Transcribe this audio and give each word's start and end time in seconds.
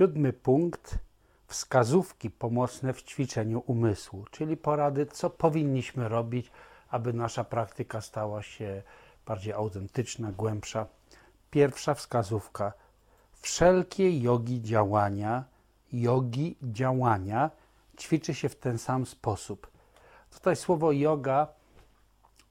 Siódmy 0.00 0.32
punkt 0.32 0.98
wskazówki 1.46 2.30
pomocne 2.30 2.92
w 2.92 3.02
ćwiczeniu 3.02 3.62
umysłu, 3.66 4.24
czyli 4.30 4.56
porady, 4.56 5.06
co 5.06 5.30
powinniśmy 5.30 6.08
robić, 6.08 6.50
aby 6.90 7.12
nasza 7.12 7.44
praktyka 7.44 8.00
stała 8.00 8.42
się 8.42 8.82
bardziej 9.26 9.52
autentyczna, 9.52 10.32
głębsza. 10.32 10.86
Pierwsza 11.50 11.94
wskazówka. 11.94 12.72
Wszelkie 13.32 14.20
jogi 14.20 14.62
działania, 14.62 15.44
jogi 15.92 16.56
działania 16.62 17.50
ćwiczy 17.98 18.34
się 18.34 18.48
w 18.48 18.56
ten 18.56 18.78
sam 18.78 19.06
sposób. 19.06 19.70
Tutaj 20.30 20.56
słowo 20.56 20.92
yoga 20.92 21.46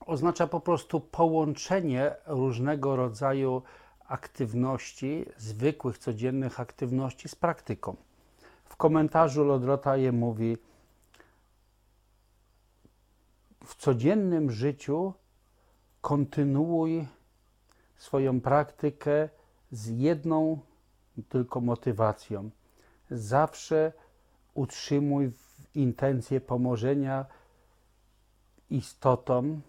oznacza 0.06 0.48
po 0.48 0.60
prostu 0.60 1.00
połączenie 1.00 2.16
różnego 2.28 2.96
rodzaju 2.96 3.62
aktywności, 4.10 5.26
zwykłych, 5.38 5.98
codziennych 5.98 6.60
aktywności 6.60 7.30
z 7.30 7.36
praktyką. 7.36 7.96
W 8.66 8.76
komentarzu 8.76 9.44
Lodrotaje 9.44 10.12
mówi, 10.12 10.58
w 13.66 13.76
codziennym 13.76 14.52
życiu 14.52 15.14
kontynuuj 16.02 17.08
swoją 17.96 18.42
praktykę 18.42 19.30
z 19.72 19.88
jedną 19.88 20.60
tylko 21.30 21.62
motywacją. 21.62 22.50
Zawsze 23.12 23.94
utrzymuj 24.54 25.32
intencję 25.76 26.42
pomożenia 26.42 27.26
istotom, 28.70 29.62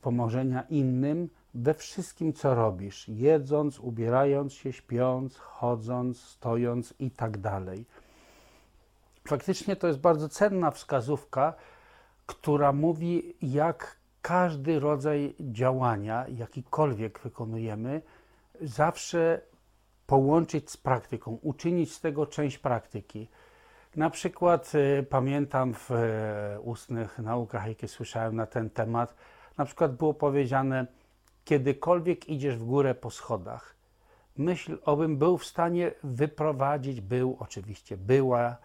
pomożenia 0.00 0.62
innym 0.62 1.28
we 1.54 1.74
wszystkim, 1.74 2.32
co 2.32 2.54
robisz, 2.54 3.08
jedząc, 3.08 3.80
ubierając 3.80 4.52
się, 4.52 4.72
śpiąc, 4.72 5.36
chodząc, 5.36 6.20
stojąc 6.20 6.94
i 6.98 7.10
tak 7.10 7.38
dalej. 7.38 7.84
Faktycznie 9.28 9.76
to 9.76 9.86
jest 9.86 9.98
bardzo 9.98 10.28
cenna 10.28 10.70
wskazówka, 10.70 11.54
która 12.26 12.72
mówi, 12.72 13.36
jak 13.42 13.96
każdy 14.22 14.80
rodzaj 14.80 15.34
działania, 15.40 16.26
jakikolwiek 16.28 17.18
wykonujemy, 17.18 18.02
zawsze 18.60 19.40
połączyć 20.06 20.70
z 20.70 20.76
praktyką, 20.76 21.38
uczynić 21.42 21.94
z 21.94 22.00
tego 22.00 22.26
część 22.26 22.58
praktyki. 22.58 23.28
Na 23.96 24.10
przykład 24.10 24.72
y, 24.74 25.06
pamiętam 25.10 25.74
w 25.74 25.90
y, 25.90 26.60
ustnych 26.60 27.18
naukach, 27.18 27.66
jakie 27.66 27.88
słyszałem 27.88 28.36
na 28.36 28.46
ten 28.46 28.70
temat, 28.70 29.14
na 29.58 29.64
przykład 29.64 29.96
było 29.96 30.14
powiedziane, 30.14 30.86
kiedykolwiek 31.44 32.28
idziesz 32.28 32.56
w 32.56 32.64
górę 32.64 32.94
po 32.94 33.10
schodach, 33.10 33.74
myśl, 34.36 34.78
obym 34.84 35.16
był 35.16 35.38
w 35.38 35.44
stanie 35.44 35.92
wyprowadzić, 36.02 37.00
był 37.00 37.36
oczywiście, 37.40 37.96
była, 37.96 38.56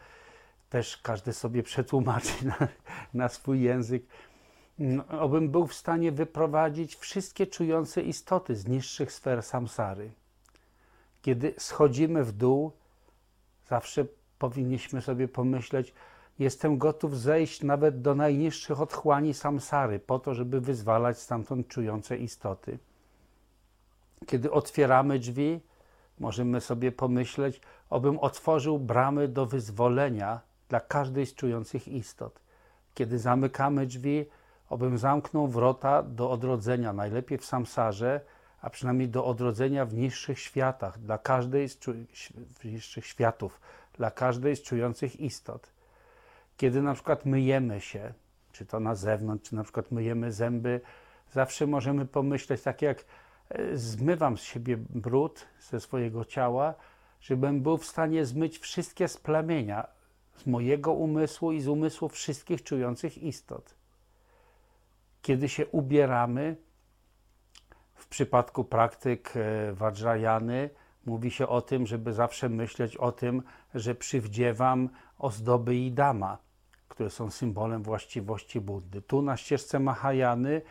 też 0.69 0.97
każdy 0.97 1.33
sobie 1.33 1.63
przetłumaczy 1.63 2.45
na, 2.45 2.67
na 3.13 3.29
swój 3.29 3.61
język, 3.61 4.03
no, 4.79 5.07
obym 5.07 5.49
był 5.49 5.67
w 5.67 5.73
stanie 5.73 6.11
wyprowadzić 6.11 6.95
wszystkie 6.95 7.47
czujące 7.47 8.01
istoty 8.01 8.55
z 8.55 8.67
niższych 8.67 9.11
sfer 9.11 9.43
samsary. 9.43 10.11
Kiedy 11.21 11.53
schodzimy 11.57 12.23
w 12.23 12.31
dół, 12.31 12.71
zawsze 13.67 14.05
powinniśmy 14.39 15.01
sobie 15.01 15.27
pomyśleć, 15.27 15.93
jestem 16.39 16.77
gotów 16.77 17.19
zejść 17.19 17.63
nawet 17.63 18.01
do 18.01 18.15
najniższych 18.15 18.81
otchłani 18.81 19.33
samsary, 19.33 19.99
po 19.99 20.19
to, 20.19 20.33
żeby 20.33 20.61
wyzwalać 20.61 21.19
stamtąd 21.19 21.67
czujące 21.67 22.17
istoty. 22.17 22.79
Kiedy 24.25 24.51
otwieramy 24.51 25.19
drzwi, 25.19 25.59
możemy 26.19 26.61
sobie 26.61 26.91
pomyśleć, 26.91 27.61
obym 27.89 28.19
otworzył 28.19 28.79
bramy 28.79 29.27
do 29.27 29.45
wyzwolenia 29.45 30.39
dla 30.69 30.79
każdej 30.79 31.25
z 31.25 31.35
czujących 31.35 31.87
istot. 31.87 32.39
Kiedy 32.93 33.19
zamykamy 33.19 33.85
drzwi, 33.85 34.25
obym 34.69 34.97
zamknął 34.97 35.47
wrota 35.47 36.03
do 36.03 36.31
odrodzenia, 36.31 36.93
najlepiej 36.93 37.37
w 37.37 37.45
samsarze, 37.45 38.21
a 38.61 38.69
przynajmniej 38.69 39.09
do 39.09 39.25
odrodzenia 39.25 39.85
w 39.85 39.93
niższych 39.93 40.39
światach, 40.39 40.99
dla 40.99 41.17
każdej 41.17 41.69
z 41.69 41.77
niższych 42.63 43.05
światów, 43.05 43.61
dla 43.93 44.11
każdej 44.11 44.55
z 44.55 44.61
czujących 44.61 45.19
istot. 45.19 45.74
Kiedy 46.57 46.81
na 46.81 46.93
przykład 46.93 47.25
myjemy 47.25 47.81
się, 47.81 48.13
czy 48.51 48.65
to 48.65 48.79
na 48.79 48.95
zewnątrz, 48.95 49.49
czy 49.49 49.55
na 49.55 49.63
przykład 49.63 49.91
myjemy 49.91 50.31
zęby, 50.31 50.81
zawsze 51.31 51.67
możemy 51.67 52.05
pomyśleć, 52.05 52.61
tak 52.61 52.81
jak 52.81 53.05
e, 53.49 53.77
zmywam 53.77 54.37
z 54.37 54.41
siebie 54.41 54.77
brud 54.77 55.45
ze 55.69 55.79
swojego 55.79 56.25
ciała, 56.25 56.73
żebym 57.21 57.61
był 57.61 57.77
w 57.77 57.85
stanie 57.85 58.25
zmyć 58.25 58.59
wszystkie 58.59 59.07
splamienia 59.07 59.87
z 60.35 60.45
mojego 60.45 60.93
umysłu 60.93 61.51
i 61.51 61.61
z 61.61 61.67
umysłu 61.67 62.09
wszystkich 62.09 62.63
czujących 62.63 63.17
istot. 63.17 63.75
Kiedy 65.21 65.49
się 65.49 65.67
ubieramy, 65.67 66.55
w 67.95 68.07
przypadku 68.07 68.63
praktyk 68.63 69.33
e, 69.35 69.73
Vajrayany 69.73 70.69
mówi 71.05 71.31
się 71.31 71.47
o 71.47 71.61
tym, 71.61 71.87
żeby 71.87 72.13
zawsze 72.13 72.49
myśleć 72.49 72.97
o 72.97 73.11
tym, 73.11 73.43
że 73.75 73.95
przywdziewam 73.95 74.89
ozdoby 75.19 75.75
i 75.75 75.91
dama, 75.91 76.37
które 76.95 77.09
są 77.09 77.31
symbolem 77.31 77.83
właściwości 77.83 78.61
Buddy. 78.61 79.01
Tu 79.01 79.21
na 79.21 79.37
ścieżce 79.37 79.79
Mahajany 79.79 80.61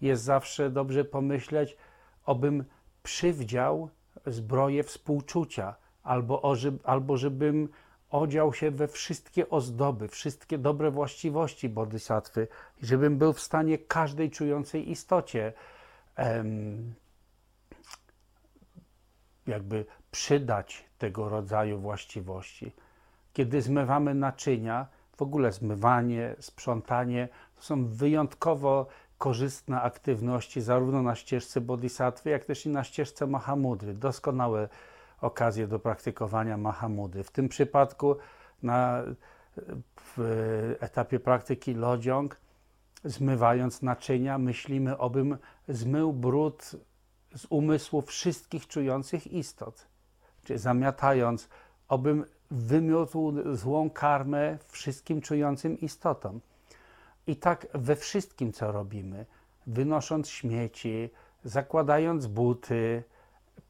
jest 0.00 0.22
zawsze 0.22 0.70
dobrze 0.70 1.04
pomyśleć, 1.04 1.76
obym 2.24 2.64
przywdział 3.02 3.90
zbroję 4.26 4.82
współczucia, 4.82 5.74
albo, 6.02 6.54
albo 6.84 7.16
żebym 7.16 7.68
odział 8.10 8.52
się 8.52 8.70
we 8.70 8.88
wszystkie 8.88 9.50
ozdoby, 9.50 10.08
wszystkie 10.08 10.58
dobre 10.58 10.90
właściwości 10.90 11.68
bodhisattwy, 11.68 12.48
żebym 12.82 13.18
był 13.18 13.32
w 13.32 13.40
stanie 13.40 13.78
każdej 13.78 14.30
czującej 14.30 14.90
istocie 14.90 15.52
em, 16.16 16.94
jakby 19.46 19.84
przydać 20.10 20.84
tego 20.98 21.28
rodzaju 21.28 21.78
właściwości. 21.78 22.72
Kiedy 23.32 23.62
zmywamy 23.62 24.14
naczynia, 24.14 24.86
w 25.16 25.22
ogóle 25.22 25.52
zmywanie, 25.52 26.36
sprzątanie 26.40 27.28
to 27.56 27.62
są 27.62 27.86
wyjątkowo 27.86 28.86
korzystne 29.18 29.82
aktywności 29.82 30.60
zarówno 30.60 31.02
na 31.02 31.14
ścieżce 31.14 31.60
bodhisattwy, 31.60 32.30
jak 32.30 32.44
też 32.44 32.66
i 32.66 32.68
na 32.68 32.84
ścieżce 32.84 33.26
Mahamudry. 33.26 33.94
Doskonałe 33.94 34.68
okazję 35.20 35.66
do 35.66 35.78
praktykowania 35.78 36.56
Mahamudy. 36.56 37.24
W 37.24 37.30
tym 37.30 37.48
przypadku 37.48 38.16
na 38.62 39.02
w 40.00 40.76
etapie 40.80 41.20
praktyki 41.20 41.74
lodziąg, 41.74 42.40
zmywając 43.04 43.82
naczynia, 43.82 44.38
myślimy, 44.38 44.98
obym 44.98 45.38
zmył 45.68 46.12
brud 46.12 46.76
z 47.34 47.46
umysłu 47.50 48.02
wszystkich 48.02 48.66
czujących 48.66 49.26
istot. 49.26 49.86
Czyli 50.44 50.58
zamiatając, 50.58 51.48
obym 51.88 52.24
wymiótł 52.50 53.34
złą 53.56 53.90
karmę 53.90 54.58
wszystkim 54.68 55.20
czującym 55.20 55.80
istotom. 55.80 56.40
I 57.26 57.36
tak 57.36 57.66
we 57.74 57.96
wszystkim, 57.96 58.52
co 58.52 58.72
robimy, 58.72 59.26
wynosząc 59.66 60.28
śmieci, 60.28 61.10
zakładając 61.44 62.26
buty, 62.26 63.02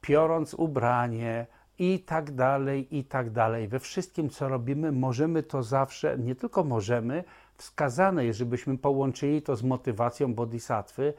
piorąc 0.01 0.53
ubranie 0.53 1.45
i 1.79 1.99
tak 1.99 2.31
dalej, 2.31 2.97
i 2.97 3.03
tak 3.03 3.29
dalej. 3.29 3.67
We 3.67 3.79
wszystkim, 3.79 4.29
co 4.29 4.49
robimy, 4.49 4.91
możemy 4.91 5.43
to 5.43 5.63
zawsze, 5.63 6.17
nie 6.17 6.35
tylko 6.35 6.63
możemy, 6.63 7.23
wskazane 7.57 8.25
jest, 8.25 8.39
żebyśmy 8.39 8.77
połączyli 8.77 9.41
to 9.41 9.55
z 9.55 9.63
motywacją 9.63 10.33
bodhisattwy, 10.33 11.13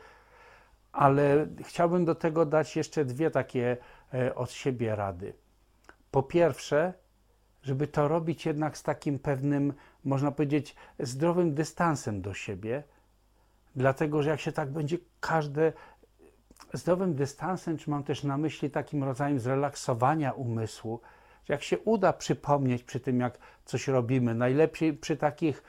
ale 0.92 1.46
chciałbym 1.62 2.04
do 2.04 2.14
tego 2.14 2.46
dać 2.46 2.76
jeszcze 2.76 3.04
dwie 3.04 3.30
takie 3.30 3.76
e, 4.14 4.34
od 4.34 4.50
siebie 4.50 4.96
rady. 4.96 5.32
Po 6.10 6.22
pierwsze, 6.22 6.92
żeby 7.62 7.86
to 7.86 8.08
robić 8.08 8.46
jednak 8.46 8.78
z 8.78 8.82
takim 8.82 9.18
pewnym, 9.18 9.72
można 10.04 10.32
powiedzieć, 10.32 10.76
zdrowym 10.98 11.54
dystansem 11.54 12.22
do 12.22 12.34
siebie, 12.34 12.82
dlatego 13.76 14.22
że 14.22 14.30
jak 14.30 14.40
się 14.40 14.52
tak 14.52 14.70
będzie 14.70 14.98
każde 15.20 15.72
zdrowym 16.72 17.14
dystansem, 17.14 17.78
czy 17.78 17.90
mam 17.90 18.04
też 18.04 18.24
na 18.24 18.38
myśli 18.38 18.70
takim 18.70 19.04
rodzajem 19.04 19.40
zrelaksowania 19.40 20.32
umysłu, 20.32 21.00
że 21.44 21.54
jak 21.54 21.62
się 21.62 21.78
uda 21.78 22.12
przypomnieć 22.12 22.82
przy 22.82 23.00
tym, 23.00 23.20
jak 23.20 23.38
coś 23.64 23.88
robimy, 23.88 24.34
najlepiej 24.34 24.92
przy 24.92 25.16
takich 25.16 25.62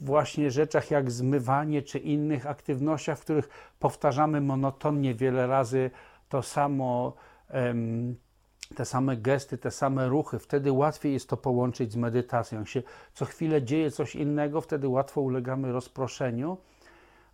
właśnie 0.00 0.50
rzeczach 0.50 0.90
jak 0.90 1.10
zmywanie 1.10 1.82
czy 1.82 1.98
innych 1.98 2.46
aktywnościach, 2.46 3.18
w 3.18 3.22
których 3.22 3.48
powtarzamy 3.78 4.40
monotonnie 4.40 5.14
wiele 5.14 5.46
razy 5.46 5.90
to 6.28 6.42
samo, 6.42 7.12
te 8.74 8.84
same 8.84 9.16
gesty, 9.16 9.58
te 9.58 9.70
same 9.70 10.08
ruchy, 10.08 10.38
wtedy 10.38 10.72
łatwiej 10.72 11.12
jest 11.12 11.28
to 11.28 11.36
połączyć 11.36 11.92
z 11.92 11.96
medytacją. 11.96 12.58
Jak 12.58 12.68
się 12.68 12.82
co 13.12 13.24
chwilę 13.24 13.62
dzieje 13.62 13.90
coś 13.90 14.16
innego, 14.16 14.60
wtedy 14.60 14.88
łatwo 14.88 15.20
ulegamy 15.20 15.72
rozproszeniu 15.72 16.58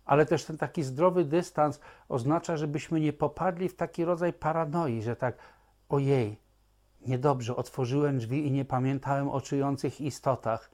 ale 0.05 0.25
też 0.25 0.45
ten 0.45 0.57
taki 0.57 0.83
zdrowy 0.83 1.25
dystans 1.25 1.79
oznacza, 2.09 2.57
żebyśmy 2.57 2.99
nie 2.99 3.13
popadli 3.13 3.69
w 3.69 3.75
taki 3.75 4.05
rodzaj 4.05 4.33
paranoi, 4.33 5.01
że 5.01 5.15
tak 5.15 5.37
ojej, 5.89 6.37
niedobrze, 7.07 7.55
otworzyłem 7.55 8.17
drzwi 8.17 8.47
i 8.47 8.51
nie 8.51 8.65
pamiętałem 8.65 9.29
o 9.29 9.41
czujących 9.41 10.01
istotach. 10.01 10.71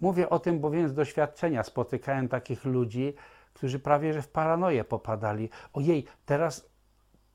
Mówię 0.00 0.30
o 0.30 0.38
tym, 0.38 0.60
bowiem 0.60 0.88
z 0.88 0.94
doświadczenia 0.94 1.62
spotykałem 1.62 2.28
takich 2.28 2.64
ludzi, 2.64 3.14
którzy 3.54 3.78
prawie 3.78 4.12
że 4.12 4.22
w 4.22 4.28
paranoję 4.28 4.84
popadali. 4.84 5.50
Ojej, 5.72 6.04
teraz 6.26 6.71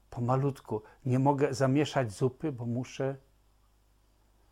pomalutku 0.10 0.82
nie 1.06 1.20
mogę 1.20 1.54
zamieszać 1.54 2.12
zupy, 2.12 2.52
bo 2.52 2.66
muszę 2.66 3.16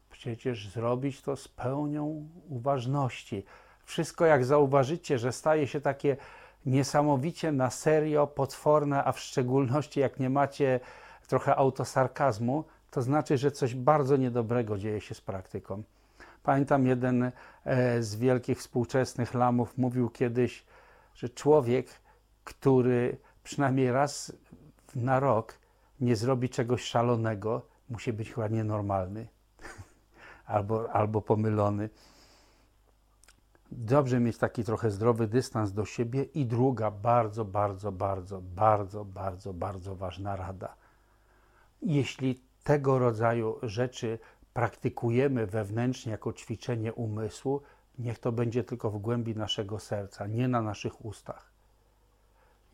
przecież 0.09 0.69
zrobić 0.69 1.21
to 1.21 1.35
z 1.35 1.47
pełnią 1.47 2.29
uważności. 2.49 3.45
Wszystko, 3.85 4.25
jak 4.25 4.45
zauważycie, 4.45 5.19
że 5.19 5.31
staje 5.31 5.67
się 5.67 5.81
takie 5.81 6.17
niesamowicie 6.65 7.51
na 7.51 7.69
serio, 7.69 8.27
potworne, 8.27 9.03
a 9.03 9.11
w 9.11 9.19
szczególności 9.19 9.99
jak 9.99 10.19
nie 10.19 10.29
macie 10.29 10.79
trochę 11.27 11.55
autosarkazmu, 11.55 12.63
to 12.91 13.01
znaczy, 13.01 13.37
że 13.37 13.51
coś 13.51 13.75
bardzo 13.75 14.17
niedobrego 14.17 14.77
dzieje 14.77 15.01
się 15.01 15.15
z 15.15 15.21
praktyką. 15.21 15.83
Pamiętam, 16.43 16.87
jeden 16.87 17.31
e, 17.65 18.03
z 18.03 18.15
wielkich 18.15 18.59
współczesnych 18.59 19.33
lamów 19.33 19.77
mówił 19.77 20.09
kiedyś, 20.09 20.65
że 21.13 21.29
człowiek, 21.29 21.87
który 22.43 23.17
przynajmniej 23.43 23.91
raz 23.91 24.33
na 24.95 25.19
rok 25.19 25.59
nie 25.99 26.15
zrobi 26.15 26.49
czegoś 26.49 26.83
szalonego, 26.83 27.61
musi 27.89 28.13
być 28.13 28.33
chyba 28.33 28.47
nienormalny 28.47 29.27
albo, 30.45 30.91
albo 30.91 31.21
pomylony. 31.21 31.89
Dobrze 33.71 34.19
mieć 34.19 34.37
taki 34.37 34.63
trochę 34.63 34.91
zdrowy 34.91 35.27
dystans 35.27 35.71
do 35.71 35.85
siebie. 35.85 36.23
I 36.23 36.45
druga 36.45 36.91
bardzo, 36.91 37.45
bardzo, 37.45 37.91
bardzo, 37.91 38.41
bardzo, 38.41 39.05
bardzo, 39.05 39.53
bardzo 39.53 39.95
ważna 39.95 40.35
rada. 40.35 40.75
Jeśli 41.81 42.41
tego 42.63 42.99
rodzaju 42.99 43.59
rzeczy 43.63 44.19
praktykujemy 44.53 45.47
wewnętrznie 45.47 46.11
jako 46.11 46.33
ćwiczenie 46.33 46.93
umysłu, 46.93 47.61
niech 47.99 48.19
to 48.19 48.31
będzie 48.31 48.63
tylko 48.63 48.91
w 48.91 48.97
głębi 48.97 49.35
naszego 49.35 49.79
serca, 49.79 50.27
nie 50.27 50.47
na 50.47 50.61
naszych 50.61 51.05
ustach. 51.05 51.54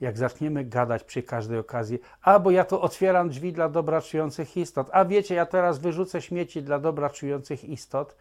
Jak 0.02 0.18
zaczniemy 0.18 0.66
gadać 0.66 1.04
przy 1.04 1.24
każdej 1.24 1.60
okazji, 1.60 2.00
a 2.22 2.40
bo 2.40 2.52
ja 2.52 2.66
to 2.66 2.82
otwieram 2.82 3.30
drzwi 3.30 3.54
dla 3.54 3.70
dobra 3.70 4.02
czujących 4.02 4.58
istot, 4.58 4.90
a 4.92 5.06
wiecie, 5.06 5.36
ja 5.36 5.46
teraz 5.46 5.80
wyrzucę 5.80 6.22
śmieci 6.22 6.64
dla 6.64 6.80
dobra 6.80 7.10
czujących 7.10 7.64
istot, 7.64 8.16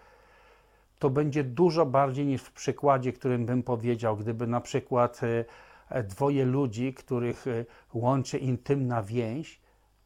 to 0.99 1.11
będzie 1.11 1.45
dużo 1.45 1.87
bardziej 1.87 2.27
niż 2.27 2.43
w 2.43 2.53
przykładzie, 2.53 3.13
którym 3.13 3.47
bym 3.47 3.63
powiedział, 3.63 4.17
gdyby 4.17 4.47
na 4.47 4.61
przykład 4.61 5.21
e, 5.89 6.03
dwoje 6.03 6.45
ludzi, 6.45 6.95
których 6.95 7.47
e, 7.47 7.65
łączy 7.95 8.39
intymna 8.39 9.03
więź, 9.03 9.61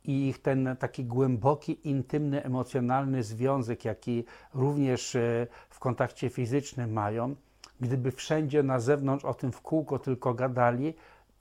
i 0.04 0.28
ich 0.28 0.42
ten 0.42 0.76
taki 0.78 1.04
głęboki, 1.04 1.88
intymny, 1.88 2.44
emocjonalny 2.44 3.22
związek, 3.22 3.84
jaki 3.84 4.24
również 4.54 5.16
e, 5.16 5.46
w 5.70 5.78
kontakcie 5.78 6.30
fizycznym 6.30 6.92
mają, 6.92 7.34
gdyby 7.80 8.12
wszędzie 8.12 8.62
na 8.62 8.80
zewnątrz 8.80 9.24
o 9.24 9.34
tym 9.34 9.52
w 9.52 9.60
kółko 9.60 9.98
tylko 9.98 10.34
gadali, 10.34 10.94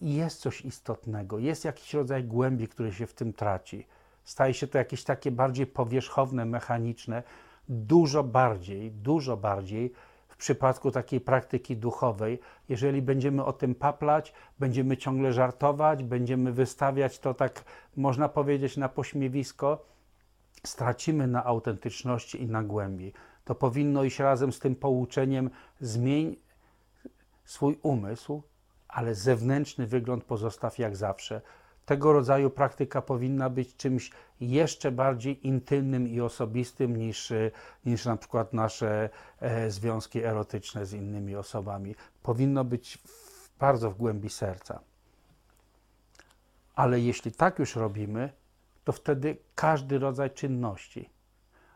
jest 0.03 0.39
coś 0.39 0.61
istotnego, 0.61 1.39
jest 1.39 1.65
jakiś 1.65 1.93
rodzaj 1.93 2.23
głębi, 2.23 2.67
który 2.67 2.93
się 2.93 3.07
w 3.07 3.13
tym 3.13 3.33
traci. 3.33 3.87
Staje 4.23 4.53
się 4.53 4.67
to 4.67 4.77
jakieś 4.77 5.03
takie 5.03 5.31
bardziej 5.31 5.67
powierzchowne, 5.67 6.45
mechaniczne, 6.45 7.23
dużo 7.69 8.23
bardziej, 8.23 8.91
dużo 8.91 9.37
bardziej 9.37 9.93
w 10.27 10.37
przypadku 10.37 10.91
takiej 10.91 11.21
praktyki 11.21 11.77
duchowej, 11.77 12.39
jeżeli 12.69 13.01
będziemy 13.01 13.45
o 13.45 13.53
tym 13.53 13.75
paplać, 13.75 14.33
będziemy 14.59 14.97
ciągle 14.97 15.33
żartować, 15.33 16.03
będziemy 16.03 16.51
wystawiać 16.51 17.19
to 17.19 17.33
tak, 17.33 17.63
można 17.95 18.29
powiedzieć, 18.29 18.77
na 18.77 18.89
pośmiewisko, 18.89 19.85
stracimy 20.65 21.27
na 21.27 21.43
autentyczności 21.43 22.41
i 22.41 22.47
na 22.47 22.63
głębi. 22.63 23.13
To 23.45 23.55
powinno 23.55 24.03
iść 24.03 24.19
razem 24.19 24.53
z 24.53 24.59
tym 24.59 24.75
pouczeniem: 24.75 25.49
zmień 25.79 26.35
swój 27.45 27.79
umysł, 27.81 28.43
ale 28.93 29.15
zewnętrzny 29.15 29.87
wygląd 29.87 30.23
pozostaw 30.23 30.79
jak 30.79 30.95
zawsze 30.95 31.41
tego 31.85 32.13
rodzaju 32.13 32.49
praktyka 32.49 33.01
powinna 33.01 33.49
być 33.49 33.75
czymś 33.75 34.11
jeszcze 34.39 34.91
bardziej 34.91 35.47
intymnym 35.47 36.07
i 36.07 36.21
osobistym 36.21 36.95
niż, 36.97 37.33
niż 37.85 38.05
na 38.05 38.17
przykład 38.17 38.53
nasze 38.53 39.09
e, 39.39 39.71
związki 39.71 40.23
erotyczne 40.23 40.85
z 40.85 40.93
innymi 40.93 41.35
osobami. 41.35 41.95
Powinno 42.23 42.63
być 42.63 42.97
w, 42.97 43.49
bardzo 43.59 43.91
w 43.91 43.97
głębi 43.97 44.29
serca. 44.29 44.79
Ale 46.75 46.99
jeśli 46.99 47.31
tak 47.31 47.59
już 47.59 47.75
robimy, 47.75 48.29
to 48.83 48.91
wtedy 48.91 49.37
każdy 49.55 49.99
rodzaj 49.99 50.31
czynności, 50.31 51.09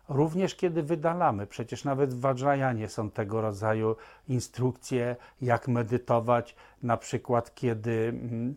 również 0.09 0.55
kiedy 0.55 0.83
wydalamy, 0.83 1.47
przecież 1.47 1.83
nawet 1.83 2.13
w 2.13 2.19
Vajrayanie 2.19 2.89
są 2.89 3.11
tego 3.11 3.41
rodzaju 3.41 3.95
instrukcje, 4.27 5.15
jak 5.41 5.67
medytować, 5.67 6.55
na 6.83 6.97
przykład 6.97 7.55
kiedy 7.55 7.91
mm, 7.91 8.55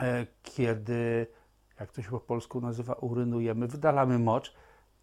E, 0.00 0.26
kiedy, 0.42 1.26
jak 1.80 1.92
to 1.92 2.02
się 2.02 2.10
po 2.10 2.20
polsku 2.20 2.60
nazywa, 2.60 2.92
urynujemy, 2.94 3.66
wydalamy 3.66 4.18
mocz, 4.18 4.54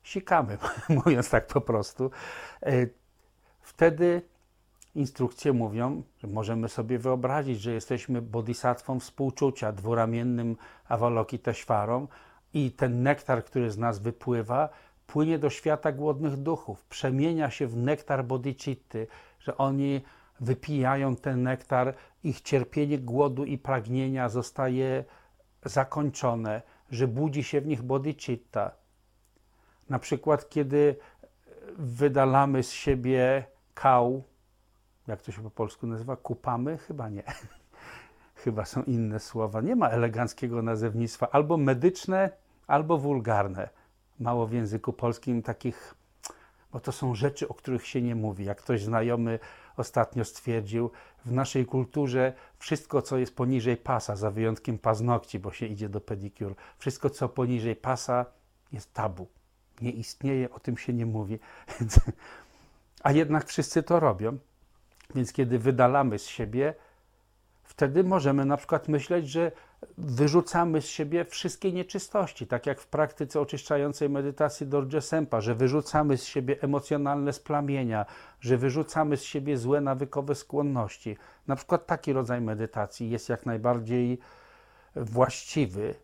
sikamy, 0.03 0.57
mówiąc 1.05 1.29
tak 1.29 1.47
po 1.47 1.61
prostu. 1.61 2.11
E, 2.63 2.87
wtedy 3.61 4.21
instrukcje 4.95 5.53
mówią, 5.53 6.03
że 6.17 6.27
możemy 6.27 6.69
sobie 6.69 6.99
wyobrazić, 6.99 7.61
że 7.61 7.71
jesteśmy 7.71 8.21
bodhisatwą 8.21 8.99
współczucia, 8.99 9.71
dwuramiennym 9.71 10.55
Avalokiteshwarą 10.87 12.07
i 12.53 12.71
ten 12.71 13.03
nektar, 13.03 13.45
który 13.45 13.71
z 13.71 13.77
nas 13.77 13.99
wypływa, 13.99 14.69
płynie 15.07 15.39
do 15.39 15.49
świata 15.49 15.91
głodnych 15.91 16.37
duchów, 16.37 16.85
przemienia 16.85 17.49
się 17.49 17.67
w 17.67 17.77
nektar 17.77 18.25
bodhicitty, 18.25 19.07
że 19.39 19.57
oni 19.57 20.01
wypijają 20.39 21.15
ten 21.15 21.43
nektar, 21.43 21.93
ich 22.23 22.41
cierpienie 22.41 22.99
głodu 22.99 23.45
i 23.45 23.57
pragnienia 23.57 24.29
zostaje 24.29 25.03
zakończone, 25.65 26.61
że 26.91 27.07
budzi 27.07 27.43
się 27.43 27.61
w 27.61 27.67
nich 27.67 27.81
bodhicitta. 27.81 28.71
Na 29.89 29.99
przykład, 29.99 30.49
kiedy 30.49 30.95
wydalamy 31.77 32.63
z 32.63 32.71
siebie 32.71 33.45
kał, 33.73 34.23
jak 35.07 35.21
to 35.21 35.31
się 35.31 35.41
po 35.43 35.51
polsku 35.51 35.87
nazywa, 35.87 36.15
kupamy? 36.15 36.77
Chyba 36.77 37.09
nie. 37.09 37.23
Chyba 38.43 38.65
są 38.65 38.83
inne 38.83 39.19
słowa. 39.19 39.61
Nie 39.61 39.75
ma 39.75 39.89
eleganckiego 39.89 40.61
nazewnictwa. 40.61 41.29
Albo 41.31 41.57
medyczne, 41.57 42.29
albo 42.67 42.97
wulgarne. 42.97 43.69
Mało 44.19 44.47
w 44.47 44.53
języku 44.53 44.93
polskim 44.93 45.41
takich, 45.41 45.95
bo 46.71 46.79
to 46.79 46.91
są 46.91 47.15
rzeczy, 47.15 47.47
o 47.47 47.53
których 47.53 47.87
się 47.87 48.01
nie 48.01 48.15
mówi. 48.15 48.45
Jak 48.45 48.61
ktoś 48.61 48.83
znajomy 48.83 49.39
ostatnio 49.77 50.25
stwierdził, 50.25 50.91
w 51.25 51.31
naszej 51.31 51.65
kulturze 51.65 52.33
wszystko, 52.59 53.01
co 53.01 53.17
jest 53.17 53.35
poniżej 53.35 53.77
pasa, 53.77 54.15
za 54.15 54.31
wyjątkiem 54.31 54.77
paznokci, 54.77 55.39
bo 55.39 55.51
się 55.51 55.65
idzie 55.65 55.89
do 55.89 56.01
pedicure, 56.01 56.55
wszystko, 56.77 57.09
co 57.09 57.29
poniżej 57.29 57.75
pasa, 57.75 58.25
jest 58.71 58.93
tabu. 58.93 59.27
Nie 59.81 59.91
istnieje, 59.91 60.51
o 60.51 60.59
tym 60.59 60.77
się 60.77 60.93
nie 60.93 61.05
mówi. 61.05 61.39
A 63.03 63.11
jednak 63.11 63.45
wszyscy 63.45 63.83
to 63.83 63.99
robią. 63.99 64.37
Więc 65.15 65.33
kiedy 65.33 65.59
wydalamy 65.59 66.19
z 66.19 66.27
siebie, 66.27 66.73
wtedy 67.63 68.03
możemy 68.03 68.45
na 68.45 68.57
przykład 68.57 68.87
myśleć, 68.87 69.29
że 69.29 69.51
wyrzucamy 69.97 70.81
z 70.81 70.87
siebie 70.87 71.25
wszystkie 71.25 71.71
nieczystości, 71.71 72.47
tak 72.47 72.65
jak 72.65 72.81
w 72.81 72.87
praktyce 72.87 73.41
oczyszczającej 73.41 74.09
medytacji 74.09 74.67
Dorje 74.67 75.01
Sempa, 75.01 75.41
że 75.41 75.55
wyrzucamy 75.55 76.17
z 76.17 76.25
siebie 76.25 76.61
emocjonalne 76.61 77.33
splamienia, 77.33 78.05
że 78.39 78.57
wyrzucamy 78.57 79.17
z 79.17 79.23
siebie 79.23 79.57
złe 79.57 79.81
nawykowe 79.81 80.35
skłonności. 80.35 81.17
Na 81.47 81.55
przykład 81.55 81.85
taki 81.85 82.13
rodzaj 82.13 82.41
medytacji 82.41 83.09
jest 83.09 83.29
jak 83.29 83.45
najbardziej 83.45 84.19
właściwy. 84.95 85.95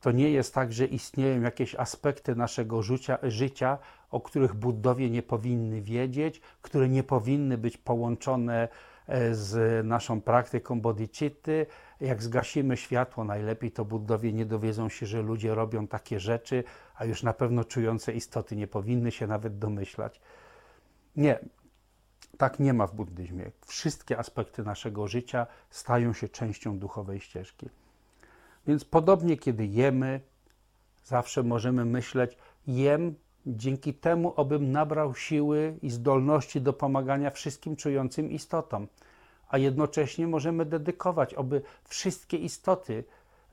To 0.00 0.12
nie 0.12 0.30
jest 0.30 0.54
tak, 0.54 0.72
że 0.72 0.86
istnieją 0.86 1.40
jakieś 1.40 1.74
aspekty 1.74 2.34
naszego 2.36 2.82
życia, 2.82 3.18
życia 3.22 3.78
o 4.10 4.20
których 4.20 4.54
Buddowie 4.54 5.10
nie 5.10 5.22
powinny 5.22 5.82
wiedzieć, 5.82 6.40
które 6.62 6.88
nie 6.88 7.02
powinny 7.02 7.58
być 7.58 7.76
połączone 7.76 8.68
E, 9.06 9.34
z 9.34 9.86
naszą 9.86 10.20
praktyką 10.20 10.80
bodhicitty. 10.80 11.66
Jak 12.04 12.22
zgasimy 12.22 12.76
światło, 12.76 13.24
najlepiej 13.24 13.72
to 13.72 13.84
Buddowie 13.84 14.32
nie 14.32 14.46
dowiedzą 14.46 14.88
się, 14.88 15.06
że 15.06 15.22
ludzie 15.22 15.54
robią 15.54 15.86
takie 15.86 16.20
rzeczy, 16.20 16.64
a 16.94 17.04
już 17.04 17.22
na 17.22 17.32
pewno 17.32 17.64
czujące 17.64 18.12
istoty 18.12 18.56
nie 18.56 18.66
powinny 18.66 19.12
się 19.12 19.26
nawet 19.26 19.58
domyślać. 19.58 20.20
Nie, 21.16 21.38
tak 22.38 22.60
nie 22.60 22.72
ma 22.72 22.86
w 22.86 22.94
buddyzmie. 22.94 23.50
Wszystkie 23.66 24.18
aspekty 24.18 24.62
naszego 24.64 25.08
życia 25.08 25.46
stają 25.70 26.12
się 26.12 26.28
częścią 26.28 26.78
duchowej 26.78 27.20
ścieżki. 27.20 27.68
Więc 28.66 28.84
podobnie, 28.84 29.36
kiedy 29.36 29.66
jemy, 29.66 30.20
zawsze 31.04 31.42
możemy 31.42 31.84
myśleć, 31.84 32.38
jem 32.66 33.14
dzięki 33.46 33.94
temu, 33.94 34.34
abym 34.36 34.72
nabrał 34.72 35.14
siły 35.14 35.78
i 35.82 35.90
zdolności 35.90 36.60
do 36.60 36.72
pomagania 36.72 37.30
wszystkim 37.30 37.76
czującym 37.76 38.30
istotom, 38.30 38.88
a 39.48 39.58
jednocześnie 39.58 40.26
możemy 40.26 40.64
dedykować, 40.64 41.34
aby 41.34 41.62
wszystkie 41.84 42.36
istoty 42.36 43.04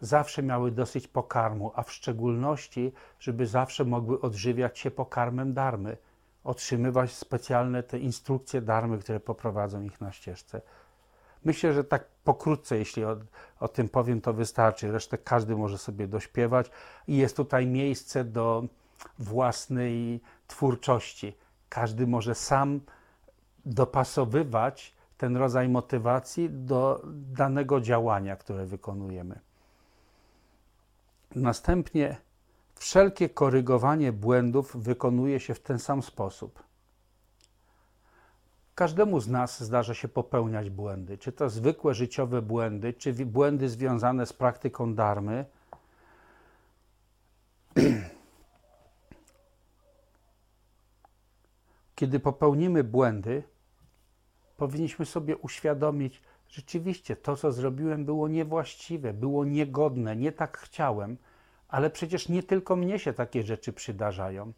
zawsze 0.02 0.44
miały 0.44 0.72
dosyć 0.72 1.08
pokarmu, 1.08 1.72
a 1.76 1.84
w 1.84 1.92
szczególności, 1.92 2.92
żeby 3.20 3.48
zawsze 3.48 3.86
mogły 3.86 4.22
odżywiać 4.22 4.80
się 4.80 4.92
pokarmem 4.92 5.54
darmy, 5.54 5.98
otrzymywać 6.44 7.12
specjalne 7.12 7.84
te 7.84 8.00
instrukcje 8.00 8.62
darmy, 8.62 8.98
które 8.98 9.20
poprowadzą 9.20 9.82
ich 9.82 10.02
na 10.02 10.12
ścieżce. 10.12 10.62
Myślę, 11.46 11.74
że 11.74 11.84
tak 11.84 12.06
pokrótce, 12.24 12.78
jeśli 12.78 13.06
o, 13.06 13.18
o, 13.60 13.68
tym 13.68 13.90
powiem, 13.90 14.22
to 14.22 14.34
wystarczy. 14.34 14.92
Resztę 14.92 15.18
każdy 15.18 15.56
może 15.56 15.78
sobie 15.78 16.08
dośpiewać 16.08 16.72
i 17.08 17.18
jest 17.18 17.38
tutaj 17.38 17.68
miejsce 17.68 18.24
do 18.24 18.64
własnej 19.20 20.22
twórczości. 20.48 21.38
Każdy 21.70 22.08
może 22.08 22.36
sam 22.36 22.80
dopasowywać 23.66 24.94
ten 25.22 25.38
rodzaj 25.38 25.70
motywacji 25.70 26.50
do 26.50 27.02
danego 27.14 27.82
działania, 27.82 28.36
które 28.36 28.66
wykonujemy. 28.66 29.40
Następnie 31.36 32.18
wszelkie 32.76 33.30
korygowanie 33.30 34.12
błędów 34.12 34.84
wykonuje 34.84 35.40
się 35.40 35.54
w 35.54 35.60
ten 35.60 35.80
sam 35.80 36.02
sposób. 36.02 36.64
Każdemu 38.76 39.20
z 39.20 39.28
nas 39.28 39.64
zdarza 39.64 39.94
się 39.94 40.08
popełniać 40.08 40.70
błędy, 40.70 41.18
czy 41.18 41.32
to 41.32 41.50
zwykłe 41.50 41.94
życiowe 41.94 42.42
błędy, 42.42 42.94
czy 42.94 43.14
błędy 43.14 43.70
związane 43.70 44.26
z 44.26 44.34
praktyką 44.34 44.96
darmy. 44.96 45.46
Kiedy 51.96 52.20
popełnimy 52.20 52.84
błędy, 52.84 53.51
powinniśmy 54.62 55.06
sobie 55.06 55.38
uświadomić, 55.38 56.22
rzeczywiście 56.50 57.16
to, 57.16 57.36
co 57.36 57.52
zrobiłem, 57.52 58.06
było 58.06 58.28
niewłaściwe, 58.28 59.14
było 59.14 59.46
niegodne, 59.46 60.16
nie 60.16 60.32
tak 60.32 60.58
chciałem, 60.58 61.18
ale 61.68 61.90
przecież 61.90 62.30
nie 62.30 62.44
tylko 62.44 62.76
mnie 62.76 63.00
się 63.00 63.14
takie 63.14 63.44
rzeczy 63.44 63.74
przydarzają. 63.74 64.54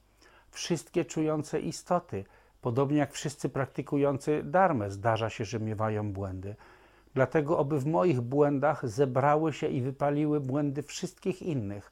Wszystkie 0.51 1.05
czujące 1.05 1.59
istoty, 1.59 2.25
podobnie 2.61 2.97
jak 2.97 3.13
wszyscy 3.13 3.49
praktykujący 3.49 4.43
darmę, 4.43 4.91
zdarza 4.91 5.29
się, 5.29 5.45
że 5.45 5.59
miewają 5.59 6.13
błędy. 6.13 6.55
Dlatego, 7.13 7.57
oby 7.57 7.79
w 7.79 7.85
moich 7.85 8.21
błędach 8.21 8.89
zebrały 8.89 9.53
się 9.53 9.67
i 9.67 9.81
wypaliły 9.81 10.39
błędy 10.39 10.83
wszystkich 10.83 11.41
innych, 11.41 11.91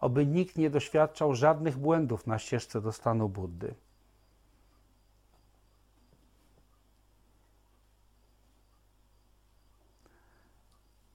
oby 0.00 0.26
nikt 0.26 0.56
nie 0.58 0.70
doświadczał 0.70 1.34
żadnych 1.34 1.78
błędów 1.78 2.26
na 2.26 2.38
ścieżce 2.38 2.80
do 2.80 2.92
stanu 2.92 3.28
Buddy. 3.28 3.74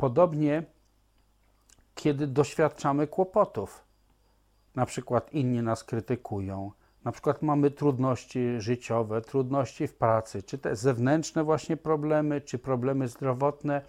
Podobnie, 0.01 0.63
kiedy 1.95 2.27
doświadczamy 2.27 3.07
kłopotów, 3.07 3.83
na 4.75 4.85
przykład 4.85 5.33
inni 5.33 5.61
nas 5.61 5.83
krytykują, 5.83 6.71
na 7.03 7.11
przykład 7.11 7.41
mamy 7.41 7.71
trudności 7.71 8.39
życiowe, 8.57 9.21
trudności 9.21 9.87
w 9.87 9.93
pracy, 9.93 10.43
czy 10.43 10.57
te 10.57 10.75
zewnętrzne 10.75 11.43
właśnie 11.43 11.77
problemy, 11.77 12.41
czy 12.41 12.59
problemy 12.59 13.07
zdrowotne, 13.07 13.81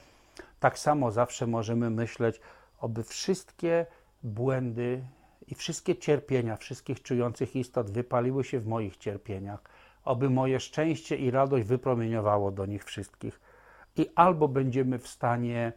tak 0.61 0.79
samo 0.79 1.11
zawsze 1.11 1.47
możemy 1.47 1.91
myśleć, 1.91 2.41
oby 2.81 3.03
wszystkie 3.03 3.87
błędy 4.23 5.05
i 5.49 5.55
wszystkie 5.55 5.97
cierpienia 5.97 6.57
wszystkich 6.57 7.03
czujących 7.03 7.57
istot 7.57 7.91
wypaliły 7.91 8.45
się 8.45 8.61
w 8.61 8.67
moich 8.67 8.97
cierpieniach, 8.97 9.63
oby 10.05 10.31
moje 10.31 10.61
szczęście 10.61 11.17
i 11.17 11.31
radość 11.31 11.67
wypromieniowało 11.67 12.51
do 12.51 12.67
nich 12.67 12.85
wszystkich. 12.85 13.41
I 13.97 14.07
albo 14.15 14.49
będziemy 14.49 14.99
w 14.99 15.09
stanie 15.09 15.73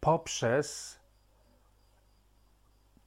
poprzez 0.00 0.98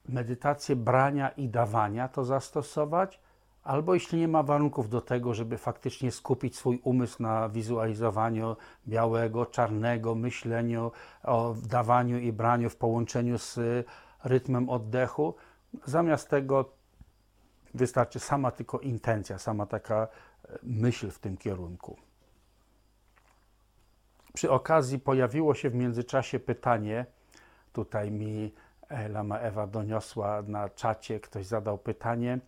medytację 0.08 0.76
brania 0.76 1.28
i 1.28 1.48
dawania 1.48 2.08
to 2.08 2.24
zastosować, 2.24 3.20
albo 3.62 3.94
jeśli 3.94 4.18
nie 4.18 4.28
ma 4.28 4.42
warunków 4.42 4.88
do 4.88 5.00
tego, 5.00 5.34
żeby 5.34 5.58
faktycznie 5.58 6.12
skupić 6.12 6.56
swój 6.56 6.80
umysł 6.84 7.22
na 7.22 7.48
wizualizowaniu 7.48 8.56
białego, 8.88 9.46
czarnego, 9.46 10.14
myśleniu 10.14 10.92
o 11.22 11.54
dawaniu 11.68 12.18
i 12.18 12.32
braniu 12.32 12.70
w 12.70 12.76
połączeniu 12.76 13.38
z 13.38 13.58
rytmem 14.24 14.70
oddechu, 14.70 15.34
zamiast 15.84 16.30
tego 16.30 16.72
wystarczy 17.74 18.20
sama 18.20 18.50
tylko 18.50 18.78
intencja, 18.78 19.38
sama 19.38 19.66
taka 19.66 20.08
e, 20.48 20.58
myśl 20.62 21.10
w 21.10 21.18
tym 21.18 21.36
kierunku. 21.36 21.96
Przy 24.32 24.50
okazji 24.50 24.98
pojawiło 24.98 25.54
się 25.54 25.70
w 25.70 25.74
międzyczasie 25.74 26.40
pytanie, 26.40 27.06
tutaj 27.72 28.10
mi 28.10 28.52
Lama 29.08 29.38
Ewa 29.38 29.66
doniosła 29.66 30.42
na 30.42 30.68
czacie, 30.68 31.20
ktoś 31.20 31.46
zadał 31.46 31.78
pytanie, 31.78 32.38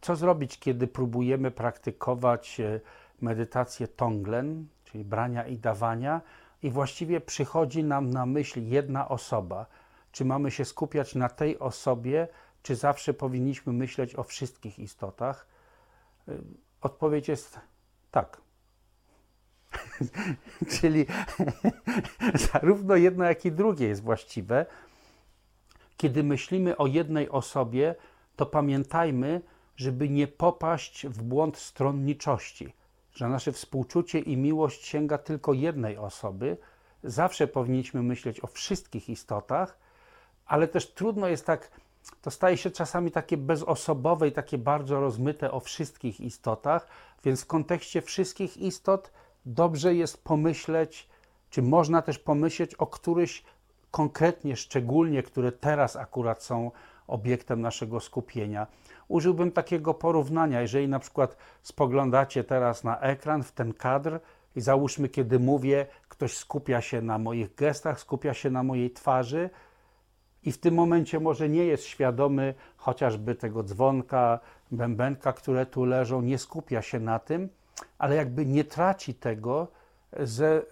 co 0.00 0.16
zrobić, 0.16 0.58
kiedy 0.58 0.86
próbujemy 0.86 1.50
praktykować 1.50 2.60
e, 2.60 2.80
medytację 3.20 3.88
Tonglen, 3.88 4.66
czyli 4.84 5.04
brania 5.04 5.46
i 5.46 5.58
dawania, 5.58 6.20
i 6.62 6.70
właściwie 6.70 7.20
przychodzi 7.20 7.84
nam 7.84 8.10
na 8.10 8.26
myśl 8.26 8.62
jedna 8.62 9.08
osoba. 9.08 9.66
Czy 10.12 10.24
mamy 10.24 10.50
się 10.50 10.64
skupiać 10.64 11.14
na 11.14 11.28
tej 11.28 11.58
osobie, 11.58 12.28
czy 12.62 12.76
zawsze 12.76 13.14
powinniśmy 13.14 13.72
myśleć 13.72 14.14
o 14.14 14.22
wszystkich 14.22 14.78
istotach? 14.78 15.46
E, 16.28 16.32
odpowiedź 16.80 17.28
jest 17.28 17.60
tak. 18.10 18.40
Czyli 20.80 21.06
zarówno 22.52 22.96
jedno, 22.96 23.24
jak 23.24 23.44
i 23.44 23.52
drugie 23.52 23.88
jest 23.88 24.02
właściwe. 24.02 24.66
Kiedy 25.96 26.22
myślimy 26.24 26.76
o 26.76 26.86
jednej 26.86 27.28
osobie, 27.28 27.94
to 28.36 28.46
pamiętajmy, 28.46 29.40
żeby 29.76 30.08
nie 30.08 30.28
popaść 30.28 31.06
w 31.06 31.22
błąd 31.22 31.56
stronniczości, 31.56 32.72
że 33.12 33.28
nasze 33.28 33.52
współczucie 33.52 34.18
i 34.18 34.36
miłość 34.36 34.86
sięga 34.86 35.18
tylko 35.18 35.52
jednej 35.52 35.96
osoby. 35.96 36.56
Zawsze 37.04 37.46
powinniśmy 37.46 38.02
myśleć 38.02 38.44
o 38.44 38.46
wszystkich 38.46 39.08
istotach, 39.08 39.78
ale 40.46 40.68
też 40.68 40.94
trudno 40.94 41.28
jest 41.28 41.46
tak, 41.46 41.70
to 42.22 42.30
staje 42.30 42.56
się 42.56 42.70
czasami 42.70 43.10
takie 43.10 43.36
bezosobowe 43.36 44.28
i 44.28 44.32
takie 44.32 44.58
bardzo 44.58 45.00
rozmyte 45.00 45.50
o 45.50 45.60
wszystkich 45.60 46.20
istotach, 46.20 46.86
więc 47.24 47.42
w 47.42 47.46
kontekście 47.46 48.02
wszystkich 48.02 48.56
istot 48.56 49.10
dobrze 49.46 49.94
jest 49.94 50.24
pomyśleć, 50.24 51.08
czy 51.50 51.62
można 51.62 52.02
też 52.02 52.18
pomyśleć 52.18 52.74
o 52.74 52.86
któryś 52.86 53.44
konkretnie, 53.90 54.56
szczególnie, 54.56 55.22
które 55.22 55.52
teraz 55.52 55.96
akurat 55.96 56.42
są 56.42 56.70
obiektem 57.06 57.60
naszego 57.60 58.00
skupienia. 58.00 58.66
Użyłbym 59.08 59.52
takiego 59.52 59.94
porównania, 59.94 60.60
jeżeli 60.60 60.88
na 60.88 60.98
przykład 60.98 61.36
spoglądacie 61.62 62.44
teraz 62.44 62.84
na 62.84 63.00
ekran, 63.00 63.42
w 63.42 63.52
ten 63.52 63.74
kadr 63.74 64.20
i 64.56 64.60
załóżmy, 64.60 65.08
kiedy 65.08 65.38
mówię, 65.38 65.86
ktoś 66.08 66.36
skupia 66.36 66.80
się 66.80 67.02
na 67.02 67.18
moich 67.18 67.54
gestach, 67.54 68.00
skupia 68.00 68.34
się 68.34 68.50
na 68.50 68.62
mojej 68.62 68.90
twarzy 68.90 69.50
i 70.42 70.52
w 70.52 70.58
tym 70.58 70.74
momencie 70.74 71.20
może 71.20 71.48
nie 71.48 71.64
jest 71.64 71.84
świadomy 71.84 72.54
chociażby 72.76 73.34
tego 73.34 73.62
dzwonka, 73.62 74.40
bębenka, 74.70 75.32
które 75.32 75.66
tu 75.66 75.84
leżą, 75.84 76.22
nie 76.22 76.38
skupia 76.38 76.82
się 76.82 77.00
na 77.00 77.18
tym, 77.18 77.48
ale 77.98 78.16
jakby 78.16 78.46
nie 78.46 78.64
traci 78.64 79.14
tego 79.14 79.68
ze, 80.20 80.62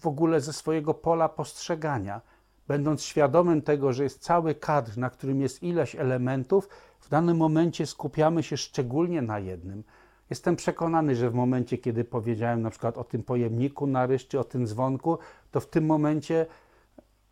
w 0.00 0.06
ogóle 0.06 0.40
ze 0.40 0.52
swojego 0.52 0.94
pola 0.94 1.28
postrzegania. 1.28 2.20
Będąc 2.68 3.02
świadomym 3.02 3.62
tego, 3.62 3.92
że 3.92 4.02
jest 4.04 4.22
cały 4.22 4.54
kadr, 4.54 4.98
na 4.98 5.10
którym 5.10 5.40
jest 5.40 5.62
ileś 5.62 5.96
elementów, 5.96 6.68
w 7.00 7.08
danym 7.08 7.36
momencie 7.36 7.86
skupiamy 7.86 8.42
się 8.42 8.56
szczególnie 8.56 9.22
na 9.22 9.38
jednym. 9.38 9.84
Jestem 10.30 10.56
przekonany, 10.56 11.16
że 11.16 11.30
w 11.30 11.34
momencie, 11.34 11.78
kiedy 11.78 12.04
powiedziałem 12.04 12.62
na 12.62 12.70
przykład 12.70 12.98
o 12.98 13.04
tym 13.04 13.22
pojemniku 13.22 13.86
na 13.86 14.06
ryż, 14.06 14.28
czy 14.28 14.40
o 14.40 14.44
tym 14.44 14.66
dzwonku, 14.66 15.18
to 15.50 15.60
w 15.60 15.66
tym 15.66 15.86
momencie 15.86 16.46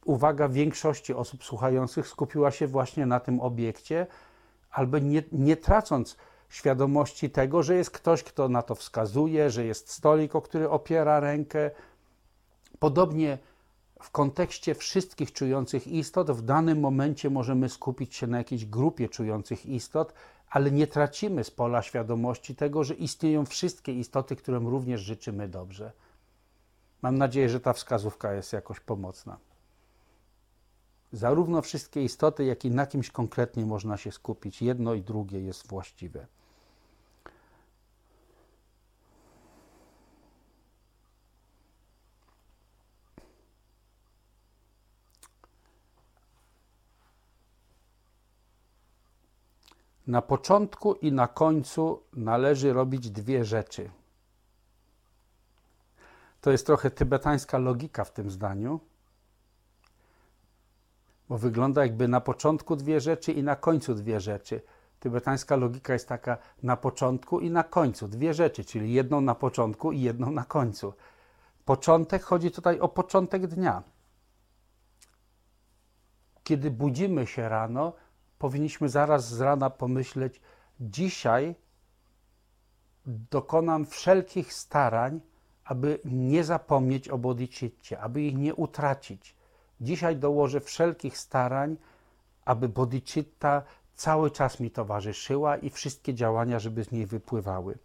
uwaga 0.04 0.48
większości 0.48 1.14
osób 1.14 1.44
słuchających 1.44 2.08
skupiła 2.08 2.50
się 2.50 2.66
właśnie 2.66 3.06
na 3.06 3.20
tym 3.20 3.40
obiekcie, 3.40 4.06
albo 4.70 4.98
nie, 4.98 5.22
nie 5.32 5.56
tracąc 5.56 6.16
świadomości 6.48 7.30
tego, 7.30 7.62
że 7.62 7.74
jest 7.74 7.90
ktoś, 7.90 8.22
kto 8.22 8.48
na 8.48 8.62
to 8.62 8.74
wskazuje, 8.74 9.50
że 9.50 9.64
jest 9.64 9.90
stolik, 9.90 10.34
o 10.34 10.42
który 10.42 10.70
opiera 10.70 11.20
rękę. 11.20 11.70
Podobnie 12.78 13.38
w 14.02 14.10
kontekście 14.10 14.74
wszystkich 14.74 15.32
czujących 15.32 15.86
istot, 15.86 16.30
w 16.30 16.42
danym 16.42 16.80
momencie 16.80 17.30
możemy 17.30 17.68
skupić 17.68 18.14
się 18.14 18.26
na 18.26 18.38
jakiejś 18.38 18.66
grupie 18.66 19.08
czujących 19.08 19.66
istot, 19.66 20.12
ale 20.50 20.70
nie 20.70 20.86
tracimy 20.86 21.44
z 21.44 21.50
pola 21.50 21.82
świadomości 21.82 22.54
tego, 22.54 22.84
że 22.84 22.94
istnieją 22.94 23.46
wszystkie 23.46 23.92
istoty, 23.92 24.36
którym 24.36 24.68
również 24.68 25.00
życzymy 25.00 25.48
dobrze. 25.48 25.92
Mam 27.02 27.18
nadzieję, 27.18 27.48
że 27.48 27.60
ta 27.60 27.72
wskazówka 27.72 28.32
jest 28.32 28.52
jakoś 28.52 28.80
pomocna. 28.80 29.38
Zarówno 31.12 31.62
wszystkie 31.62 32.02
istoty, 32.02 32.44
jak 32.44 32.64
i 32.64 32.70
na 32.70 32.86
kimś 32.86 33.10
konkretnie 33.10 33.66
można 33.66 33.96
się 33.96 34.12
skupić. 34.12 34.62
Jedno 34.62 34.94
i 34.94 35.02
drugie 35.02 35.40
jest 35.40 35.66
właściwe. 35.66 36.26
Na 50.08 50.22
początku 50.22 50.94
i 50.94 51.12
na 51.12 51.26
końcu 51.26 52.02
należy 52.12 52.72
robić 52.72 53.10
dwie 53.10 53.44
rzeczy. 53.44 53.90
To 56.40 56.50
jest 56.50 56.66
trochę 56.66 56.90
tybetańska 56.90 57.58
logika 57.58 58.04
w 58.04 58.12
tym 58.12 58.30
zdaniu, 58.30 58.80
bo 61.28 61.38
wygląda 61.38 61.82
jakby 61.82 62.08
na 62.08 62.20
początku 62.20 62.76
dwie 62.76 63.00
rzeczy 63.00 63.32
i 63.32 63.42
na 63.42 63.56
końcu 63.56 63.94
dwie 63.94 64.20
rzeczy. 64.20 64.62
Tybetańska 65.00 65.56
logika 65.56 65.92
jest 65.92 66.08
taka 66.08 66.38
na 66.62 66.76
początku 66.76 67.40
i 67.40 67.50
na 67.50 67.64
końcu 67.64 68.08
dwie 68.08 68.34
rzeczy, 68.34 68.64
czyli 68.64 68.92
jedną 68.92 69.20
na 69.20 69.34
początku 69.34 69.92
i 69.92 70.00
jedną 70.00 70.30
na 70.30 70.44
końcu. 70.44 70.94
Początek 71.64 72.22
chodzi 72.22 72.50
tutaj 72.50 72.80
o 72.80 72.88
początek 72.88 73.46
dnia. 73.46 73.82
Kiedy 76.44 76.70
budzimy 76.70 77.26
się 77.26 77.48
rano, 77.48 77.92
powinniśmy 78.38 78.88
zaraz 78.88 79.28
z 79.28 79.40
rana 79.40 79.70
pomyśleć: 79.70 80.40
Dzisiaj 80.80 81.54
dokonam 83.06 83.86
wszelkich 83.86 84.52
starań, 84.52 85.20
aby 85.64 86.00
nie 86.04 86.44
zapomnieć 86.44 87.08
o 87.08 87.18
bodhicitcie, 87.18 88.00
aby 88.00 88.22
ich 88.22 88.36
nie 88.36 88.54
utracić. 88.54 89.36
Dzisiaj 89.80 90.16
dołożę 90.16 90.60
wszelkich 90.60 91.18
starań, 91.18 91.76
aby 92.44 92.68
bodhicitta 92.68 93.62
cały 93.94 94.30
czas 94.30 94.60
mi 94.60 94.70
towarzyszyła 94.70 95.56
i 95.56 95.70
wszystkie 95.70 96.14
działania, 96.14 96.58
żeby 96.58 96.84
z 96.84 96.92
niej 96.92 97.06
wypływały. 97.06 97.78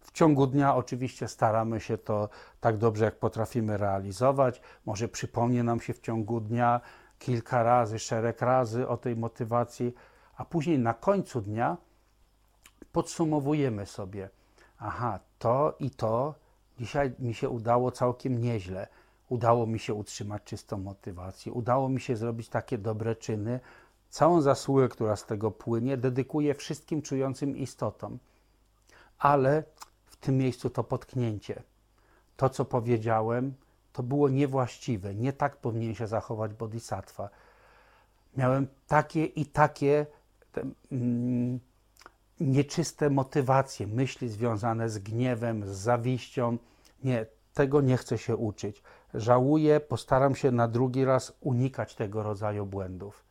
W 0.00 0.12
ciągu 0.12 0.46
dnia 0.46 0.76
oczywiście 0.76 1.28
staramy 1.28 1.80
się 1.80 1.98
to 1.98 2.28
tak 2.60 2.76
dobrze, 2.76 3.04
jak 3.04 3.18
potrafimy 3.18 3.76
realizować. 3.76 4.60
Może 4.86 5.08
przypomnie 5.08 5.62
nam 5.62 5.80
się 5.80 5.94
w 5.94 6.00
ciągu 6.00 6.40
dnia 6.40 6.80
kilka 7.18 7.62
razy, 7.62 7.98
szereg 7.98 8.42
razy 8.42 8.88
o 8.88 8.96
tej 8.96 9.16
motywacji, 9.16 9.94
a 10.36 10.44
później 10.44 10.78
na 10.78 10.94
końcu 10.94 11.40
dnia 11.40 11.76
podsumowujemy 12.92 13.86
sobie: 13.86 14.30
aha, 14.78 15.18
to 15.38 15.76
i 15.80 15.90
to 15.90 16.34
dzisiaj 16.78 17.12
mi 17.18 17.34
się 17.34 17.48
udało 17.48 17.90
całkiem 17.90 18.40
nieźle. 18.40 18.88
Udało 19.28 19.66
mi 19.66 19.78
się 19.78 19.94
utrzymać 19.94 20.42
czystą 20.44 20.78
motywację, 20.78 21.52
udało 21.52 21.88
mi 21.88 22.00
się 22.00 22.16
zrobić 22.16 22.48
takie 22.48 22.78
dobre 22.78 23.16
czyny. 23.16 23.60
Całą 24.10 24.40
zasługę, 24.40 24.88
która 24.88 25.16
z 25.16 25.26
tego 25.26 25.50
płynie, 25.50 25.96
dedykuję 25.96 26.54
wszystkim 26.54 27.02
czującym 27.02 27.56
istotom. 27.56 28.18
Ale 29.18 29.62
w 30.06 30.16
tym 30.16 30.36
miejscu 30.36 30.70
to 30.70 30.84
potknięcie. 30.84 31.62
To, 32.36 32.48
co 32.48 32.64
powiedziałem, 32.64 33.54
to 33.92 34.02
było 34.02 34.28
niewłaściwe. 34.28 35.14
Nie 35.14 35.32
tak 35.32 35.56
powinien 35.56 35.94
się 35.94 36.06
zachować 36.06 36.54
bodhisattva. 36.54 37.30
Miałem 38.36 38.66
takie 38.86 39.24
i 39.24 39.46
takie 39.46 40.06
te, 40.52 40.62
mm, 40.92 41.60
nieczyste 42.40 43.10
motywacje, 43.10 43.86
myśli 43.86 44.28
związane 44.28 44.88
z 44.88 44.98
gniewem, 44.98 45.66
z 45.66 45.70
zawiścią. 45.70 46.58
Nie, 47.04 47.26
tego 47.54 47.80
nie 47.80 47.96
chcę 47.96 48.18
się 48.18 48.36
uczyć. 48.36 48.82
Żałuję, 49.14 49.80
postaram 49.80 50.34
się 50.34 50.50
na 50.50 50.68
drugi 50.68 51.04
raz 51.04 51.32
unikać 51.40 51.94
tego 51.94 52.22
rodzaju 52.22 52.66
błędów. 52.66 53.24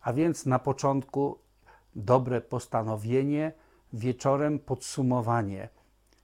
A 0.00 0.12
więc 0.12 0.46
na 0.46 0.58
początku 0.58 1.38
dobre 1.94 2.40
postanowienie, 2.40 3.52
wieczorem 3.92 4.58
podsumowanie, 4.58 5.68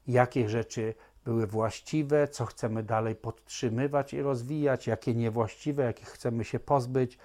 jakie 0.06 0.48
rzeczy 0.48 0.94
były 1.24 1.46
właściwe, 1.46 2.28
co 2.28 2.46
chcemy 2.46 2.82
dalej 2.82 3.14
podtrzymywać 3.14 4.14
i 4.14 4.22
rozwijać, 4.22 4.86
jakie 4.86 5.14
niewłaściwe, 5.14 5.82
jakich 5.82 6.08
chcemy 6.08 6.44
się 6.44 6.60
pozbyć. 6.60 7.18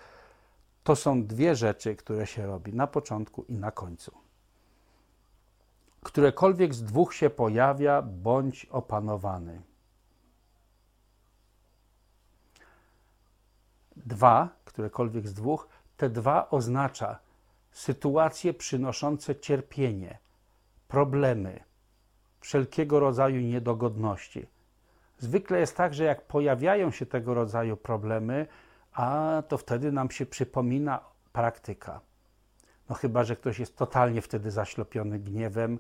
To 0.84 0.96
są 0.96 1.24
dwie 1.26 1.56
rzeczy, 1.56 1.96
które 1.96 2.28
się 2.28 2.48
robi 2.48 2.74
na 2.74 2.88
początku 2.88 3.44
i 3.44 3.58
na 3.58 3.72
końcu. 3.72 4.12
Którekolwiek 6.04 6.74
z 6.74 6.84
dwóch 6.84 7.14
się 7.14 7.30
pojawia, 7.30 8.02
bądź 8.02 8.66
opanowany. 8.66 9.62
Dwa, 13.96 14.50
którekolwiek 14.66 15.28
z 15.28 15.34
dwóch, 15.34 15.68
te 15.98 16.10
dwa 16.10 16.50
oznacza 16.50 17.20
sytuacje 17.72 18.54
przynoszące 18.54 19.36
cierpienie, 19.36 20.18
problemy, 20.88 21.67
wszelkiego 22.48 23.00
rodzaju 23.00 23.42
niedogodności. 23.42 24.48
Zwykle 25.20 25.60
jest 25.60 25.78
tak, 25.78 25.94
że 25.94 26.04
jak 26.04 26.22
pojawiają 26.22 26.92
się 26.92 27.06
tego 27.06 27.34
rodzaju 27.34 27.78
problemy, 27.78 28.48
a 28.94 29.44
to 29.48 29.58
wtedy 29.58 29.92
nam 29.92 30.12
się 30.12 30.26
przypomina 30.26 31.00
praktyka. 31.34 32.00
No 32.90 32.96
chyba, 32.96 33.24
że 33.24 33.36
ktoś 33.36 33.60
jest 33.60 33.78
totalnie 33.78 34.22
wtedy 34.22 34.52
zaślepiony 34.52 35.20
gniewem 35.20 35.80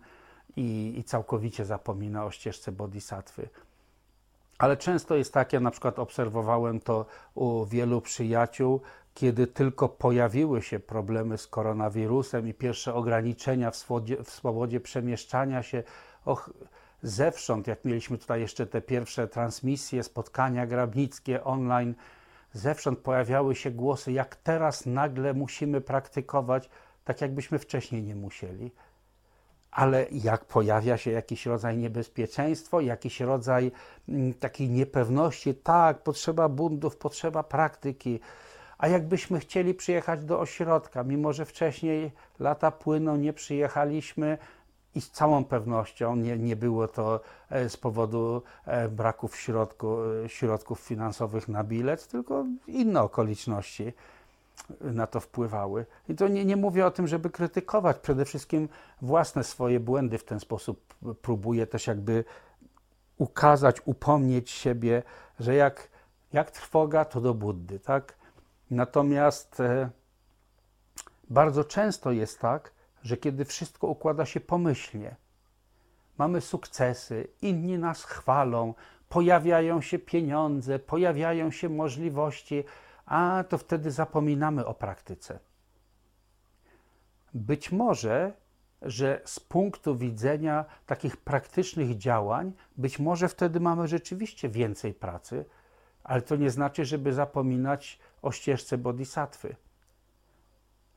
i, 0.55 0.93
i 0.97 1.03
całkowicie 1.03 1.65
zapomina 1.65 2.25
o 2.25 2.31
ścieżce 2.31 2.71
bodhisattwy. 2.71 3.49
Ale 4.57 4.77
często 4.77 5.15
jest 5.15 5.33
tak, 5.33 5.53
ja 5.53 5.59
na 5.59 5.71
przykład 5.71 5.99
obserwowałem 5.99 6.79
to 6.79 7.05
u 7.35 7.65
wielu 7.65 8.01
przyjaciół, 8.01 8.81
kiedy 9.13 9.47
tylko 9.47 9.89
pojawiły 9.89 10.61
się 10.61 10.79
problemy 10.79 11.37
z 11.37 11.47
koronawirusem 11.47 12.47
i 12.47 12.53
pierwsze 12.53 12.93
ograniczenia 12.93 13.71
w 13.71 13.75
swobodzie, 13.75 14.23
w 14.23 14.29
swobodzie 14.29 14.79
przemieszczania 14.79 15.63
się, 15.63 15.83
och, 16.27 16.49
zewsząd, 17.03 17.67
jak 17.67 17.85
mieliśmy 17.85 18.17
tutaj 18.17 18.41
jeszcze 18.41 18.65
te 18.65 18.81
pierwsze 18.81 19.27
transmisje, 19.27 20.03
spotkania 20.03 20.67
grabnickie 20.67 21.43
online, 21.43 21.93
zewsząd 22.53 22.99
pojawiały 22.99 23.55
się 23.55 23.71
głosy, 23.71 24.11
jak 24.11 24.35
teraz 24.35 24.85
nagle 24.85 25.33
musimy 25.33 25.81
praktykować, 25.81 26.69
tak 27.05 27.21
jakbyśmy 27.21 27.59
wcześniej 27.59 28.03
nie 28.03 28.15
musieli. 28.15 28.71
Ale 29.71 30.05
jak 30.11 30.45
pojawia 30.45 30.97
się 30.97 31.11
jakiś 31.11 31.45
rodzaj 31.45 31.77
niebezpieczeństwo, 31.77 32.81
jakiś 32.81 33.19
rodzaj 33.19 33.71
mm, 34.09 34.33
takiej 34.33 34.69
niepewności, 34.69 35.55
tak, 35.55 36.03
potrzeba 36.03 36.49
buntów, 36.49 36.97
potrzeba 36.97 37.43
praktyki. 37.43 38.19
A 38.77 38.87
jakbyśmy 38.87 39.39
chcieli 39.39 39.73
przyjechać 39.73 40.23
do 40.23 40.39
ośrodka, 40.39 41.03
mimo 41.03 41.33
że 41.33 41.45
wcześniej 41.45 42.11
lata 42.39 42.71
płyną, 42.71 43.15
nie 43.15 43.33
przyjechaliśmy, 43.33 44.37
i 44.97 45.01
z 45.01 45.11
całą 45.11 45.45
pewnością 45.45 46.15
nie, 46.15 46.37
nie 46.37 46.55
było 46.55 46.87
to 46.87 47.19
e, 47.49 47.69
z 47.69 47.77
powodu 47.77 48.41
e, 48.65 48.89
braku 48.89 49.27
w 49.27 49.35
środku, 49.35 49.97
e, 50.25 50.29
środków 50.29 50.79
finansowych 50.79 51.47
na 51.47 51.63
bilet, 51.63 52.07
tylko 52.07 52.45
inne 52.67 53.01
okoliczności 53.01 53.93
na 54.81 55.07
to 55.07 55.19
wpływały. 55.19 55.85
I 56.09 56.15
to 56.15 56.27
nie, 56.27 56.45
nie 56.45 56.55
mówię 56.55 56.85
o 56.85 56.91
tym, 56.91 57.07
żeby 57.07 57.29
krytykować, 57.29 57.97
przede 57.97 58.25
wszystkim 58.25 58.69
własne 59.01 59.43
swoje 59.43 59.79
błędy 59.79 60.17
w 60.17 60.23
ten 60.23 60.39
sposób 60.39 60.93
próbuję 61.21 61.67
też 61.67 61.87
jakby 61.87 62.23
ukazać, 63.17 63.81
upomnieć 63.85 64.51
siebie, 64.51 65.03
że 65.39 65.55
jak, 65.55 65.89
jak 66.33 66.51
trwoga, 66.51 67.05
to 67.05 67.21
do 67.21 67.33
Buddy, 67.33 67.79
tak? 67.79 68.15
Natomiast 68.71 69.59
e, 69.59 69.89
bardzo 71.29 71.63
często 71.63 72.11
jest 72.11 72.39
tak, 72.39 72.76
że 73.03 73.17
kiedy 73.17 73.45
wszystko 73.45 73.87
układa 73.87 74.25
się 74.25 74.39
pomyślnie, 74.39 75.15
mamy 76.17 76.41
sukcesy, 76.41 77.27
inni 77.41 77.77
nas 77.77 78.03
chwalą, 78.03 78.73
pojawiają 79.09 79.81
się 79.81 79.99
pieniądze, 79.99 80.79
pojawiają 80.79 81.51
się 81.51 81.69
możliwości, 81.69 82.63
a 83.05 83.43
to 83.49 83.57
wtedy 83.57 83.91
zapominamy 83.91 84.65
o 84.65 84.73
praktyce. 84.73 85.39
Być 87.33 87.71
może, 87.71 88.33
że 88.81 89.21
z 89.25 89.39
punktu 89.39 89.95
widzenia 89.95 90.65
takich 90.85 91.17
praktycznych 91.17 91.97
działań, 91.97 92.53
być 92.77 92.99
może 92.99 93.29
wtedy 93.29 93.59
mamy 93.59 93.87
rzeczywiście 93.87 94.49
więcej 94.49 94.93
pracy, 94.93 95.45
ale 96.03 96.21
to 96.21 96.35
nie 96.35 96.49
znaczy, 96.49 96.85
żeby 96.85 97.13
zapominać 97.13 97.99
o 98.21 98.31
ścieżce 98.31 98.77
bodhisattwy 98.77 99.55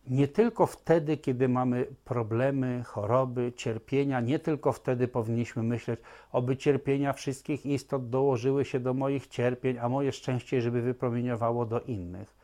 nie 0.06 0.28
tylko 0.28 0.66
wtedy, 0.66 1.16
kiedy 1.16 1.48
mamy 1.48 1.86
problemy, 2.04 2.82
choroby, 2.86 3.52
cierpienia, 3.56 4.20
nie 4.20 4.38
tylko 4.38 4.72
wtedy 4.72 5.08
powinniśmy 5.08 5.62
myśleć, 5.62 6.00
oby 6.32 6.56
cierpienia 6.56 7.12
wszystkich 7.12 7.66
istot 7.66 8.08
dołożyły 8.08 8.64
się 8.64 8.80
do 8.80 8.94
moich 8.94 9.26
cierpień, 9.26 9.78
a 9.78 9.88
moje 9.88 10.12
szczęście, 10.12 10.62
żeby 10.62 10.82
wypromieniowało 10.82 11.66
do 11.66 11.80
innych. 11.80 12.34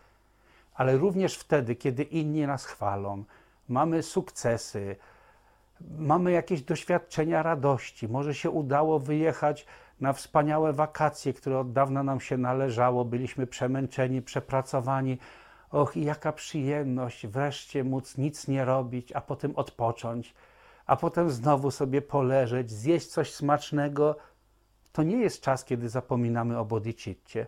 Ale 0.75 0.97
również 0.97 1.37
wtedy, 1.37 1.77
kiedy 1.77 2.03
inni 2.03 2.47
nas 2.47 2.65
chwalą, 2.65 3.25
mamy 3.69 4.03
sukcesy, 4.03 4.97
mamy 5.99 6.33
jakieś 6.33 6.63
doświadczenia 6.63 7.43
radości, 7.43 8.09
może 8.09 8.35
się 8.35 8.51
udało 8.51 8.99
wyjechać 8.99 9.67
na 10.01 10.13
wspaniałe 10.13 10.73
wakacje, 10.73 11.33
które 11.33 11.59
od 11.59 11.73
dawna 11.73 12.03
nam 12.03 12.21
się 12.21 12.37
należało, 12.37 13.05
byliśmy 13.05 13.47
przemęczeni, 13.47 14.23
przepracowani 14.23 15.19
Och, 15.71 15.97
jaka 15.97 16.33
przyjemność 16.33 17.27
wreszcie 17.27 17.85
móc 17.85 18.19
nic 18.19 18.49
nie 18.49 18.65
robić, 18.65 19.13
a 19.13 19.21
potem 19.21 19.57
odpocząć, 19.57 20.35
a 20.87 20.97
potem 20.97 21.31
znowu 21.31 21.71
sobie 21.71 22.03
poleżeć, 22.03 22.71
zjeść 22.71 23.07
coś 23.07 23.35
smacznego. 23.35 24.17
To 24.93 25.03
nie 25.03 25.17
jest 25.17 25.41
czas, 25.41 25.65
kiedy 25.65 25.89
zapominamy 25.89 26.59
o 26.59 26.65
bodhicitcie. 26.65 27.47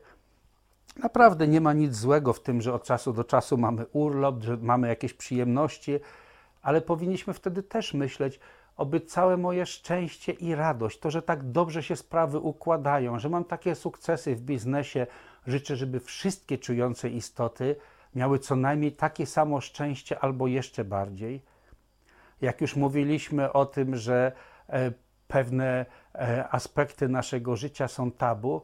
Naprawdę 1.02 1.48
nie 1.48 1.60
ma 1.60 1.72
nic 1.72 1.94
złego 1.94 2.32
w 2.32 2.42
tym, 2.42 2.60
że 2.60 2.74
od 2.74 2.84
czasu 2.84 3.12
do 3.12 3.24
czasu 3.24 3.56
mamy 3.56 3.86
urlop, 3.92 4.42
że 4.42 4.56
mamy 4.56 4.88
jakieś 4.88 5.14
przyjemności, 5.14 6.00
ale 6.62 6.80
powinniśmy 6.80 7.34
wtedy 7.34 7.62
też 7.62 7.94
myśleć, 7.94 8.40
oby 8.76 9.00
całe 9.00 9.36
moje 9.36 9.66
szczęście 9.66 10.32
i 10.32 10.54
radość, 10.54 10.98
to, 10.98 11.10
że 11.10 11.22
tak 11.22 11.50
dobrze 11.50 11.82
się 11.82 11.96
sprawy 11.96 12.38
układają, 12.38 13.18
że 13.18 13.28
mam 13.28 13.44
takie 13.44 13.74
sukcesy 13.74 14.36
w 14.36 14.40
biznesie, 14.40 15.06
życzę, 15.46 15.76
żeby 15.76 16.00
wszystkie 16.00 16.58
czujące 16.58 17.08
istoty 17.08 17.76
miały 18.14 18.38
co 18.38 18.56
najmniej 18.56 18.92
takie 18.92 19.26
samo 19.26 19.60
szczęście 19.60 20.18
albo 20.18 20.46
jeszcze 20.46 20.84
bardziej. 20.84 21.42
Jak 22.40 22.60
już 22.60 22.76
mówiliśmy 22.76 23.52
o 23.52 23.66
tym, 23.66 23.96
że 23.96 24.32
e, 24.68 24.92
pewne 25.28 25.86
e, 26.14 26.48
aspekty 26.48 27.08
naszego 27.08 27.56
życia 27.56 27.88
są 27.88 28.10
tabu, 28.10 28.62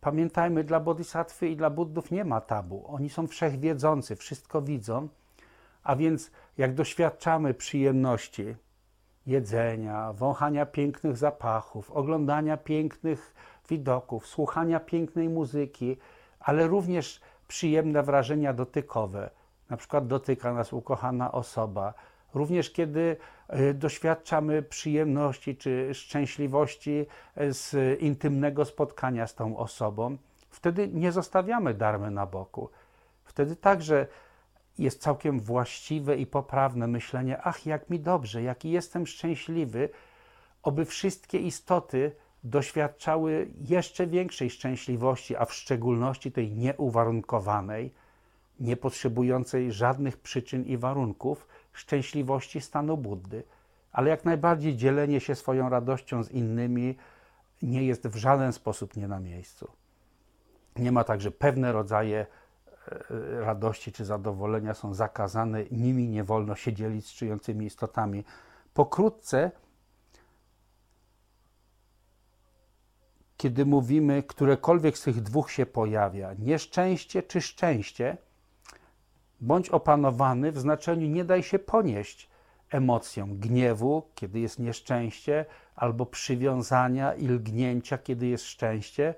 pamiętajmy, 0.00 0.64
dla 0.64 0.80
bodhisattwy 0.80 1.48
i 1.48 1.56
dla 1.56 1.70
buddów 1.70 2.10
nie 2.10 2.24
ma 2.24 2.40
tabu. 2.40 2.84
Oni 2.86 3.10
są 3.10 3.26
wszechwiedzący, 3.26 4.16
wszystko 4.16 4.62
widzą. 4.62 5.08
A 5.82 5.96
więc 5.96 6.30
jak 6.58 6.74
doświadczamy 6.74 7.54
przyjemności 7.54 8.56
jedzenia, 9.26 10.12
wąchania 10.12 10.66
pięknych 10.66 11.16
zapachów, 11.16 11.90
oglądania 11.90 12.56
pięknych 12.56 13.34
widoków, 13.68 14.26
słuchania 14.26 14.80
pięknej 14.80 15.28
muzyki, 15.28 15.96
ale 16.40 16.66
również 16.66 17.20
przyjemne 17.48 18.02
wrażenia 18.02 18.52
dotykowe. 18.52 19.30
Na 19.70 19.76
przykład 19.76 20.06
dotyka 20.06 20.52
nas 20.52 20.72
ukochana 20.72 21.32
osoba. 21.32 21.94
Również 22.34 22.70
kiedy 22.70 23.16
e, 23.48 23.74
doświadczamy 23.74 24.62
przyjemności 24.62 25.56
czy 25.56 25.94
szczęśliwości 25.94 27.06
e, 27.34 27.52
z 27.52 28.00
intymnego 28.00 28.64
spotkania 28.64 29.26
z 29.26 29.34
tą 29.34 29.56
osobą, 29.56 30.16
wtedy 30.50 30.88
nie 30.88 31.12
zostawiamy 31.12 31.74
darmy 31.74 32.10
na 32.10 32.26
boku. 32.26 32.70
Wtedy 33.24 33.56
także 33.56 34.06
jest 34.78 35.02
całkiem 35.02 35.40
właściwe 35.40 36.16
i 36.16 36.26
poprawne 36.26 36.86
myślenie: 36.86 37.42
ach, 37.42 37.66
jak 37.66 37.90
mi 37.90 38.00
dobrze, 38.00 38.42
jaki 38.42 38.70
jestem 38.70 39.06
szczęśliwy, 39.06 39.88
oby 40.62 40.84
wszystkie 40.84 41.38
istoty 41.38 42.12
doświadczały 42.50 43.48
jeszcze 43.60 44.06
większej 44.06 44.50
szczęśliwości, 44.50 45.36
a 45.36 45.44
w 45.44 45.54
szczególności 45.54 46.32
tej 46.32 46.52
nieuwarunkowanej, 46.52 47.92
nie 48.60 48.76
potrzebującej 48.76 49.72
żadnych 49.72 50.16
przyczyn 50.16 50.64
i 50.64 50.76
warunków, 50.76 51.48
szczęśliwości 51.72 52.60
stanu 52.60 52.96
Buddy. 52.96 53.42
Ale 53.92 54.10
jak 54.10 54.24
najbardziej 54.24 54.76
dzielenie 54.76 55.20
się 55.20 55.34
swoją 55.34 55.68
radością 55.68 56.22
z 56.22 56.30
innymi 56.30 56.96
nie 57.62 57.84
jest 57.84 58.08
w 58.08 58.16
żaden 58.16 58.52
sposób 58.52 58.96
nie 58.96 59.08
na 59.08 59.20
miejscu. 59.20 59.68
Nie 60.76 60.92
ma 60.92 61.04
także 61.04 61.30
pewne 61.30 61.72
rodzaje 61.72 62.26
e, 62.88 63.40
radości 63.40 63.92
czy 63.92 64.04
zadowolenia 64.04 64.74
są 64.74 64.94
zakazane, 64.94 65.64
nimi 65.70 66.08
nie 66.08 66.24
wolno 66.24 66.54
się 66.54 66.72
dzielić 66.72 67.06
z 67.06 67.12
czyjącymi 67.12 67.66
istotami. 67.66 68.24
Pokrótce 68.74 69.50
kiedy 73.46 73.66
mówimy, 73.66 74.22
którekolwiek 74.22 74.98
z 74.98 75.02
tych 75.02 75.20
dwóch 75.22 75.50
się 75.50 75.66
pojawia, 75.66 76.34
nieszczęście 76.38 77.22
czy 77.22 77.40
szczęście, 77.40 78.16
bądź 79.40 79.68
opanowany 79.68 80.52
w 80.52 80.58
znaczeniu 80.58 81.06
nie 81.08 81.24
daj 81.24 81.42
się 81.42 81.58
ponieść 81.58 82.28
emocjom 82.70 83.38
gniewu, 83.38 84.02
kiedy 84.14 84.40
jest 84.40 84.58
nieszczęście, 84.58 85.44
albo 85.76 86.06
przywiązania 86.06 87.14
i 87.14 87.28
lgnięcia, 87.28 87.98
kiedy 87.98 88.26
jest 88.26 88.44
szczęście, 88.44 89.14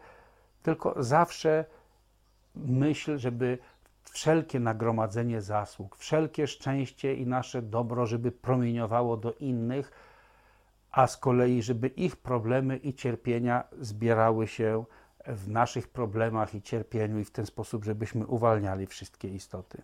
tylko 0.62 1.02
zawsze 1.02 1.64
myśl, 2.54 3.18
żeby 3.18 3.58
wszelkie 4.10 4.60
nagromadzenie 4.60 5.40
zasług, 5.40 5.96
wszelkie 5.96 6.46
szczęście 6.46 7.14
i 7.14 7.26
nasze 7.26 7.62
dobro, 7.62 8.06
żeby 8.06 8.32
promieniowało 8.32 9.16
do 9.16 9.32
innych, 9.32 9.92
a 10.90 11.06
z 11.06 11.16
kolei, 11.16 11.62
żeby 11.62 11.88
ich 11.88 12.16
problemy 12.16 12.76
i 12.76 12.94
cierpienia 12.94 13.64
zbierały 13.80 14.48
się 14.48 14.84
w 15.26 15.48
naszych 15.48 15.88
problemach 15.88 16.54
i 16.54 16.62
cierpieniu, 16.62 17.18
i 17.18 17.24
w 17.24 17.30
ten 17.30 17.46
sposób, 17.46 17.84
żebyśmy 17.84 18.26
uwalniali 18.26 18.86
wszystkie 18.86 19.28
istoty. 19.28 19.82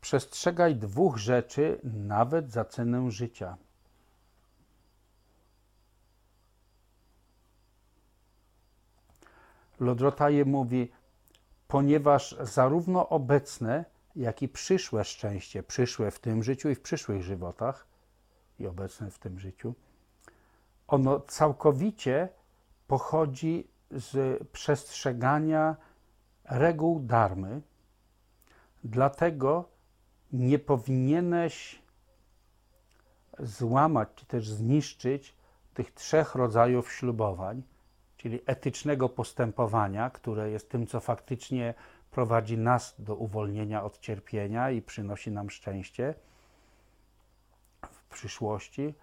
Przestrzegaj 0.00 0.76
dwóch 0.76 1.16
rzeczy, 1.16 1.80
nawet 1.84 2.52
za 2.52 2.64
cenę 2.64 3.10
życia. 3.10 3.56
Lodrotaje 9.80 10.44
mówi, 10.44 10.92
ponieważ 11.68 12.36
zarówno 12.40 13.08
obecne, 13.08 13.84
jak 14.16 14.42
i 14.42 14.48
przyszłe 14.48 15.04
szczęście, 15.04 15.62
przyszłe 15.62 16.10
w 16.10 16.18
tym 16.18 16.42
życiu 16.42 16.70
i 16.70 16.74
w 16.74 16.80
przyszłych 16.80 17.22
żywotach, 17.22 17.86
i 18.58 18.66
obecne 18.66 19.10
w 19.10 19.18
tym 19.18 19.38
życiu, 19.38 19.74
ono 20.86 21.20
całkowicie 21.20 22.28
pochodzi 22.86 23.68
z 23.90 24.42
przestrzegania 24.48 25.76
reguł 26.44 27.00
darmy. 27.00 27.60
Dlatego 28.84 29.68
nie 30.32 30.58
powinieneś 30.58 31.82
złamać 33.38 34.08
czy 34.16 34.26
też 34.26 34.50
zniszczyć 34.50 35.34
tych 35.74 35.94
trzech 35.94 36.34
rodzajów 36.34 36.92
ślubowań, 36.92 37.62
czyli 38.16 38.40
etycznego 38.46 39.08
postępowania, 39.08 40.10
które 40.10 40.50
jest 40.50 40.70
tym, 40.70 40.86
co 40.86 41.00
faktycznie 41.00 41.74
prowadzi 42.10 42.58
nas 42.58 42.94
do 42.98 43.14
uwolnienia 43.14 43.84
od 43.84 43.98
cierpienia 43.98 44.70
i 44.70 44.82
przynosi 44.82 45.30
nam 45.30 45.50
szczęście 45.50 46.14
w 47.90 48.04
przyszłości. 48.04 48.94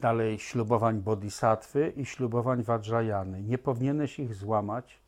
Dalej 0.00 0.38
ślubowań 0.38 1.00
bodhisattwy 1.00 1.92
i 1.96 2.06
ślubowań 2.06 2.62
vajrayany. 2.62 3.42
Nie 3.42 3.58
powinieneś 3.58 4.18
ich 4.18 4.34
złamać, 4.34 5.00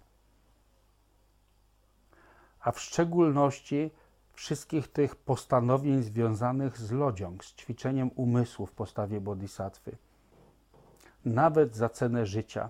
a 2.60 2.72
w 2.72 2.80
szczególności 2.80 3.90
wszystkich 4.32 4.88
tych 4.88 5.16
postanowień 5.16 6.02
związanych 6.02 6.78
z 6.78 6.92
lodzią, 6.92 7.36
z 7.42 7.54
ćwiczeniem 7.54 8.10
umysłu 8.14 8.66
w 8.66 8.72
postawie 8.72 9.20
bodhisattwy. 9.20 9.96
Nawet 11.24 11.76
za 11.76 11.88
cenę 11.88 12.26
życia. 12.26 12.68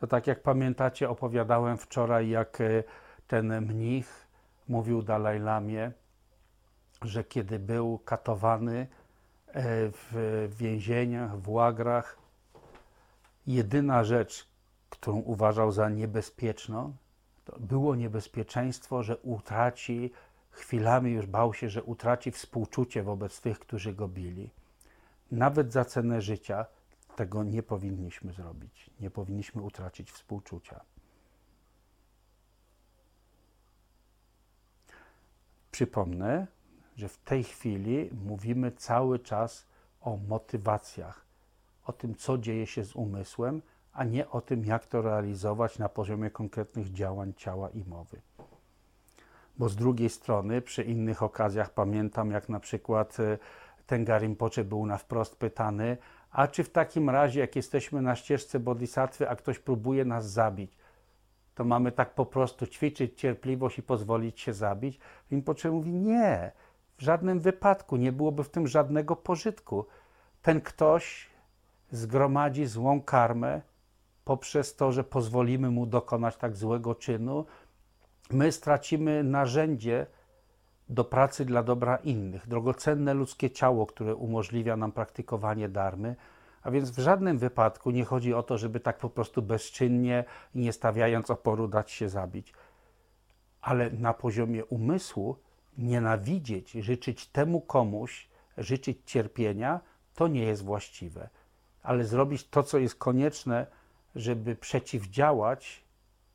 To 0.00 0.06
tak 0.06 0.26
jak 0.26 0.42
pamiętacie, 0.42 1.10
opowiadałem 1.10 1.78
wczoraj, 1.78 2.28
jak 2.28 2.60
e, 2.60 2.84
ten 3.28 3.60
mnich 3.60 4.26
mówił 4.68 5.02
Dalaj 5.02 5.40
Lamie, 5.40 5.92
że 7.02 7.24
kiedy 7.24 7.58
był 7.58 7.98
katowany 7.98 8.78
e, 8.80 8.86
w 9.92 10.48
więzieniach, 10.58 11.38
w 11.38 11.48
łagrach, 11.48 12.18
jedyna 13.46 14.04
rzecz, 14.04 14.48
którą 14.90 15.16
uważał 15.16 15.72
za 15.72 15.88
niebezpieczną, 15.88 16.96
to 17.44 17.58
było 17.60 17.94
niebezpieczeństwo, 17.94 19.02
że 19.02 19.16
utraci, 19.16 20.12
chwilami 20.50 21.12
już 21.12 21.26
bał 21.26 21.54
się, 21.54 21.68
że 21.68 21.82
utraci 21.82 22.30
współczucie 22.30 23.02
wobec 23.02 23.40
tych, 23.40 23.58
którzy 23.58 23.94
go 23.94 24.08
bili. 24.08 24.50
Nawet 25.30 25.72
za 25.72 25.84
cenę 25.84 26.22
życia 26.22 26.66
tego 27.16 27.42
nie 27.44 27.62
powinniśmy 27.62 28.32
zrobić. 28.32 28.90
Nie 29.00 29.10
powinniśmy 29.10 29.62
utracić 29.62 30.10
współczucia. 30.10 30.80
Przypomnę, 35.78 36.46
że 36.96 37.08
w 37.08 37.18
tej 37.18 37.44
chwili 37.44 38.10
mówimy 38.26 38.72
cały 38.72 39.18
czas 39.18 39.66
o 40.00 40.16
motywacjach, 40.28 41.24
o 41.86 41.92
tym, 41.92 42.14
co 42.14 42.38
dzieje 42.38 42.66
się 42.66 42.84
z 42.84 42.96
umysłem, 42.96 43.62
a 43.92 44.04
nie 44.04 44.30
o 44.30 44.40
tym, 44.40 44.64
jak 44.64 44.86
to 44.86 45.02
realizować 45.02 45.78
na 45.78 45.88
poziomie 45.88 46.30
konkretnych 46.30 46.92
działań 46.92 47.32
ciała 47.36 47.70
i 47.70 47.84
mowy. 47.84 48.20
Bo 49.58 49.68
z 49.68 49.76
drugiej 49.76 50.10
strony, 50.10 50.62
przy 50.62 50.82
innych 50.82 51.22
okazjach 51.22 51.70
pamiętam, 51.70 52.30
jak 52.30 52.48
na 52.48 52.60
przykład 52.60 53.20
e, 53.20 53.38
Tengarim 53.86 54.36
Pocze 54.36 54.64
był 54.64 54.86
na 54.86 54.98
wprost 54.98 55.36
pytany, 55.36 55.96
a 56.30 56.48
czy 56.48 56.64
w 56.64 56.70
takim 56.70 57.10
razie, 57.10 57.40
jak 57.40 57.56
jesteśmy 57.56 58.02
na 58.02 58.16
ścieżce 58.16 58.60
bodhisattwy, 58.60 59.28
a 59.30 59.36
ktoś 59.36 59.58
próbuje 59.58 60.04
nas 60.04 60.30
zabić, 60.30 60.76
to 61.58 61.64
mamy 61.64 61.92
tak 61.92 62.14
po 62.14 62.26
prostu 62.26 62.66
ćwiczyć 62.66 63.20
cierpliwość 63.20 63.78
i 63.78 63.82
pozwolić 63.82 64.40
się 64.40 64.52
zabić? 64.52 64.98
Rinpoche 65.30 65.70
mówi, 65.70 65.92
nie, 65.92 66.52
w 66.96 67.02
żadnym 67.02 67.40
wypadku, 67.40 67.96
nie 67.96 68.12
byłoby 68.12 68.44
w 68.44 68.50
tym 68.50 68.66
żadnego 68.66 69.16
pożytku. 69.16 69.86
Ten 70.42 70.60
ktoś 70.60 71.30
zgromadzi 71.90 72.66
złą 72.66 73.02
karmę 73.02 73.60
poprzez 74.24 74.76
to, 74.76 74.92
że 74.92 75.04
pozwolimy 75.04 75.70
mu 75.70 75.86
dokonać 75.86 76.36
tak 76.36 76.56
złego 76.56 76.94
czynu, 76.94 77.44
my 78.30 78.52
stracimy 78.52 79.22
narzędzie 79.22 80.06
do 80.88 81.04
pracy 81.04 81.44
dla 81.44 81.62
dobra 81.62 81.96
innych, 81.96 82.48
drogocenne 82.48 83.14
ludzkie 83.14 83.50
ciało, 83.50 83.86
które 83.86 84.14
umożliwia 84.14 84.76
nam 84.76 84.92
praktykowanie 84.92 85.68
darmy, 85.68 86.16
a 86.68 86.70
więc 86.70 86.90
w 86.90 86.98
żadnym 86.98 87.38
wypadku 87.38 87.90
nie 87.90 88.04
chodzi 88.04 88.34
o 88.34 88.42
to, 88.42 88.58
żeby 88.58 88.80
tak 88.80 88.98
po 88.98 89.10
prostu 89.10 89.42
bezczynnie 89.42 90.24
i 90.54 90.58
nie 90.58 90.72
stawiając 90.72 91.30
oporu 91.30 91.68
dać 91.68 91.90
się 91.90 92.08
zabić. 92.08 92.52
Ale 93.60 93.90
na 93.90 94.14
poziomie 94.14 94.64
umysłu 94.64 95.36
nienawidzieć, 95.78 96.72
życzyć 96.72 97.26
temu 97.26 97.60
komuś, 97.60 98.28
życzyć 98.58 98.98
cierpienia, 99.04 99.80
to 100.14 100.28
nie 100.28 100.42
jest 100.42 100.64
właściwe. 100.64 101.28
Ale 101.82 102.04
zrobić 102.04 102.48
to, 102.48 102.62
co 102.62 102.78
jest 102.78 102.94
konieczne, 102.94 103.66
żeby 104.14 104.56
przeciwdziałać 104.56 105.84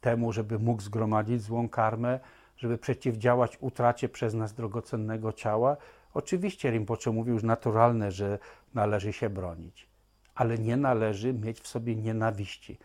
temu, 0.02 0.32
żeby 0.32 0.60
mógł 0.60 0.82
zgromadzić 0.82 1.41
złą 1.41 1.69
karmę, 1.69 2.19
żeby 2.58 2.78
przeciwdziałać 2.78 3.58
utracie 3.62 4.10
przez 4.10 4.34
nas 4.34 4.54
drogocennego 4.54 5.34
ciała. 5.34 5.78
Oczywiście 6.13 6.72
Rinpoche 6.72 7.12
mówił 7.12 7.34
już 7.34 7.43
naturalne, 7.43 8.12
że 8.12 8.39
należy 8.74 9.13
się 9.13 9.30
bronić, 9.30 9.92
ale 10.36 10.58
nie 10.58 10.78
należy 10.78 11.34
mieć 11.34 11.60
w 11.60 11.67
sobie 11.67 11.96
nienawiści. 11.96 12.78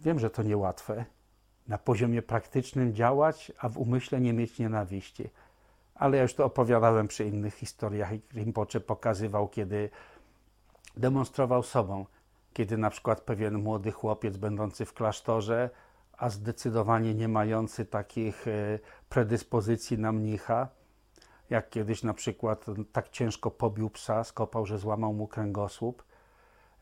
Wiem, 0.00 0.18
że 0.18 0.30
to 0.30 0.42
niełatwe 0.42 1.04
na 1.68 1.78
poziomie 1.78 2.22
praktycznym 2.22 2.94
działać, 2.94 3.52
a 3.58 3.68
w 3.68 3.78
umyśle 3.78 4.20
nie 4.20 4.32
mieć 4.32 4.58
nienawiści. 4.58 5.30
Ale 5.94 6.16
ja 6.16 6.22
już 6.22 6.34
to 6.34 6.44
opowiadałem 6.44 7.08
przy 7.08 7.24
innych 7.24 7.54
historiach 7.54 8.12
i 8.12 8.20
Rinpoche 8.34 8.80
pokazywał, 8.80 9.48
kiedy 9.48 9.90
demonstrował 10.96 11.62
sobą, 11.62 12.06
kiedy 12.52 12.78
na 12.78 12.90
przykład 12.90 13.20
pewien 13.20 13.58
młody 13.58 13.92
chłopiec 13.92 14.36
będący 14.36 14.84
w 14.84 14.94
klasztorze, 14.94 15.70
a 16.18 16.30
zdecydowanie 16.30 17.14
nie 17.14 17.28
mający 17.28 17.84
takich 17.84 18.48
e, 18.48 18.78
predyspozycji 19.08 19.98
na 19.98 20.12
mnicha, 20.12 20.68
jak 21.50 21.70
kiedyś 21.70 22.02
na 22.02 22.14
przykład 22.14 22.66
tak 22.92 23.08
ciężko 23.08 23.50
pobił 23.50 23.90
psa, 23.90 24.24
skopał, 24.24 24.66
że 24.66 24.78
złamał 24.78 25.12
mu 25.12 25.26
kręgosłup, 25.26 26.04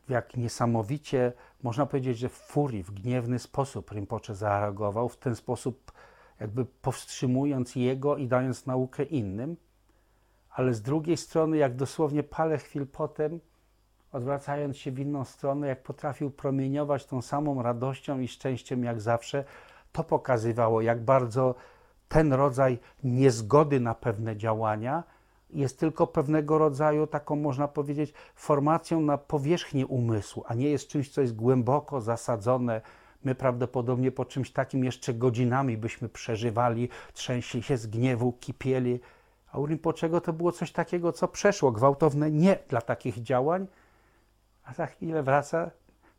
w 0.07 0.09
jak 0.09 0.37
niesamowicie, 0.37 1.33
można 1.63 1.85
powiedzieć, 1.85 2.17
że 2.17 2.29
w 2.29 2.37
furii, 2.37 2.83
w 2.83 2.91
gniewny 2.91 3.39
sposób 3.39 3.91
Rinpoche 3.91 4.35
zareagował, 4.35 5.09
w 5.09 5.17
ten 5.17 5.35
sposób 5.35 5.91
jakby 6.39 6.65
powstrzymując 6.65 7.75
jego 7.75 8.17
i 8.17 8.27
dając 8.27 8.65
naukę 8.65 9.03
innym, 9.03 9.57
ale 10.49 10.73
z 10.73 10.81
drugiej 10.81 11.17
strony, 11.17 11.57
jak 11.57 11.75
dosłownie 11.75 12.23
parę 12.23 12.57
chwil 12.57 12.87
potem, 12.87 13.39
odwracając 14.11 14.77
się 14.77 14.91
w 14.91 14.99
inną 14.99 15.25
stronę, 15.25 15.67
jak 15.67 15.83
potrafił 15.83 16.31
promieniować 16.31 17.05
tą 17.05 17.21
samą 17.21 17.61
radością 17.61 18.19
i 18.19 18.27
szczęściem 18.27 18.83
jak 18.83 19.01
zawsze, 19.01 19.43
to 19.91 20.03
pokazywało, 20.03 20.81
jak 20.81 21.03
bardzo 21.03 21.55
ten 22.09 22.33
rodzaj 22.33 22.79
niezgody 23.03 23.79
na 23.79 23.95
pewne 23.95 24.37
działania 24.37 25.03
jest 25.49 25.79
tylko 25.79 26.07
pewnego 26.07 26.57
rodzaju 26.57 27.07
taką, 27.07 27.35
można 27.35 27.67
powiedzieć, 27.67 28.13
formacją 28.35 29.01
na 29.01 29.17
powierzchni 29.17 29.85
umysłu, 29.85 30.43
a 30.47 30.53
nie 30.53 30.69
jest 30.69 30.87
czymś, 30.87 31.09
co 31.09 31.21
jest 31.21 31.35
głęboko 31.35 32.01
zasadzone. 32.01 32.81
My 33.23 33.35
prawdopodobnie 33.35 34.11
po 34.11 34.25
czymś 34.25 34.51
takim 34.51 34.83
jeszcze 34.83 35.13
godzinami 35.13 35.77
byśmy 35.77 36.09
przeżywali, 36.09 36.89
trzęśli 37.13 37.63
się 37.63 37.77
z 37.77 37.87
gniewu, 37.87 38.33
kipieli. 38.33 38.99
A 39.51 39.59
u 39.59 39.65
Rinpoczego 39.65 40.21
to 40.21 40.33
było 40.33 40.51
coś 40.51 40.71
takiego, 40.71 41.11
co 41.11 41.27
przeszło, 41.27 41.71
gwałtowne 41.71 42.31
nie 42.31 42.59
dla 42.69 42.81
takich 42.81 43.21
działań, 43.21 43.67
a 44.65 44.73
za 44.73 44.85
chwilę 44.85 45.23
wraca 45.23 45.71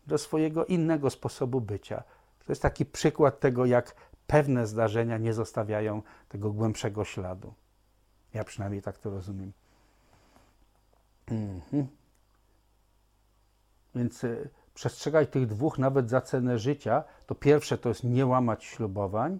do 0.06 0.18
swojego 0.18 0.64
innego 0.64 1.10
sposobu 1.10 1.60
bycia. 1.60 2.02
To 2.46 2.52
jest 2.52 2.62
taki 2.62 2.86
przykład 2.86 3.40
tego, 3.40 3.66
jak 3.66 3.94
pewne 4.26 4.66
zdarzenia 4.66 5.18
nie 5.18 5.34
zostawiają 5.34 6.02
tego 6.28 6.52
głębszego 6.52 7.04
śladu. 7.04 7.54
Ja 8.34 8.44
przynajmniej 8.44 8.82
tak 8.82 8.98
to 8.98 9.10
rozumiem. 9.10 9.52
Mhm. 11.26 11.86
Więc 13.94 14.24
y, 14.24 14.50
przestrzegaj 14.74 15.26
tych 15.26 15.46
dwóch 15.46 15.78
nawet 15.78 16.10
za 16.10 16.20
cenę 16.20 16.58
życia. 16.58 17.04
To 17.26 17.34
pierwsze 17.34 17.78
to 17.78 17.88
jest 17.88 18.04
nie 18.04 18.26
łamać 18.26 18.64
ślubowań. 18.64 19.38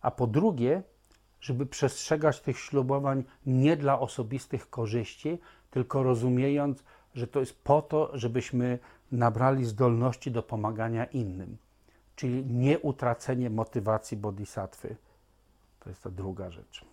A 0.00 0.10
po 0.10 0.26
drugie, 0.26 0.82
żeby 1.40 1.66
przestrzegać 1.66 2.40
tych 2.40 2.58
ślubowań 2.58 3.24
nie 3.46 3.76
dla 3.76 3.98
osobistych 4.00 4.70
korzyści, 4.70 5.38
tylko 5.72 6.02
rozumiejąc, 6.02 6.84
że 7.14 7.26
to 7.26 7.40
jest 7.40 7.64
po 7.64 7.82
to, 7.82 8.18
żebyśmy 8.18 8.78
nabrali 9.12 9.64
zdolności 9.64 10.30
do 10.30 10.42
pomagania 10.42 11.04
innym, 11.04 11.56
czyli 12.16 12.44
nie 12.46 12.78
utracenie 12.78 13.50
motywacji 13.50 14.16
bodhisattwy. 14.16 14.96
To 15.80 15.88
jest 15.90 16.02
ta 16.02 16.10
druga 16.10 16.50
rzecz. 16.50 16.84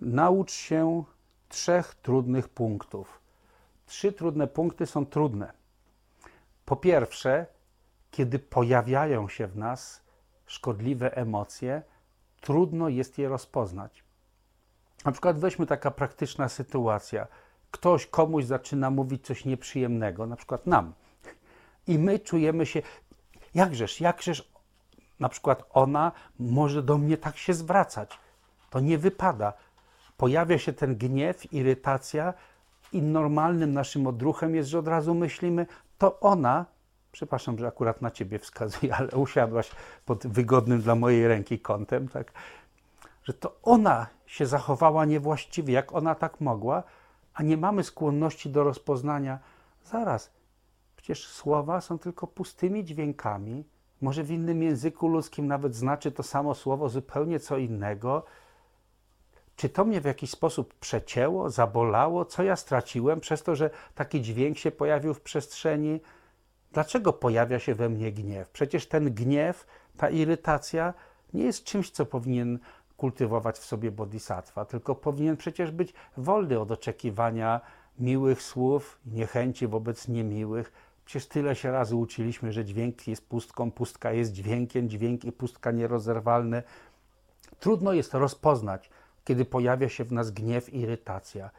Naucz 0.00 0.52
się 0.52 1.04
trzech 1.48 1.94
trudnych 1.94 2.48
punktów. 2.48 3.20
Trzy 3.86 4.12
trudne 4.12 4.46
punkty 4.46 4.86
są 4.86 5.06
trudne. 5.06 5.52
Po 6.64 6.76
pierwsze, 6.76 7.46
kiedy 8.10 8.38
pojawiają 8.38 9.28
się 9.28 9.46
w 9.46 9.56
nas 9.56 10.02
szkodliwe 10.46 11.16
emocje, 11.16 11.82
trudno 12.40 12.88
jest 12.88 13.18
je 13.18 13.28
rozpoznać. 13.28 14.01
Na 15.04 15.12
przykład 15.12 15.38
weźmy 15.38 15.66
taka 15.66 15.90
praktyczna 15.90 16.48
sytuacja. 16.48 17.26
Ktoś 17.70 18.06
komuś 18.06 18.44
zaczyna 18.44 18.90
mówić 18.90 19.26
coś 19.26 19.44
nieprzyjemnego, 19.44 20.26
na 20.26 20.36
przykład 20.36 20.66
nam. 20.66 20.92
I 21.86 21.98
my 21.98 22.18
czujemy 22.18 22.66
się, 22.66 22.82
jakżeż, 23.54 24.00
jakżeż 24.00 24.52
na 25.20 25.28
przykład 25.28 25.62
ona 25.70 26.12
może 26.38 26.82
do 26.82 26.98
mnie 26.98 27.16
tak 27.16 27.36
się 27.36 27.54
zwracać. 27.54 28.18
To 28.70 28.80
nie 28.80 28.98
wypada. 28.98 29.52
Pojawia 30.16 30.58
się 30.58 30.72
ten 30.72 30.96
gniew, 30.96 31.52
irytacja 31.52 32.34
i 32.92 33.02
normalnym 33.02 33.72
naszym 33.72 34.06
odruchem 34.06 34.54
jest, 34.54 34.68
że 34.68 34.78
od 34.78 34.88
razu 34.88 35.14
myślimy, 35.14 35.66
to 35.98 36.20
ona, 36.20 36.66
przepraszam, 37.12 37.58
że 37.58 37.66
akurat 37.66 38.02
na 38.02 38.10
ciebie 38.10 38.38
wskazuję, 38.38 38.94
ale 38.98 39.08
usiadłaś 39.08 39.70
pod 40.06 40.26
wygodnym 40.26 40.80
dla 40.80 40.94
mojej 40.94 41.28
ręki 41.28 41.58
kątem, 41.58 42.08
tak? 42.08 42.32
Że 43.24 43.32
to 43.32 43.56
ona 43.62 44.06
się 44.26 44.46
zachowała 44.46 45.04
niewłaściwie, 45.04 45.74
jak 45.74 45.92
ona 45.92 46.14
tak 46.14 46.40
mogła, 46.40 46.82
a 47.34 47.42
nie 47.42 47.56
mamy 47.56 47.84
skłonności 47.84 48.50
do 48.50 48.64
rozpoznania. 48.64 49.38
Zaraz, 49.84 50.30
przecież 50.96 51.26
słowa 51.26 51.80
są 51.80 51.98
tylko 51.98 52.26
pustymi 52.26 52.84
dźwiękami. 52.84 53.64
Może 54.00 54.24
w 54.24 54.30
innym 54.30 54.62
języku 54.62 55.08
ludzkim 55.08 55.46
nawet 55.46 55.74
znaczy 55.74 56.12
to 56.12 56.22
samo 56.22 56.54
słowo 56.54 56.88
zupełnie 56.88 57.40
co 57.40 57.56
innego. 57.56 58.24
Czy 59.56 59.68
to 59.68 59.84
mnie 59.84 60.00
w 60.00 60.04
jakiś 60.04 60.30
sposób 60.30 60.74
przecięło, 60.74 61.50
zabolało? 61.50 62.24
Co 62.24 62.42
ja 62.42 62.56
straciłem 62.56 63.20
przez 63.20 63.42
to, 63.42 63.56
że 63.56 63.70
taki 63.94 64.22
dźwięk 64.22 64.58
się 64.58 64.70
pojawił 64.70 65.14
w 65.14 65.20
przestrzeni? 65.20 66.00
Dlaczego 66.72 67.12
pojawia 67.12 67.58
się 67.58 67.74
we 67.74 67.88
mnie 67.88 68.12
gniew? 68.12 68.50
Przecież 68.50 68.88
ten 68.88 69.14
gniew, 69.14 69.66
ta 69.96 70.10
irytacja 70.10 70.94
nie 71.34 71.44
jest 71.44 71.64
czymś, 71.64 71.90
co 71.90 72.06
powinien 72.06 72.58
kultywować 73.02 73.58
w 73.58 73.64
sobie 73.64 73.90
bodhisattva, 73.90 74.64
tylko 74.64 74.94
powinien 74.94 75.36
przecież 75.36 75.70
być 75.70 75.94
wolny 76.16 76.60
od 76.60 76.70
oczekiwania 76.70 77.60
miłych 77.98 78.42
słów, 78.42 78.98
niechęci 79.06 79.66
wobec 79.66 80.08
niemiłych. 80.08 80.72
Przecież 81.04 81.28
tyle 81.28 81.56
się 81.56 81.72
razy 81.72 81.96
uczyliśmy, 81.96 82.52
że 82.52 82.64
dźwięk 82.64 83.08
jest 83.08 83.28
pustką, 83.28 83.70
pustka 83.70 84.12
jest 84.12 84.32
dźwiękiem, 84.32 84.88
dźwięk 84.88 85.24
i 85.24 85.32
pustka 85.32 85.70
nierozerwalne. 85.70 86.62
Trudno 87.60 87.92
jest 87.92 88.14
rozpoznać, 88.14 88.90
kiedy 89.24 89.44
pojawia 89.44 89.88
się 89.88 90.04
w 90.04 90.12
nas 90.12 90.30
gniew 90.30 90.74
irytacja, 90.74 91.50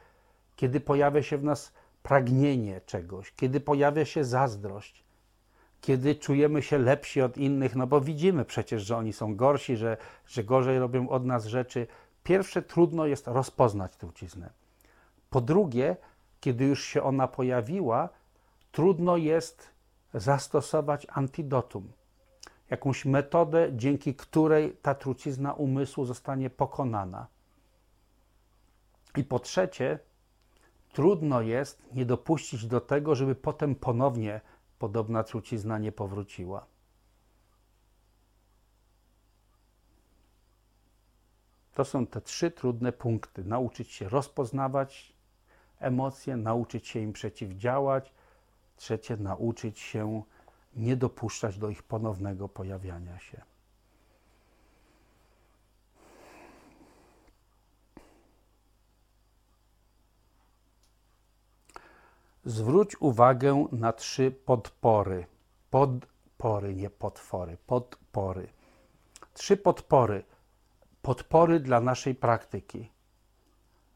kiedy 0.55 0.79
pojawia 0.79 1.23
się 1.23 1.37
w 1.37 1.43
nas 1.43 1.71
pragnienie 2.03 2.81
czegoś, 2.85 3.33
kiedy 3.35 3.59
pojawia 3.59 4.05
się 4.05 4.23
zazdrość, 4.25 5.02
kiedy 5.83 6.15
czujemy 6.15 6.61
się 6.61 6.77
lepsi 6.77 7.21
od 7.21 7.37
innych, 7.37 7.75
no 7.75 7.87
bo 7.87 8.01
widzimy 8.01 8.45
przecież, 8.45 8.83
że 8.83 8.97
oni 8.97 9.13
są 9.13 9.35
gorsi, 9.35 9.77
że, 9.77 9.97
że 10.27 10.43
gorzej 10.43 10.79
robią 10.79 11.09
od 11.09 11.25
nas 11.25 11.45
rzeczy. 11.45 11.87
Pierwsze, 12.23 12.61
trudno 12.61 13.05
jest 13.05 13.27
rozpoznać 13.27 13.95
truciznę. 13.95 14.49
Po 15.29 15.41
drugie, 15.41 15.95
kiedy 16.39 16.65
już 16.65 16.85
się 16.85 17.03
ona 17.03 17.27
pojawiła, 17.27 18.09
trudno 18.71 19.17
jest 19.17 19.69
zastosować 20.13 21.07
antidotum, 21.09 21.91
jakąś 22.69 23.05
metodę, 23.05 23.69
dzięki 23.73 24.15
której 24.15 24.77
ta 24.81 24.95
trucizna 24.95 25.53
umysłu 25.53 26.05
zostanie 26.05 26.49
pokonana. 26.49 27.27
I 29.17 29.23
po 29.23 29.39
trzecie, 29.39 29.99
trudno 30.93 31.41
jest 31.41 31.83
nie 31.93 32.05
dopuścić 32.05 32.67
do 32.67 32.81
tego, 32.81 33.15
żeby 33.15 33.35
potem 33.35 33.75
ponownie 33.75 34.41
podobna 34.83 35.23
trucizna 35.23 35.77
nie 35.77 35.91
powróciła. 35.91 36.65
To 41.73 41.85
są 41.85 42.07
te 42.07 42.21
trzy 42.21 42.51
trudne 42.51 42.91
punkty. 42.91 43.43
Nauczyć 43.43 43.91
się 43.91 44.09
rozpoznawać 44.09 45.13
emocje, 45.79 46.37
nauczyć 46.37 46.87
się 46.87 46.99
im 46.99 47.13
przeciwdziałać. 47.13 48.13
Trzecie, 48.77 49.17
nauczyć 49.17 49.79
się 49.79 50.23
nie 50.75 50.95
dopuszczać 50.95 51.57
do 51.57 51.69
ich 51.69 51.83
ponownego 51.83 52.49
pojawiania 52.49 53.19
się. 53.19 53.41
Zwróć 62.45 63.01
uwagę 63.01 63.67
na 63.71 63.93
trzy 63.93 64.31
podpory. 64.31 65.25
Podpory, 65.69 66.75
nie 66.75 66.89
potwory, 66.89 67.57
podpory. 67.67 68.47
Trzy 69.33 69.57
podpory. 69.57 70.23
Podpory 71.01 71.59
dla 71.59 71.81
naszej 71.81 72.15
praktyki. 72.15 72.89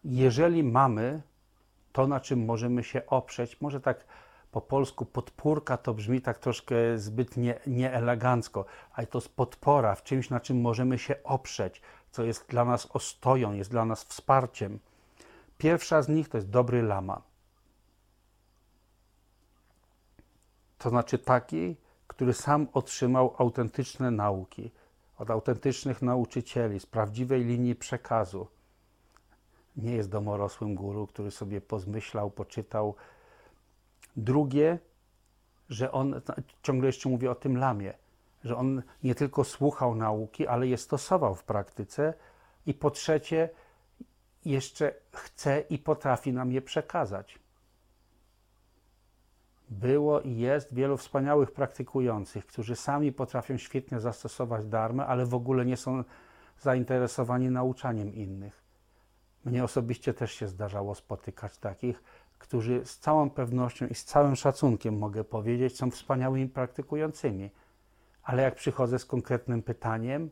Jeżeli 0.04 0.64
mamy 0.64 1.22
to, 1.94 2.08
na 2.08 2.20
czym 2.20 2.46
możemy 2.46 2.84
się 2.84 3.06
oprzeć, 3.06 3.62
może 3.62 3.82
tak 3.82 4.06
po 4.52 4.62
polsku 4.62 5.06
podpórka 5.06 5.78
to 5.78 5.94
brzmi 5.94 6.22
tak 6.22 6.38
troszkę 6.38 6.98
zbyt 6.98 7.38
nie, 7.38 7.60
nieelegancko, 7.68 8.66
ale 8.94 9.08
to 9.08 9.18
jest 9.18 9.36
podpora 9.36 9.96
w 9.96 10.04
czymś, 10.04 10.30
na 10.30 10.40
czym 10.40 10.62
możemy 10.62 11.00
się 11.00 11.16
oprzeć, 11.24 11.82
co 12.12 12.24
jest 12.24 12.50
dla 12.50 12.66
nas 12.66 12.88
ostoją, 12.94 13.54
jest 13.54 13.72
dla 13.72 13.86
nas 13.86 14.04
wsparciem. 14.04 14.80
Pierwsza 15.58 16.02
z 16.02 16.10
nich 16.10 16.30
to 16.30 16.38
jest 16.38 16.50
dobry 16.50 16.82
lama. 16.82 17.27
To 20.78 20.90
znaczy 20.90 21.20
taki, 21.20 21.76
który 22.08 22.34
sam 22.34 22.68
otrzymał 22.74 23.36
autentyczne 23.38 24.12
nauki 24.12 24.72
od 25.18 25.32
autentycznych 25.32 26.02
nauczycieli, 26.02 26.80
z 26.80 26.86
prawdziwej 26.86 27.44
linii 27.44 27.76
przekazu. 27.76 28.48
Nie 29.78 29.92
jest 29.92 30.10
domorosłym 30.10 30.76
guru, 30.76 31.08
który 31.08 31.32
sobie 31.32 31.62
pozmyślał, 31.62 32.32
poczytał. 32.32 32.96
Drugie, 34.18 34.80
że 35.70 35.92
on, 35.92 36.22
ciągle 36.64 36.88
jeszcze 36.88 37.10
mówię 37.10 37.32
o 37.32 37.36
tym 37.36 37.58
lamie, 37.58 37.94
że 38.44 38.58
on 38.58 38.84
nie 39.04 39.16
tylko 39.16 39.44
słuchał 39.44 39.96
nauki, 39.96 40.48
ale 40.48 40.68
je 40.68 40.78
stosował 40.78 41.36
w 41.36 41.44
praktyce. 41.44 42.14
I 42.66 42.74
po 42.74 42.92
trzecie, 42.92 43.50
jeszcze 44.46 44.94
chce 45.12 45.60
i 45.60 45.80
potrafi 45.80 46.34
nam 46.34 46.52
je 46.52 46.62
przekazać. 46.62 47.40
Było 49.70 50.22
i 50.22 50.36
jest 50.36 50.74
wielu 50.74 50.98
wspaniałych 50.98 51.52
praktykujących, 51.52 52.46
którzy 52.46 52.76
sami 52.76 53.12
potrafią 53.12 53.58
świetnie 53.58 54.00
zastosować 54.00 54.66
darmę, 54.66 55.06
ale 55.06 55.26
w 55.26 55.34
ogóle 55.34 55.66
nie 55.66 55.78
są 55.78 56.04
zainteresowani 56.60 57.50
nauczaniem 57.50 58.14
innych. 58.14 58.64
Mnie 59.46 59.64
osobiście 59.64 60.14
też 60.14 60.32
się 60.32 60.48
zdarzało 60.48 60.96
spotykać 60.96 61.58
takich, 61.58 62.04
którzy 62.38 62.86
z 62.86 62.98
całą 62.98 63.30
pewnością 63.30 63.88
i 63.88 63.96
z 63.96 64.04
całym 64.04 64.36
szacunkiem, 64.36 64.98
mogę 64.98 65.24
powiedzieć, 65.24 65.78
są 65.78 65.92
wspaniałymi 65.92 66.48
praktykującymi. 66.48 67.50
Ale 68.24 68.44
jak 68.44 68.56
przychodzę 68.56 69.00
z 69.00 69.06
konkretnym 69.06 69.64
pytaniem, 69.64 70.30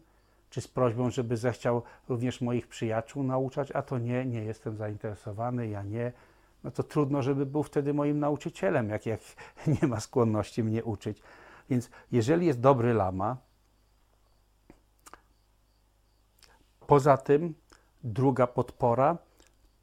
czy 0.50 0.62
z 0.62 0.68
prośbą, 0.68 1.10
żeby 1.10 1.38
zechciał 1.38 1.82
również 2.10 2.42
moich 2.42 2.68
przyjaciół 2.68 3.24
nauczać, 3.24 3.72
a 3.72 3.82
to 3.82 3.98
nie, 3.98 4.26
nie 4.26 4.44
jestem 4.44 4.78
zainteresowany, 4.78 5.68
ja 5.68 5.84
nie, 5.84 6.12
no 6.66 6.72
to 6.72 6.84
trudno, 6.84 7.22
żeby 7.22 7.46
był 7.46 7.64
wtedy 7.64 7.94
moim 7.94 8.20
nauczycielem, 8.20 8.90
jak, 8.90 9.06
jak 9.06 9.20
nie 9.82 9.88
ma 9.88 10.00
skłonności 10.00 10.64
mnie 10.64 10.84
uczyć. 10.84 11.22
Więc 11.70 11.90
jeżeli 12.12 12.48
jest 12.48 12.60
dobry 12.60 12.94
lama, 12.94 13.38
poza 16.88 17.18
tym 17.18 17.54
druga 18.04 18.48
podpora 18.48 19.18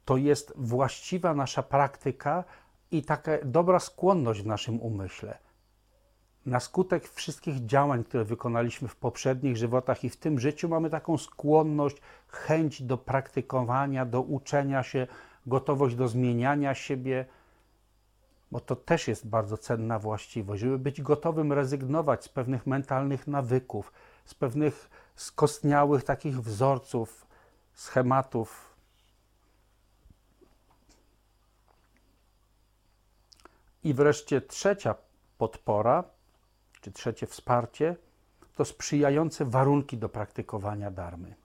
to 0.05 0.17
jest 0.17 0.53
właściwa 0.55 1.33
nasza 1.33 1.63
praktyka 1.63 2.43
i 2.91 3.03
taka 3.03 3.31
dobra 3.45 3.79
skłonność 3.79 4.41
w 4.41 4.45
naszym 4.45 4.81
umyśle. 4.81 5.37
Na 6.45 6.59
skutek 6.59 7.07
wszystkich 7.09 7.65
działań, 7.65 8.03
które 8.03 8.23
wykonaliśmy 8.25 8.87
w 8.87 8.95
poprzednich 8.95 9.57
żywotach 9.57 10.03
i 10.03 10.09
w 10.09 10.17
tym 10.17 10.39
życiu, 10.39 10.69
mamy 10.69 10.89
taką 10.89 11.17
skłonność, 11.17 11.97
chęć 12.27 12.83
do 12.83 12.97
praktykowania, 12.97 14.05
do 14.05 14.21
uczenia 14.21 14.83
się, 14.83 15.07
gotowość 15.45 15.95
do 15.95 16.07
zmieniania 16.07 16.75
siebie, 16.75 17.25
bo 18.51 18.59
to 18.59 18.75
też 18.75 19.07
jest 19.07 19.27
bardzo 19.27 19.57
cenna 19.57 19.99
właściwość, 19.99 20.61
żeby 20.61 20.79
być 20.79 21.01
gotowym 21.01 21.53
rezygnować 21.53 22.23
z 22.23 22.29
pewnych 22.29 22.67
mentalnych 22.67 23.27
nawyków, 23.27 23.93
z 24.25 24.33
pewnych 24.33 24.89
skostniałych 25.15 26.03
takich 26.03 26.41
wzorców, 26.41 27.27
schematów. 27.73 28.73
I 33.83 33.93
wreszcie 33.93 34.41
trzecia 34.41 34.95
podpora, 35.37 36.03
czy 36.81 36.91
trzecie 36.91 37.27
wsparcie, 37.27 37.95
to 38.55 38.65
sprzyjające 38.65 39.45
warunki 39.45 39.97
do 39.97 40.09
praktykowania 40.09 40.91
darmy. 40.91 41.35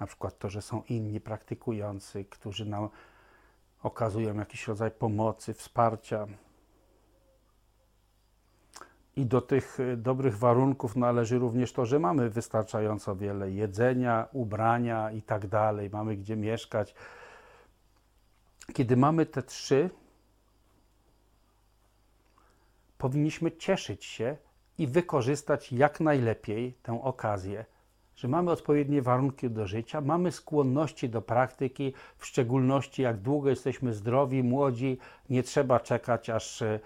Na 0.00 0.06
przykład 0.06 0.38
to, 0.38 0.50
że 0.50 0.62
są 0.62 0.82
inni 0.88 1.20
praktykujący, 1.20 2.24
którzy 2.24 2.64
nam 2.64 2.88
okazują 3.82 4.34
jakiś 4.34 4.68
rodzaj 4.68 4.90
pomocy, 4.90 5.54
wsparcia. 5.54 6.26
I 9.16 9.26
do 9.26 9.40
tych 9.40 9.80
y, 9.80 9.96
dobrych 9.96 10.38
warunków 10.38 10.96
należy 10.96 11.38
również 11.38 11.72
to, 11.72 11.86
że 11.86 11.98
mamy 11.98 12.30
wystarczająco 12.30 13.16
wiele 13.16 13.50
jedzenia, 13.50 14.28
ubrania 14.32 15.10
i 15.10 15.22
tak 15.22 15.46
dalej, 15.46 15.90
mamy 15.90 16.16
gdzie 16.16 16.36
mieszkać. 16.36 16.94
Kiedy 18.72 18.96
mamy 18.96 19.26
te 19.26 19.42
trzy, 19.42 19.90
powinniśmy 22.98 23.52
cieszyć 23.52 24.04
się 24.04 24.36
i 24.78 24.86
wykorzystać 24.86 25.72
jak 25.72 26.00
najlepiej 26.00 26.74
tę 26.82 27.02
okazję 27.02 27.64
że 28.18 28.28
mamy 28.28 28.50
odpowiednie 28.50 29.02
warunki 29.02 29.50
do 29.50 29.66
życia, 29.66 30.00
mamy 30.00 30.32
skłonności 30.32 31.08
do 31.08 31.22
praktyki, 31.22 31.92
w 32.16 32.26
szczególności 32.26 33.02
jak 33.02 33.16
długo 33.16 33.50
jesteśmy 33.50 33.94
zdrowi, 33.94 34.42
młodzi, 34.42 34.98
nie 35.30 35.42
trzeba 35.42 35.80
czekać 35.80 36.30
aż 36.30 36.62
e, 36.62 36.80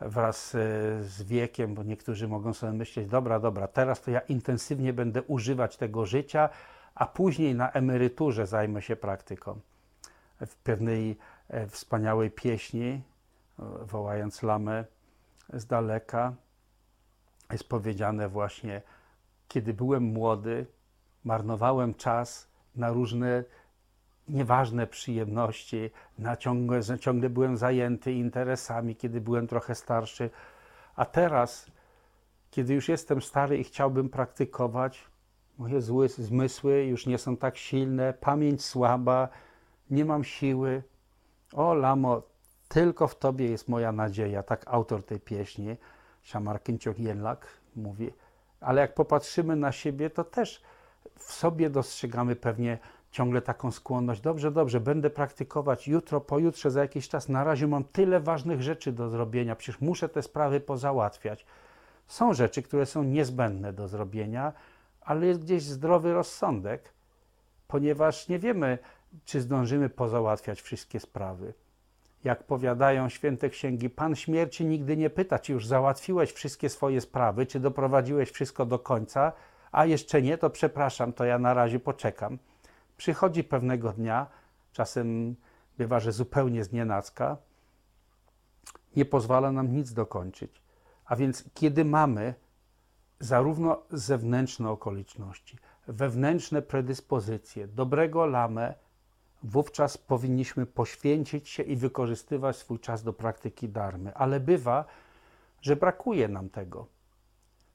wraz 0.00 0.54
e, 0.54 0.58
z 1.02 1.22
wiekiem, 1.22 1.74
bo 1.74 1.82
niektórzy 1.82 2.28
mogą 2.28 2.54
sobie 2.54 2.72
myśleć, 2.72 3.08
dobra, 3.08 3.40
dobra, 3.40 3.68
teraz 3.68 4.00
to 4.00 4.10
ja 4.10 4.20
intensywnie 4.20 4.92
będę 4.92 5.22
używać 5.22 5.76
tego 5.76 6.06
życia, 6.06 6.48
a 6.94 7.06
później 7.06 7.54
na 7.54 7.70
emeryturze 7.70 8.46
zajmę 8.46 8.82
się 8.82 8.96
praktyką. 8.96 9.60
W 10.46 10.56
pewnej 10.56 11.18
e, 11.48 11.66
wspaniałej 11.66 12.30
pieśni, 12.30 13.02
wołając 13.82 14.42
lamę 14.42 14.84
z 15.52 15.66
daleka, 15.66 16.34
jest 17.52 17.68
powiedziane 17.68 18.28
właśnie, 18.28 18.82
kiedy 19.52 19.74
byłem 19.74 20.02
młody, 20.02 20.66
marnowałem 21.24 21.94
czas 21.94 22.48
na 22.76 22.92
różne 22.92 23.44
nieważne 24.28 24.86
przyjemności, 24.86 25.90
na 26.18 26.36
ciągle, 26.36 26.80
ciągle 27.00 27.30
byłem 27.30 27.56
zajęty 27.56 28.12
interesami, 28.12 28.96
kiedy 28.96 29.20
byłem 29.20 29.46
trochę 29.46 29.74
starszy. 29.74 30.30
A 30.96 31.04
teraz, 31.04 31.70
kiedy 32.50 32.74
już 32.74 32.88
jestem 32.88 33.22
stary 33.22 33.58
i 33.58 33.64
chciałbym 33.64 34.08
praktykować, 34.08 35.04
moje 35.58 35.80
złe 35.80 36.08
zmysły 36.08 36.84
już 36.84 37.06
nie 37.06 37.18
są 37.18 37.36
tak 37.36 37.56
silne, 37.56 38.14
pamięć 38.20 38.64
słaba, 38.64 39.28
nie 39.90 40.04
mam 40.04 40.24
siły. 40.24 40.82
O, 41.52 41.74
Lamo, 41.74 42.22
tylko 42.68 43.08
w 43.08 43.18
Tobie 43.18 43.50
jest 43.50 43.68
moja 43.68 43.92
nadzieja, 43.92 44.42
tak 44.42 44.64
autor 44.66 45.02
tej 45.04 45.20
pieśni, 45.20 45.76
Shamar 46.22 46.62
Kinciok 46.62 46.98
Jenlak 46.98 47.46
mówi 47.76 48.12
ale 48.62 48.80
jak 48.80 48.94
popatrzymy 48.94 49.56
na 49.56 49.72
siebie, 49.72 50.10
to 50.10 50.24
też 50.24 50.62
w 51.18 51.32
sobie 51.32 51.70
dostrzegamy 51.70 52.36
pewnie 52.36 52.78
ciągle 53.10 53.42
taką 53.42 53.70
skłonność. 53.70 54.20
Dobrze, 54.20 54.50
dobrze, 54.50 54.80
będę 54.80 55.10
praktykować 55.10 55.88
jutro, 55.88 56.20
pojutrze, 56.20 56.70
za 56.70 56.80
jakiś 56.80 57.08
czas. 57.08 57.28
Na 57.28 57.44
razie 57.44 57.66
mam 57.66 57.84
tyle 57.84 58.20
ważnych 58.20 58.62
rzeczy 58.62 58.92
do 58.92 59.08
zrobienia, 59.08 59.56
przecież 59.56 59.80
muszę 59.80 60.08
te 60.08 60.22
sprawy 60.22 60.60
pozałatwiać. 60.60 61.46
Są 62.06 62.34
rzeczy, 62.34 62.62
które 62.62 62.86
są 62.86 63.02
niezbędne 63.02 63.72
do 63.72 63.88
zrobienia, 63.88 64.52
ale 65.00 65.26
jest 65.26 65.44
gdzieś 65.44 65.62
zdrowy 65.62 66.14
rozsądek, 66.14 66.92
ponieważ 67.68 68.28
nie 68.28 68.38
wiemy, 68.38 68.78
czy 69.24 69.40
zdążymy 69.40 69.88
pozałatwiać 69.88 70.62
wszystkie 70.62 71.00
sprawy. 71.00 71.54
Jak 72.24 72.44
powiadają 72.44 73.08
święte 73.08 73.50
księgi, 73.50 73.90
Pan 73.90 74.16
śmierci 74.16 74.64
nigdy 74.64 74.96
nie 74.96 75.10
pyta, 75.10 75.38
czy 75.38 75.52
już 75.52 75.66
załatwiłeś 75.66 76.32
wszystkie 76.32 76.68
swoje 76.68 77.00
sprawy, 77.00 77.46
czy 77.46 77.60
doprowadziłeś 77.60 78.30
wszystko 78.30 78.66
do 78.66 78.78
końca, 78.78 79.32
a 79.72 79.86
jeszcze 79.86 80.22
nie, 80.22 80.38
to 80.38 80.50
przepraszam, 80.50 81.12
to 81.12 81.24
ja 81.24 81.38
na 81.38 81.54
razie 81.54 81.80
poczekam. 81.80 82.38
Przychodzi 82.96 83.44
pewnego 83.44 83.92
dnia, 83.92 84.26
czasem 84.72 85.36
bywa, 85.78 86.00
że 86.00 86.12
zupełnie 86.12 86.64
znienacka, 86.64 87.36
nie 88.96 89.04
pozwala 89.04 89.52
nam 89.52 89.72
nic 89.72 89.92
dokończyć. 89.92 90.62
A 91.04 91.16
więc 91.16 91.44
kiedy 91.54 91.84
mamy 91.84 92.34
zarówno 93.20 93.82
zewnętrzne 93.90 94.70
okoliczności, 94.70 95.58
wewnętrzne 95.88 96.62
predyspozycje, 96.62 97.68
dobrego 97.68 98.26
lamę, 98.26 98.74
wówczas 99.42 99.98
powinniśmy 99.98 100.66
poświęcić 100.66 101.48
się 101.48 101.62
i 101.62 101.76
wykorzystywać 101.76 102.56
swój 102.56 102.78
czas 102.78 103.02
do 103.02 103.12
praktyki 103.12 103.68
darmy. 103.68 104.14
Ale 104.14 104.40
bywa, 104.40 104.84
że 105.60 105.76
brakuje 105.76 106.28
nam 106.28 106.48
tego. 106.48 106.86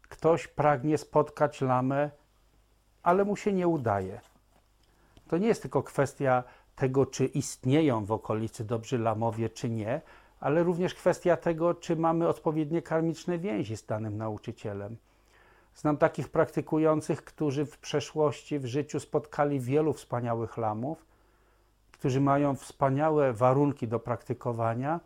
Ktoś 0.10 0.48
pragnie 0.48 0.98
spotkać 0.98 1.62
lamę, 1.62 2.12
ale 3.04 3.26
mu 3.26 3.36
się 3.36 3.54
nie 3.54 3.68
udaje. 3.68 4.22
To 5.28 5.38
nie 5.38 5.48
jest 5.48 5.62
tylko 5.62 5.84
kwestia 5.84 6.44
tego, 6.76 7.06
czy 7.06 7.26
istnieją 7.26 8.06
w 8.06 8.12
okolicy 8.12 8.64
dobrzy 8.64 8.98
lamowie, 8.98 9.50
czy 9.50 9.70
nie, 9.70 10.02
ale 10.40 10.64
również 10.64 10.94
kwestia 10.94 11.38
tego, 11.38 11.74
czy 11.74 11.96
mamy 11.96 12.28
odpowiednie 12.28 12.82
karmiczne 12.82 13.38
więzi 13.38 13.78
z 13.78 13.86
danym 13.86 14.18
nauczycielem. 14.18 14.98
Znam 15.76 15.98
takich 15.98 16.30
praktykujących, 16.30 17.24
którzy 17.24 17.66
w 17.66 17.78
przeszłości, 17.78 18.60
w 18.60 18.66
życiu 18.66 19.00
spotkali 19.00 19.60
wielu 19.60 19.94
wspaniałych 19.94 20.58
lamów, 20.58 21.07
którzy 22.00 22.22
mają 22.22 22.56
wspaniałe 22.56 23.34
warunki 23.34 23.88
do 23.88 24.00
praktykowania, 24.00 25.00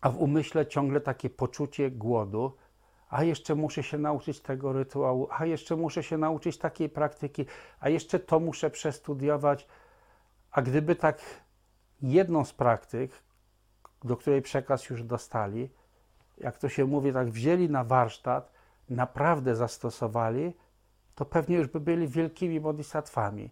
a 0.00 0.10
w 0.10 0.18
umyśle 0.18 0.66
ciągle 0.66 1.00
takie 1.00 1.30
poczucie 1.30 1.90
głodu, 1.90 2.56
a 3.08 3.24
jeszcze 3.24 3.54
muszę 3.54 3.82
się 3.82 3.98
nauczyć 3.98 4.40
tego 4.40 4.72
rytuału, 4.72 5.28
a 5.30 5.46
jeszcze 5.46 5.76
muszę 5.76 6.02
się 6.02 6.18
nauczyć 6.18 6.58
takiej 6.58 6.88
praktyki, 6.88 7.46
a 7.80 7.88
jeszcze 7.88 8.18
to 8.18 8.40
muszę 8.40 8.70
przestudiować. 8.70 9.66
A 10.50 10.62
gdyby 10.62 10.96
tak 10.96 11.20
jedną 12.02 12.44
z 12.44 12.52
praktyk, 12.52 13.22
do 14.04 14.16
której 14.16 14.42
przekaz 14.42 14.90
już 14.90 15.02
dostali, 15.02 15.70
jak 16.38 16.58
to 16.58 16.68
się 16.68 16.84
mówi, 16.84 17.12
tak 17.12 17.30
wzięli 17.30 17.70
na 17.70 17.84
warsztat, 17.84 18.52
naprawdę 18.88 19.56
zastosowali, 19.56 20.54
to 21.14 21.24
pewnie 21.24 21.56
już 21.56 21.66
by 21.66 21.80
byli 21.80 22.08
wielkimi 22.08 22.60
bodhisatwami. 22.60 23.50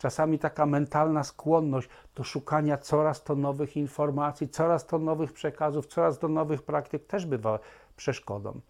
Czasami 0.00 0.38
taka 0.38 0.66
mentalna 0.66 1.24
skłonność 1.24 1.88
do 2.14 2.24
szukania 2.24 2.78
coraz 2.78 3.24
to 3.24 3.36
nowych 3.36 3.76
informacji, 3.76 4.48
coraz 4.48 4.86
to 4.86 4.98
nowych 4.98 5.32
przekazów, 5.32 5.86
coraz 5.86 6.18
do 6.18 6.28
nowych 6.28 6.62
praktyk 6.62 7.06
też 7.06 7.26
bywa 7.26 7.58
przeszkodą. 7.96 8.60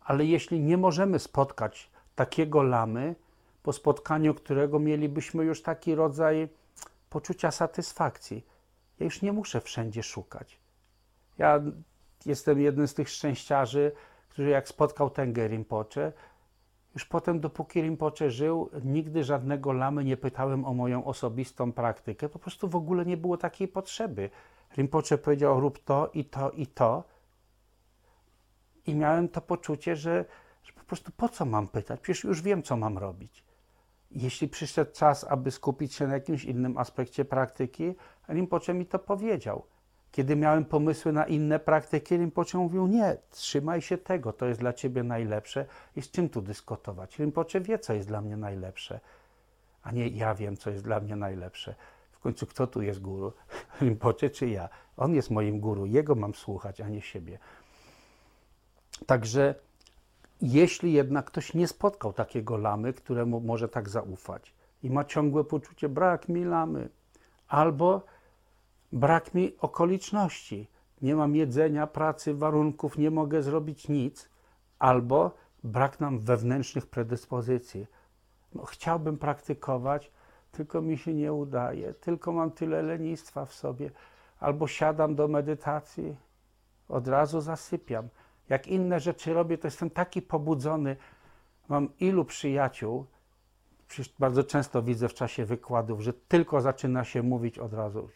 Ale 0.00 0.24
jeśli 0.24 0.60
nie 0.60 0.76
możemy 0.76 1.18
spotkać 1.18 1.90
takiego 2.14 2.62
lamy, 2.62 3.14
po 3.62 3.72
spotkaniu 3.72 4.34
którego 4.34 4.78
mielibyśmy 4.78 5.44
już 5.44 5.62
taki 5.62 5.94
rodzaj 5.94 6.48
poczucia 7.10 7.50
satysfakcji, 7.50 8.46
ja 9.00 9.04
już 9.04 9.22
nie 9.22 9.32
muszę 9.32 9.60
wszędzie 9.60 10.02
szukać. 10.02 10.58
Ja 11.38 11.60
jestem 12.26 12.60
jednym 12.60 12.88
z 12.88 12.94
tych 12.94 13.08
szczęściarzy, 13.08 13.92
który 14.28 14.50
jak 14.50 14.68
spotkał 14.68 15.10
Tengę 15.10 15.48
Rinpoche, 15.48 16.12
już 16.94 17.04
potem, 17.04 17.40
dopóki 17.40 17.82
Rinpoche 17.82 18.30
żył, 18.30 18.70
nigdy 18.84 19.24
żadnego 19.24 19.72
lamy 19.72 20.04
nie 20.04 20.16
pytałem 20.16 20.64
o 20.64 20.74
moją 20.74 21.04
osobistą 21.04 21.72
praktykę. 21.72 22.28
Po 22.28 22.38
prostu 22.38 22.68
w 22.68 22.76
ogóle 22.76 23.06
nie 23.06 23.16
było 23.16 23.36
takiej 23.36 23.68
potrzeby. 23.68 24.30
Rinpoche 24.76 25.18
powiedział, 25.18 25.60
rób 25.60 25.84
to 25.84 26.10
i 26.14 26.24
to 26.24 26.50
i 26.50 26.66
to. 26.66 27.04
I 28.86 28.94
miałem 28.94 29.28
to 29.28 29.40
poczucie, 29.40 29.96
że, 29.96 30.24
że 30.62 30.72
po 30.72 30.84
prostu 30.84 31.12
po 31.16 31.28
co 31.28 31.44
mam 31.44 31.68
pytać? 31.68 32.00
Przecież 32.00 32.24
już 32.24 32.42
wiem, 32.42 32.62
co 32.62 32.76
mam 32.76 32.98
robić. 32.98 33.44
Jeśli 34.10 34.48
przyszedł 34.48 34.92
czas, 34.92 35.24
aby 35.24 35.50
skupić 35.50 35.94
się 35.94 36.06
na 36.06 36.14
jakimś 36.14 36.44
innym 36.44 36.78
aspekcie 36.78 37.24
praktyki, 37.24 37.94
Rinpoche 38.28 38.74
mi 38.74 38.86
to 38.86 38.98
powiedział. 38.98 39.66
Kiedy 40.12 40.36
miałem 40.36 40.64
pomysły 40.64 41.12
na 41.12 41.24
inne 41.24 41.58
praktyki, 41.58 42.16
Rinpoche 42.16 42.58
mówił, 42.58 42.86
nie, 42.86 43.16
trzymaj 43.30 43.82
się 43.82 43.98
tego, 43.98 44.32
to 44.32 44.46
jest 44.46 44.60
dla 44.60 44.72
ciebie 44.72 45.02
najlepsze 45.02 45.66
i 45.96 46.02
z 46.02 46.10
czym 46.10 46.28
tu 46.28 46.42
dyskutować. 46.42 47.18
Rinpoche 47.18 47.60
wie, 47.60 47.78
co 47.78 47.92
jest 47.92 48.08
dla 48.08 48.20
mnie 48.20 48.36
najlepsze, 48.36 49.00
a 49.82 49.90
nie 49.90 50.08
ja 50.08 50.34
wiem, 50.34 50.56
co 50.56 50.70
jest 50.70 50.84
dla 50.84 51.00
mnie 51.00 51.16
najlepsze. 51.16 51.74
W 52.12 52.18
końcu 52.18 52.46
kto 52.46 52.66
tu 52.66 52.82
jest 52.82 53.00
guru? 53.00 53.32
Rinpoche 53.80 54.30
czy 54.30 54.48
ja? 54.48 54.68
On 54.96 55.14
jest 55.14 55.30
moim 55.30 55.60
guru, 55.60 55.86
jego 55.86 56.14
mam 56.14 56.34
słuchać, 56.34 56.80
a 56.80 56.88
nie 56.88 57.02
siebie. 57.02 57.38
Także 59.06 59.54
jeśli 60.42 60.92
jednak 60.92 61.24
ktoś 61.24 61.54
nie 61.54 61.68
spotkał 61.68 62.12
takiego 62.12 62.56
lamy, 62.56 62.92
któremu 62.92 63.40
może 63.40 63.68
tak 63.68 63.88
zaufać 63.88 64.54
i 64.82 64.90
ma 64.90 65.04
ciągłe 65.04 65.44
poczucie, 65.44 65.88
brak 65.88 66.28
mi 66.28 66.44
lamy, 66.44 66.88
albo 67.48 68.02
brak 68.92 69.34
mi 69.34 69.56
okoliczności, 69.60 70.70
nie 71.02 71.16
mam 71.16 71.36
jedzenia, 71.36 71.86
pracy, 71.86 72.34
warunków, 72.34 72.98
nie 72.98 73.10
mogę 73.10 73.42
zrobić 73.42 73.88
nic, 73.88 74.28
albo 74.78 75.34
brak 75.64 76.00
nam 76.00 76.18
wewnętrznych 76.18 76.86
predyspozycji. 76.86 77.86
No, 78.54 78.64
chciałbym 78.64 79.18
praktykować, 79.18 80.10
tylko 80.52 80.82
mi 80.82 80.98
się 80.98 81.14
nie 81.14 81.32
udaje, 81.32 81.94
tylko 81.94 82.32
mam 82.32 82.50
tyle 82.50 82.82
lenistwa 82.82 83.44
w 83.44 83.54
sobie, 83.54 83.90
albo 84.40 84.66
siadam 84.66 85.14
do 85.14 85.28
medytacji, 85.28 86.16
od 86.88 87.08
razu 87.08 87.40
zasypiam. 87.40 88.08
Jak 88.48 88.66
inne 88.66 89.00
rzeczy 89.00 89.34
robię, 89.34 89.58
to 89.58 89.66
jestem 89.66 89.90
taki 89.90 90.22
pobudzony. 90.22 90.96
Mam 91.68 91.88
ilu 92.00 92.24
przyjaciół, 92.24 93.06
bardzo 94.18 94.44
często 94.44 94.82
widzę 94.82 95.08
w 95.08 95.14
czasie 95.14 95.44
wykładów, 95.44 96.00
że 96.00 96.12
tylko 96.12 96.60
zaczyna 96.60 97.04
się 97.04 97.22
mówić 97.22 97.58
od 97.58 97.72
razu 97.72 98.08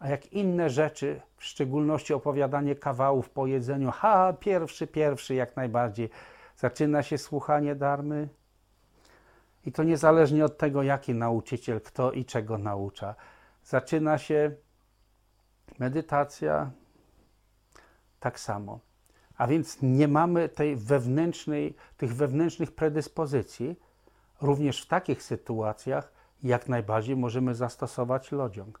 a 0.00 0.08
jak 0.08 0.32
inne 0.32 0.70
rzeczy, 0.70 1.20
w 1.36 1.44
szczególności 1.44 2.14
opowiadanie 2.14 2.74
kawałów 2.74 3.30
po 3.30 3.46
jedzeniu, 3.46 3.90
ha, 3.90 4.32
pierwszy, 4.40 4.86
pierwszy, 4.86 5.34
jak 5.34 5.56
najbardziej, 5.56 6.10
zaczyna 6.56 7.02
się 7.02 7.18
słuchanie 7.18 7.74
darmy. 7.74 8.28
I 9.66 9.72
to 9.72 9.82
niezależnie 9.82 10.44
od 10.44 10.58
tego, 10.58 10.82
jaki 10.82 11.14
nauczyciel, 11.14 11.80
kto 11.80 12.12
i 12.12 12.24
czego 12.24 12.58
naucza. 12.58 13.14
Zaczyna 13.64 14.18
się 14.18 14.54
medytacja 15.78 16.70
tak 18.20 18.40
samo. 18.40 18.80
A 19.36 19.46
więc 19.46 19.78
nie 19.82 20.08
mamy 20.08 20.48
tej 20.48 20.76
wewnętrznej, 20.76 21.74
tych 21.96 22.14
wewnętrznych 22.14 22.72
predyspozycji, 22.72 23.76
również 24.40 24.82
w 24.82 24.86
takich 24.86 25.22
sytuacjach 25.22 26.12
jak 26.42 26.68
najbardziej 26.68 27.16
możemy 27.16 27.54
zastosować 27.54 28.32
lodziąg 28.32 28.80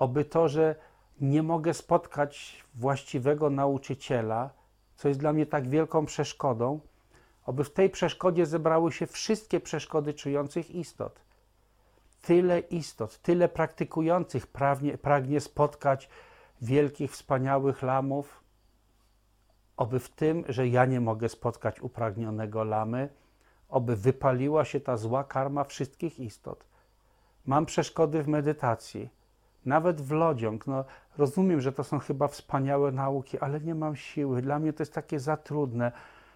oby 0.00 0.24
to, 0.24 0.48
że 0.48 0.74
nie 1.20 1.42
mogę 1.42 1.74
spotkać 1.74 2.64
właściwego 2.74 3.50
nauczyciela, 3.50 4.50
co 4.96 5.08
jest 5.08 5.20
dla 5.20 5.32
mnie 5.32 5.46
tak 5.46 5.68
wielką 5.68 6.06
przeszkodą, 6.06 6.80
oby 7.46 7.64
w 7.64 7.72
tej 7.72 7.90
przeszkodzie 7.90 8.46
zebrały 8.46 8.92
się 8.92 9.06
wszystkie 9.06 9.60
przeszkody 9.60 10.14
czujących 10.14 10.70
istot. 10.70 11.20
Tyle 12.22 12.58
istot, 12.58 13.18
tyle 13.22 13.48
praktykujących 13.48 14.46
pragnie, 14.46 14.98
pragnie 14.98 15.40
spotkać 15.40 16.08
wielkich, 16.62 17.12
wspaniałych 17.12 17.82
lamów, 17.82 18.40
oby 19.76 19.98
w 19.98 20.08
tym, 20.08 20.44
że 20.48 20.68
ja 20.68 20.84
nie 20.84 21.00
mogę 21.00 21.28
spotkać 21.28 21.80
upragnionego 21.80 22.64
lamy, 22.64 23.08
oby 23.68 23.96
wypaliła 23.96 24.64
się 24.64 24.80
ta 24.80 24.96
zła 24.96 25.24
karma 25.24 25.64
wszystkich 25.64 26.20
istot. 26.20 26.64
Mam 27.46 27.66
przeszkody 27.66 28.22
w 28.22 28.28
medytacji 28.28 29.19
nawet 29.64 30.00
w 30.00 30.10
lodziąg. 30.10 30.66
No, 30.66 30.84
rozumiem, 31.18 31.60
że 31.60 31.72
to 31.72 31.84
są 31.84 31.98
chyba 31.98 32.28
wspaniałe 32.28 32.92
nauki, 32.92 33.38
ale 33.38 33.60
nie 33.60 33.74
mam 33.74 33.96
siły. 33.96 34.42
Dla 34.42 34.58
mnie 34.58 34.72
to 34.72 34.82
jest 34.82 34.94
takie 34.94 35.20
za 35.20 35.36
trudne 35.36 35.92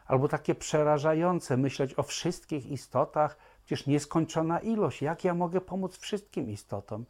albo 0.06 0.28
takie 0.28 0.54
przerażające 0.54 1.56
myśleć 1.56 1.98
o 1.98 2.02
wszystkich 2.02 2.70
istotach. 2.70 3.36
Przecież 3.64 3.86
nieskończona 3.86 4.58
ilość. 4.58 5.02
Jak 5.02 5.24
ja 5.24 5.34
mogę 5.34 5.60
pomóc 5.60 5.96
wszystkim 5.96 6.50
istotom? 6.50 7.04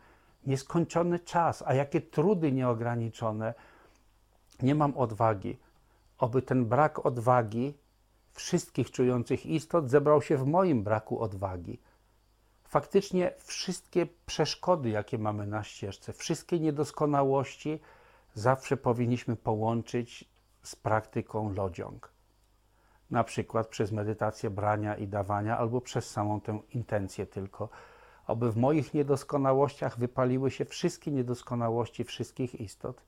Nieskończony 0.47 1.19
czas, 1.19 1.63
a 1.67 1.75
jakie 1.75 2.01
trudy 2.01 2.53
nieograniczone. 2.53 3.55
Nie 4.63 4.75
mam 4.75 4.97
odwagi. 4.97 5.59
Oby 6.19 6.43
ten 6.43 6.65
brak 6.65 7.07
odwagi 7.07 7.75
wszystkich 8.33 8.91
czujących 8.91 9.47
istot 9.47 9.91
zebrał 9.91 10.23
się 10.23 10.37
w 10.37 10.47
moim 10.47 10.83
braku 10.83 11.21
odwagi 11.21 11.79
faktycznie 12.75 13.33
wszystkie 13.39 14.07
przeszkody, 14.27 14.89
jakie 14.89 15.19
mamy 15.19 15.47
na 15.47 15.63
ścieżce, 15.63 16.13
wszystkie 16.13 16.61
niedoskonałości 16.61 17.81
zawsze 18.35 18.77
powinniśmy 18.77 19.37
połączyć 19.37 20.29
z 20.63 20.77
praktyką 20.77 21.53
lodziąg. 21.53 22.13
Na 23.11 23.25
przykład 23.25 23.69
przez 23.69 23.93
medytację 23.93 24.51
brania 24.51 24.97
i 24.97 25.09
dawania, 25.09 25.59
albo 25.59 25.81
przez 25.81 26.11
samą 26.11 26.41
tę 26.41 26.61
intencję 26.71 27.27
tylko, 27.27 27.69
aby 28.27 28.53
w 28.53 28.57
moich 28.57 28.95
niedoskonałościach 28.95 29.99
wypaliły 29.99 30.51
się 30.51 30.65
wszystkie 30.65 31.11
niedoskonałości 31.11 32.05
wszystkich 32.05 32.61
istot. 32.61 33.03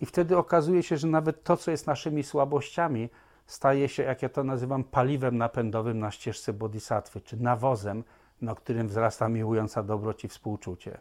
I 0.00 0.06
wtedy 0.06 0.36
okazuje 0.36 0.82
się, 0.82 0.96
że 0.96 1.06
nawet 1.06 1.44
to, 1.44 1.56
co 1.56 1.70
jest 1.70 1.86
naszymi 1.86 2.22
słabościami, 2.22 3.08
staje 3.46 3.88
się, 3.88 4.02
jak 4.02 4.22
ja 4.22 4.28
to 4.28 4.44
nazywam, 4.44 4.84
paliwem 4.84 5.38
napędowym 5.38 5.98
na 5.98 6.10
ścieżce 6.10 6.52
bodhisattwy, 6.52 7.20
czy 7.20 7.36
nawozem, 7.36 8.04
na 8.42 8.54
którym 8.54 8.88
wzrasta 8.88 9.28
miłująca 9.28 9.82
dobroć 9.82 10.24
i 10.24 10.28
współczucie. 10.28 11.00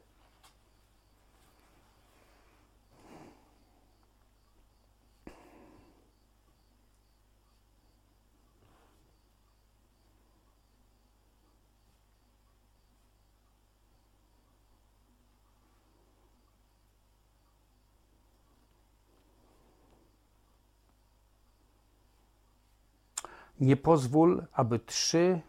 Nie 23.60 23.78
pozwól, 23.78 24.46
aby 24.54 24.80
trzy 24.80 25.42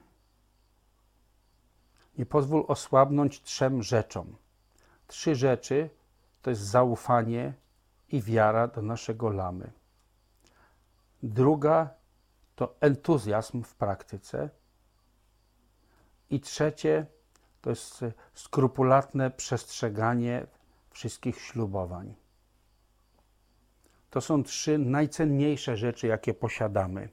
Nie 2.18 2.26
pozwól 2.26 2.64
osłabnąć 2.68 3.42
trzem 3.42 3.82
rzeczom. 3.82 4.36
Trzy 5.06 5.34
rzeczy 5.34 5.90
to 6.42 6.50
jest 6.50 6.62
zaufanie 6.62 7.54
i 8.08 8.22
wiara 8.22 8.68
do 8.68 8.82
naszego 8.82 9.30
lamy. 9.30 9.72
Druga 11.22 11.90
to 12.56 12.76
entuzjazm 12.80 13.62
w 13.62 13.74
praktyce. 13.74 14.50
I 16.30 16.40
trzecie 16.40 17.06
to 17.60 17.70
jest 17.70 18.04
skrupulatne 18.34 19.30
przestrzeganie 19.30 20.46
wszystkich 20.90 21.40
ślubowań. 21.40 22.14
To 24.10 24.20
są 24.20 24.42
trzy 24.42 24.78
najcenniejsze 24.78 25.76
rzeczy, 25.76 26.06
jakie 26.06 26.34
posiadamy. 26.34 27.08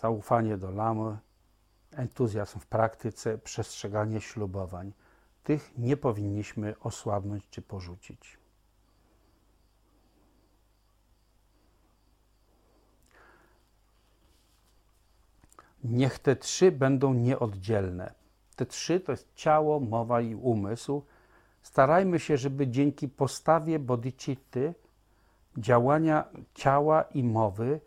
Zaufanie 0.00 0.56
do 0.56 0.70
lamy, 0.70 1.18
entuzjazm 1.92 2.60
w 2.60 2.66
praktyce, 2.66 3.38
przestrzeganie 3.38 4.20
ślubowań. 4.20 4.92
Tych 5.44 5.78
nie 5.78 5.96
powinniśmy 5.96 6.74
osłabnąć 6.80 7.44
czy 7.50 7.62
porzucić. 7.62 8.38
Niech 15.84 16.18
te 16.18 16.36
trzy 16.36 16.72
będą 16.72 17.14
nieoddzielne. 17.14 18.14
Te 18.56 18.66
trzy 18.66 19.00
to 19.00 19.12
jest 19.12 19.34
ciało, 19.34 19.80
mowa 19.80 20.20
i 20.20 20.34
umysł. 20.34 21.02
Starajmy 21.62 22.20
się, 22.20 22.36
żeby 22.36 22.68
dzięki 22.68 23.08
postawie 23.08 23.78
bodhicitty 23.78 24.74
działania 25.56 26.24
ciała 26.54 27.02
i 27.02 27.24
mowy 27.24 27.80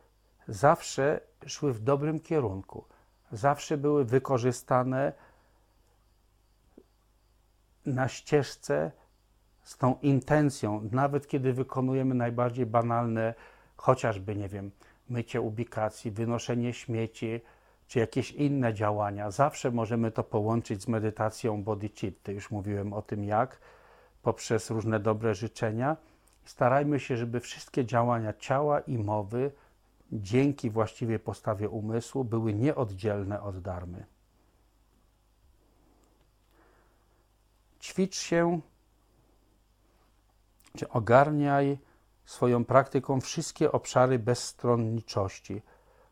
zawsze 0.48 1.22
szły 1.46 1.74
w 1.74 1.80
dobrym 1.80 2.20
kierunku, 2.20 2.86
zawsze 3.32 3.78
były 3.78 4.06
wykorzystane 4.06 5.14
na 7.86 8.08
ścieżce 8.08 8.92
z 9.64 9.78
tą 9.78 9.96
intencją, 10.02 10.90
nawet 10.92 11.28
kiedy 11.28 11.54
wykonujemy 11.54 12.16
najbardziej 12.16 12.66
banalne, 12.66 13.34
chociażby, 13.76 14.36
nie 14.36 14.50
wiem, 14.50 14.72
mycie 15.10 15.42
ubikacji, 15.42 16.12
wynoszenie 16.12 16.74
śmieci, 16.74 17.42
czy 17.88 18.00
jakieś 18.00 18.32
inne 18.32 18.74
działania. 18.74 19.32
Zawsze 19.32 19.72
możemy 19.72 20.12
to 20.12 20.24
połączyć 20.24 20.82
z 20.82 20.88
medytacją 20.88 21.64
bodhicitta. 21.64 22.32
Już 22.32 22.52
mówiłem 22.52 22.94
o 22.94 23.02
tym 23.02 23.24
jak, 23.24 23.60
poprzez 24.22 24.70
różne 24.70 25.00
dobre 25.00 25.36
życzenia. 25.36 25.98
Starajmy 26.46 27.00
się, 27.00 27.18
żeby 27.18 27.40
wszystkie 27.40 27.86
działania 27.86 28.34
ciała 28.34 28.80
i 28.80 28.98
mowy 28.98 29.52
dzięki 30.12 30.70
właściwej 30.70 31.20
postawie 31.20 31.70
umysłu 31.70 32.24
były 32.24 32.54
nieoddzielne 32.54 33.42
od 33.42 33.62
darmy. 33.62 34.06
Ćwicz 37.82 38.16
się, 38.16 38.62
czy 40.78 40.90
ogarniaj 40.90 41.78
swoją 42.26 42.66
praktyką 42.66 43.22
wszystkie 43.22 43.72
obszary 43.72 44.20
bezstronniczości. 44.20 45.62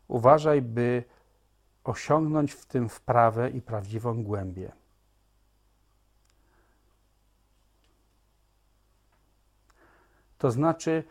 Uważaj, 0.08 0.62
by 0.62 1.04
osiągnąć 1.84 2.52
w 2.52 2.66
tym 2.66 2.88
wprawę 2.88 3.50
i 3.50 3.62
prawdziwą 3.62 4.24
głębię. 4.24 4.72
To 10.38 10.50
znaczy, 10.50 11.04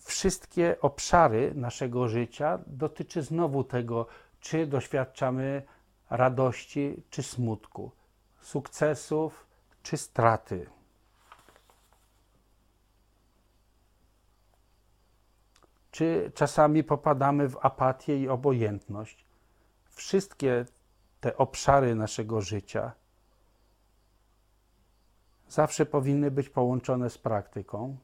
wszystkie 0.00 0.80
obszary 0.80 1.52
naszego 1.54 2.08
życia 2.08 2.58
dotyczy 2.66 3.22
znowu 3.22 3.64
tego, 3.64 4.06
czy 4.40 4.66
doświadczamy 4.66 5.62
radości, 6.10 7.02
czy 7.10 7.22
smutku, 7.22 7.90
sukcesów, 8.40 9.46
czy 9.82 9.96
straty. 9.96 10.66
Czy 15.90 16.32
czasami 16.34 16.84
popadamy 16.84 17.48
w 17.48 17.58
apatię 17.62 18.18
i 18.18 18.28
obojętność? 18.28 19.24
Wszystkie 19.90 20.64
te 21.20 21.36
obszary 21.36 21.94
naszego 21.94 22.40
życia 22.40 22.92
zawsze 25.52 25.86
powinny 25.86 26.30
być 26.30 26.48
połączone 26.48 27.10
z 27.10 27.18
praktyką. 27.18 27.96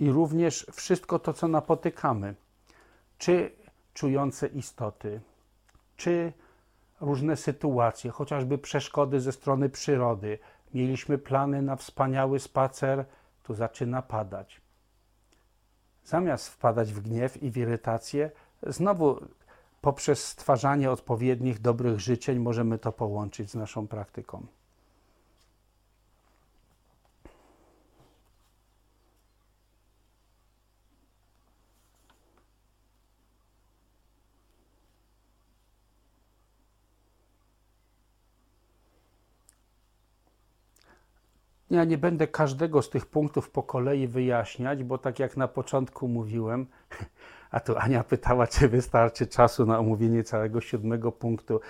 I 0.00 0.10
również 0.10 0.66
wszystko 0.72 1.18
to, 1.18 1.32
co 1.32 1.48
napotykamy, 1.48 2.34
czy 3.18 3.52
czujące 3.94 4.46
istoty, 4.46 5.20
czy 5.96 6.32
różne 7.00 7.36
sytuacje, 7.36 8.10
chociażby 8.10 8.58
przeszkody 8.58 9.20
ze 9.20 9.32
strony 9.32 9.68
przyrody. 9.68 10.38
Mieliśmy 10.74 11.18
plany 11.18 11.62
na 11.62 11.76
wspaniały 11.76 12.40
spacer, 12.40 13.04
tu 13.42 13.54
zaczyna 13.54 14.02
padać. 14.02 14.60
Zamiast 16.04 16.48
wpadać 16.48 16.92
w 16.92 17.00
gniew 17.00 17.42
i 17.42 17.50
w 17.50 17.56
irytację, 17.56 18.30
znowu 18.62 19.20
poprzez 19.80 20.24
stwarzanie 20.24 20.90
odpowiednich 20.90 21.60
dobrych 21.60 22.00
życzeń 22.00 22.38
możemy 22.38 22.78
to 22.78 22.92
połączyć 22.92 23.50
z 23.50 23.54
naszą 23.54 23.88
praktyką. 23.88 24.46
Ja 41.70 41.84
nie 41.84 41.98
będę 41.98 42.26
każdego 42.26 42.82
z 42.82 42.90
tych 42.90 43.06
punktów 43.06 43.50
po 43.50 43.62
kolei 43.62 44.06
wyjaśniać, 44.06 44.84
bo 44.84 44.98
tak 44.98 45.18
jak 45.18 45.36
na 45.36 45.48
początku 45.48 46.08
mówiłem, 46.08 46.66
a 47.50 47.60
tu 47.60 47.78
Ania 47.78 48.04
pytała, 48.04 48.46
czy 48.46 48.68
wystarczy 48.68 49.26
czasu 49.26 49.66
na 49.66 49.78
omówienie 49.78 50.24
całego 50.24 50.60
siódmego 50.60 51.12
punktu. 51.12 51.60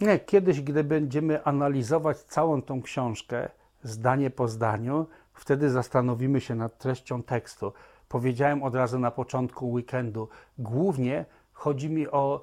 Nie, 0.00 0.18
kiedyś, 0.18 0.60
gdy 0.60 0.84
będziemy 0.84 1.44
analizować 1.44 2.18
całą 2.18 2.62
tą 2.62 2.82
książkę, 2.82 3.48
zdanie 3.82 4.30
po 4.30 4.48
zdaniu, 4.48 5.06
wtedy 5.34 5.70
zastanowimy 5.70 6.40
się 6.40 6.54
nad 6.54 6.78
treścią 6.78 7.22
tekstu. 7.22 7.72
Powiedziałem 8.08 8.62
od 8.62 8.74
razu 8.74 8.98
na 8.98 9.10
początku 9.10 9.72
weekendu, 9.72 10.28
głównie 10.58 11.24
chodzi 11.52 11.90
mi 11.90 12.08
o 12.08 12.42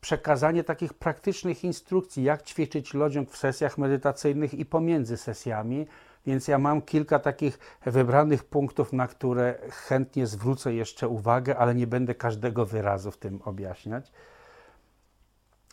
przekazanie 0.00 0.64
takich 0.64 0.94
praktycznych 0.94 1.64
instrukcji, 1.64 2.24
jak 2.24 2.42
ćwiczyć 2.42 2.94
lodziąg 2.94 3.30
w 3.30 3.36
sesjach 3.36 3.78
medytacyjnych 3.78 4.54
i 4.54 4.64
pomiędzy 4.64 5.16
sesjami, 5.16 5.86
więc 6.28 6.48
ja 6.48 6.58
mam 6.58 6.82
kilka 6.82 7.18
takich 7.18 7.58
wybranych 7.86 8.44
punktów, 8.44 8.92
na 8.92 9.06
które 9.06 9.58
chętnie 9.70 10.26
zwrócę 10.26 10.74
jeszcze 10.74 11.08
uwagę, 11.08 11.58
ale 11.58 11.74
nie 11.74 11.86
będę 11.86 12.14
każdego 12.14 12.66
wyrazu 12.66 13.10
w 13.10 13.16
tym 13.16 13.42
objaśniać. 13.44 14.12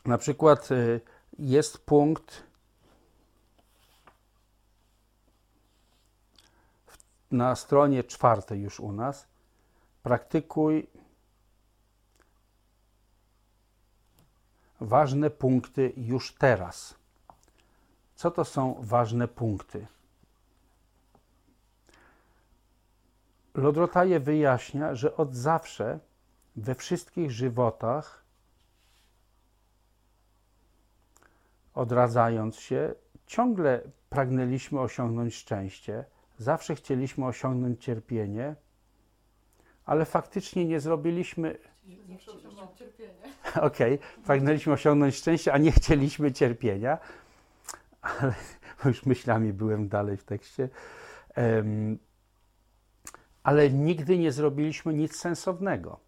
Na 0.05 0.17
przykład 0.17 0.71
y, 0.71 1.01
jest 1.39 1.85
punkt 1.85 2.43
na 7.31 7.55
stronie 7.55 8.03
czwartej 8.03 8.61
już 8.61 8.79
u 8.79 8.91
nas. 8.91 9.27
Praktykuj 10.03 10.87
ważne 14.81 15.29
punkty 15.29 15.93
już 15.97 16.33
teraz. 16.33 16.95
Co 18.15 18.31
to 18.31 18.45
są 18.45 18.75
ważne 18.79 19.27
punkty? 19.27 19.87
Lodrotaje 23.55 24.19
wyjaśnia, 24.19 24.95
że 24.95 25.17
od 25.17 25.35
zawsze 25.35 25.99
we 26.55 26.75
wszystkich 26.75 27.31
żywotach, 27.31 28.23
odradzając 31.73 32.55
się, 32.55 32.93
ciągle 33.25 33.81
pragnęliśmy 34.09 34.79
osiągnąć 34.79 35.35
szczęście, 35.35 36.05
zawsze 36.37 36.75
chcieliśmy 36.75 37.25
osiągnąć 37.25 37.83
cierpienie, 37.83 38.55
ale 39.85 40.05
faktycznie 40.05 40.65
nie 40.65 40.79
zrobiliśmy. 40.79 41.57
Okej, 43.61 43.93
okay, 43.95 44.23
pragnęliśmy 44.25 44.73
osiągnąć 44.73 45.15
szczęście, 45.15 45.53
a 45.53 45.57
nie 45.57 45.71
chcieliśmy 45.71 46.31
cierpienia, 46.31 46.97
ale 48.01 48.33
już 48.85 49.05
myślami 49.05 49.53
byłem 49.53 49.89
dalej 49.89 50.17
w 50.17 50.23
tekście. 50.23 50.69
Um, 51.37 51.99
ale 53.45 53.69
nigdy 53.69 54.17
nie 54.17 54.31
zrobiliśmy 54.31 54.93
nic 54.93 55.15
sensownego. 55.15 55.99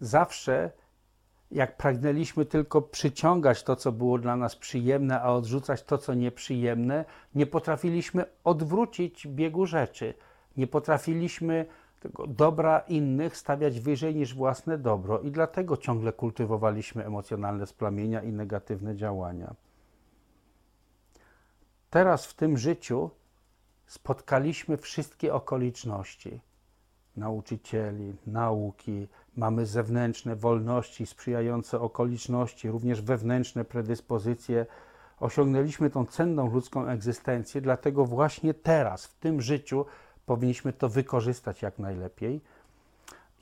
Zawsze, 0.00 0.70
jak 1.50 1.76
pragnęliśmy 1.76 2.44
tylko 2.44 2.82
przyciągać 2.82 3.62
to, 3.62 3.76
co 3.76 3.92
było 3.92 4.18
dla 4.18 4.36
nas 4.36 4.56
przyjemne, 4.56 5.20
a 5.20 5.32
odrzucać 5.32 5.82
to, 5.82 5.98
co 5.98 6.14
nieprzyjemne, 6.14 7.04
nie 7.34 7.46
potrafiliśmy 7.46 8.24
odwrócić 8.44 9.26
biegu 9.26 9.66
rzeczy. 9.66 10.14
Nie 10.56 10.66
potrafiliśmy 10.66 11.66
dobra 12.28 12.78
innych 12.78 13.36
stawiać 13.36 13.80
wyżej 13.80 14.14
niż 14.14 14.34
własne 14.34 14.78
dobro 14.78 15.20
i 15.20 15.30
dlatego 15.30 15.76
ciągle 15.76 16.12
kultywowaliśmy 16.12 17.06
emocjonalne 17.06 17.66
splamienia 17.66 18.22
i 18.22 18.32
negatywne 18.32 18.96
działania. 18.96 19.54
Teraz 21.90 22.26
w 22.26 22.34
tym 22.34 22.58
życiu 22.58 23.10
spotkaliśmy 23.86 24.76
wszystkie 24.76 25.34
okoliczności 25.34 26.40
nauczycieli, 27.16 28.16
nauki, 28.26 29.08
mamy 29.36 29.66
zewnętrzne 29.66 30.36
wolności, 30.36 31.06
sprzyjające 31.06 31.80
okoliczności, 31.80 32.70
również 32.70 33.02
wewnętrzne 33.02 33.64
predyspozycje. 33.64 34.66
Osiągnęliśmy 35.20 35.90
tą 35.90 36.06
cenną 36.06 36.50
ludzką 36.50 36.86
egzystencję, 36.86 37.60
dlatego 37.60 38.04
właśnie 38.04 38.54
teraz, 38.54 39.06
w 39.06 39.14
tym 39.14 39.40
życiu, 39.40 39.86
powinniśmy 40.26 40.72
to 40.72 40.88
wykorzystać 40.88 41.62
jak 41.62 41.78
najlepiej 41.78 42.40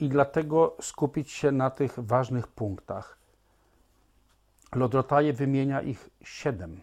i 0.00 0.08
dlatego 0.08 0.76
skupić 0.80 1.30
się 1.30 1.52
na 1.52 1.70
tych 1.70 1.98
ważnych 1.98 2.48
punktach. 2.48 3.18
Lodrotaje 4.74 5.32
wymienia 5.32 5.82
ich 5.82 6.10
siedem. 6.22 6.80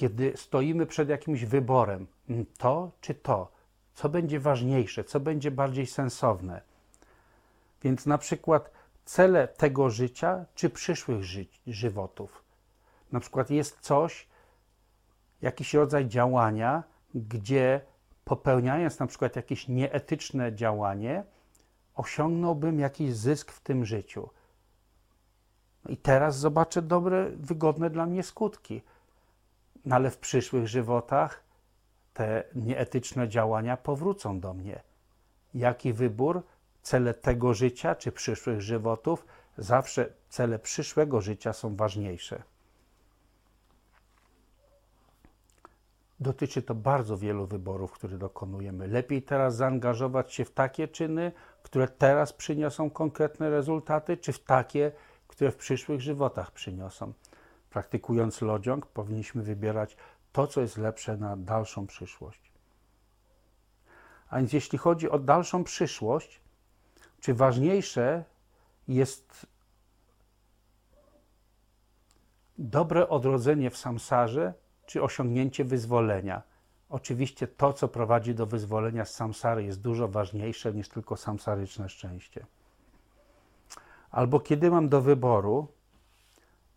Kiedy 0.00 0.32
stoimy 0.36 0.86
przed 0.86 1.08
jakimś 1.08 1.44
wyborem, 1.44 2.06
to 2.58 2.90
czy 3.00 3.14
to, 3.14 3.52
co 3.94 4.08
będzie 4.08 4.40
ważniejsze, 4.40 5.04
co 5.04 5.20
będzie 5.20 5.50
bardziej 5.50 5.86
sensowne. 5.86 6.60
Więc 7.82 8.06
na 8.06 8.18
przykład 8.18 8.70
cele 9.04 9.48
tego 9.48 9.90
życia 9.90 10.44
czy 10.54 10.70
przyszłych 10.70 11.22
ży 11.22 11.46
żywotów. 11.66 12.44
Na 13.12 13.20
przykład 13.20 13.50
jest 13.50 13.80
coś, 13.80 14.28
jakiś 15.42 15.74
rodzaj 15.74 16.08
działania, 16.08 16.82
gdzie 17.14 17.80
popełniając 18.24 18.98
na 18.98 19.06
przykład 19.06 19.36
jakieś 19.36 19.68
nieetyczne 19.68 20.54
działanie, 20.54 21.24
osiągnąłbym 21.94 22.80
jakiś 22.80 23.14
zysk 23.14 23.52
w 23.52 23.60
tym 23.60 23.84
życiu. 23.84 24.28
I 25.88 25.96
teraz 25.96 26.38
zobaczę 26.38 26.82
dobre, 26.82 27.30
wygodne 27.30 27.90
dla 27.90 28.06
mnie 28.06 28.22
skutki. 28.22 28.82
No 29.84 29.96
ale 29.96 30.10
w 30.10 30.18
przyszłych 30.18 30.68
żywotach 30.68 31.44
te 32.14 32.44
nieetyczne 32.54 33.28
działania 33.28 33.76
powrócą 33.76 34.40
do 34.40 34.54
mnie. 34.54 34.82
Jaki 35.54 35.92
wybór? 35.92 36.42
Cele 36.82 37.14
tego 37.14 37.54
życia 37.54 37.94
czy 37.94 38.12
przyszłych 38.12 38.60
żywotów? 38.60 39.26
Zawsze 39.58 40.12
cele 40.28 40.58
przyszłego 40.58 41.20
życia 41.20 41.52
są 41.52 41.76
ważniejsze. 41.76 42.42
Dotyczy 46.20 46.62
to 46.62 46.74
bardzo 46.74 47.16
wielu 47.16 47.46
wyborów, 47.46 47.92
które 47.92 48.18
dokonujemy. 48.18 48.88
Lepiej 48.88 49.22
teraz 49.22 49.56
zaangażować 49.56 50.34
się 50.34 50.44
w 50.44 50.50
takie 50.50 50.88
czyny, 50.88 51.32
które 51.62 51.88
teraz 51.88 52.32
przyniosą 52.32 52.90
konkretne 52.90 53.50
rezultaty, 53.50 54.16
czy 54.16 54.32
w 54.32 54.44
takie, 54.44 54.92
które 55.28 55.50
w 55.50 55.56
przyszłych 55.56 56.00
żywotach 56.00 56.50
przyniosą. 56.50 57.12
Praktykując 57.70 58.42
lodziąg, 58.42 58.86
powinniśmy 58.86 59.42
wybierać 59.42 59.96
to, 60.32 60.46
co 60.46 60.60
jest 60.60 60.78
lepsze 60.78 61.16
na 61.16 61.36
dalszą 61.36 61.86
przyszłość. 61.86 62.52
A 64.28 64.36
więc 64.36 64.52
jeśli 64.52 64.78
chodzi 64.78 65.10
o 65.10 65.18
dalszą 65.18 65.64
przyszłość, 65.64 66.40
czy 67.20 67.34
ważniejsze 67.34 68.24
jest 68.88 69.46
dobre 72.58 73.08
odrodzenie 73.08 73.70
w 73.70 73.76
samsarze, 73.76 74.54
czy 74.86 75.02
osiągnięcie 75.02 75.64
wyzwolenia? 75.64 76.42
Oczywiście 76.88 77.48
to, 77.48 77.72
co 77.72 77.88
prowadzi 77.88 78.34
do 78.34 78.46
wyzwolenia 78.46 79.04
z 79.04 79.14
samsary, 79.14 79.64
jest 79.64 79.80
dużo 79.80 80.08
ważniejsze 80.08 80.72
niż 80.72 80.88
tylko 80.88 81.16
samsaryczne 81.16 81.88
szczęście. 81.88 82.46
Albo 84.10 84.40
kiedy 84.40 84.70
mam 84.70 84.88
do 84.88 85.00
wyboru, 85.00 85.68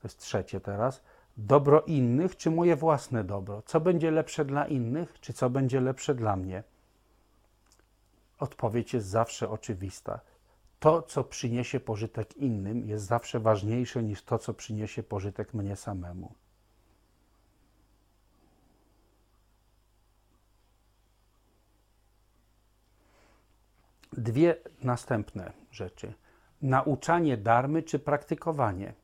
to 0.03 0.07
jest 0.07 0.19
trzecie 0.19 0.59
teraz, 0.59 1.01
dobro 1.37 1.81
innych, 1.81 2.37
czy 2.37 2.51
moje 2.51 2.75
własne 2.75 3.23
dobro? 3.23 3.61
Co 3.61 3.79
będzie 3.79 4.11
lepsze 4.11 4.45
dla 4.45 4.67
innych, 4.67 5.19
czy 5.19 5.33
co 5.33 5.49
będzie 5.49 5.81
lepsze 5.81 6.15
dla 6.15 6.35
mnie? 6.35 6.63
Odpowiedź 8.39 8.93
jest 8.93 9.07
zawsze 9.07 9.49
oczywista. 9.49 10.19
To, 10.79 11.01
co 11.01 11.23
przyniesie 11.23 11.79
pożytek 11.79 12.37
innym, 12.37 12.87
jest 12.87 13.05
zawsze 13.05 13.39
ważniejsze 13.39 14.03
niż 14.03 14.23
to, 14.23 14.39
co 14.39 14.53
przyniesie 14.53 15.03
pożytek 15.03 15.53
mnie 15.53 15.75
samemu. 15.75 16.33
Dwie 24.13 24.55
następne 24.81 25.53
rzeczy: 25.71 26.13
nauczanie 26.61 27.37
darmy 27.37 27.83
czy 27.83 27.99
praktykowanie. 27.99 29.02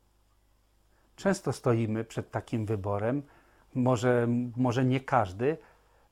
Często 1.20 1.52
stoimy 1.52 2.04
przed 2.04 2.30
takim 2.30 2.66
wyborem, 2.66 3.22
może, 3.74 4.28
może 4.56 4.84
nie 4.84 5.00
każdy, 5.00 5.56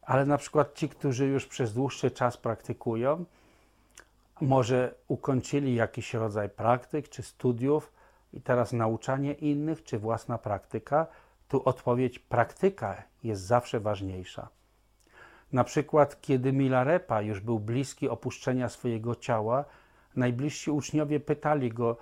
ale 0.02 0.26
na 0.26 0.38
przykład 0.38 0.74
ci, 0.74 0.88
którzy 0.88 1.26
już 1.26 1.46
przez 1.46 1.74
dłuższy 1.74 2.10
czas 2.10 2.36
praktykują, 2.36 3.24
może 4.40 4.94
ukończyli 5.08 5.74
jakiś 5.74 6.14
rodzaj 6.14 6.48
praktyk 6.48 7.08
czy 7.08 7.22
studiów 7.22 7.92
i 8.32 8.40
teraz 8.40 8.72
nauczanie 8.72 9.32
innych 9.32 9.84
czy 9.84 9.98
własna 9.98 10.38
praktyka, 10.38 11.06
tu 11.48 11.62
odpowiedź 11.64 12.18
praktyka 12.18 13.02
jest 13.24 13.42
zawsze 13.42 13.80
ważniejsza. 13.80 14.48
Na 15.52 15.64
przykład, 15.64 16.20
kiedy 16.20 16.52
Milarepa 16.52 17.22
już 17.22 17.40
był 17.40 17.58
bliski 17.60 18.08
opuszczenia 18.08 18.68
swojego 18.68 19.14
ciała, 19.14 19.64
najbliżsi 20.16 20.70
uczniowie 20.70 21.20
pytali 21.20 21.72
go, 21.72 21.96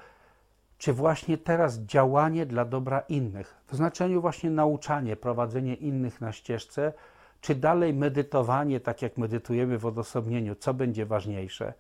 czy 0.79 0.93
właśnie 0.93 1.39
teraz 1.39 1.79
działanie 1.79 2.47
dla 2.47 2.65
dobra 2.65 3.01
innych, 3.01 3.57
w 3.67 3.77
znaczeniu 3.77 4.21
właśnie 4.21 4.51
nauczanie, 4.51 5.17
prowadzenie 5.17 5.75
innych 5.75 6.21
na 6.21 6.33
ścieżce, 6.33 6.93
czy 7.41 7.55
dalej 7.55 7.95
medytowanie, 7.95 8.81
tak 8.81 9.03
jak 9.03 9.17
medytujemy 9.17 9.79
w 9.79 9.87
odosobnieniu, 9.87 10.55
co 10.55 10.75
będzie 10.75 11.07
ważniejsze? 11.07 11.75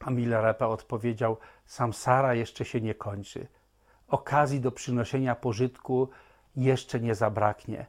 A 0.00 0.10
Milarepa 0.10 0.66
odpowiedział: 0.66 1.36
Samsara 1.66 2.34
jeszcze 2.34 2.64
się 2.64 2.80
nie 2.80 2.94
kończy. 2.94 3.46
Okazji 4.08 4.60
do 4.60 4.72
przynoszenia 4.72 5.34
pożytku 5.34 6.08
jeszcze 6.56 7.00
nie 7.00 7.14
zabraknie. 7.14 7.86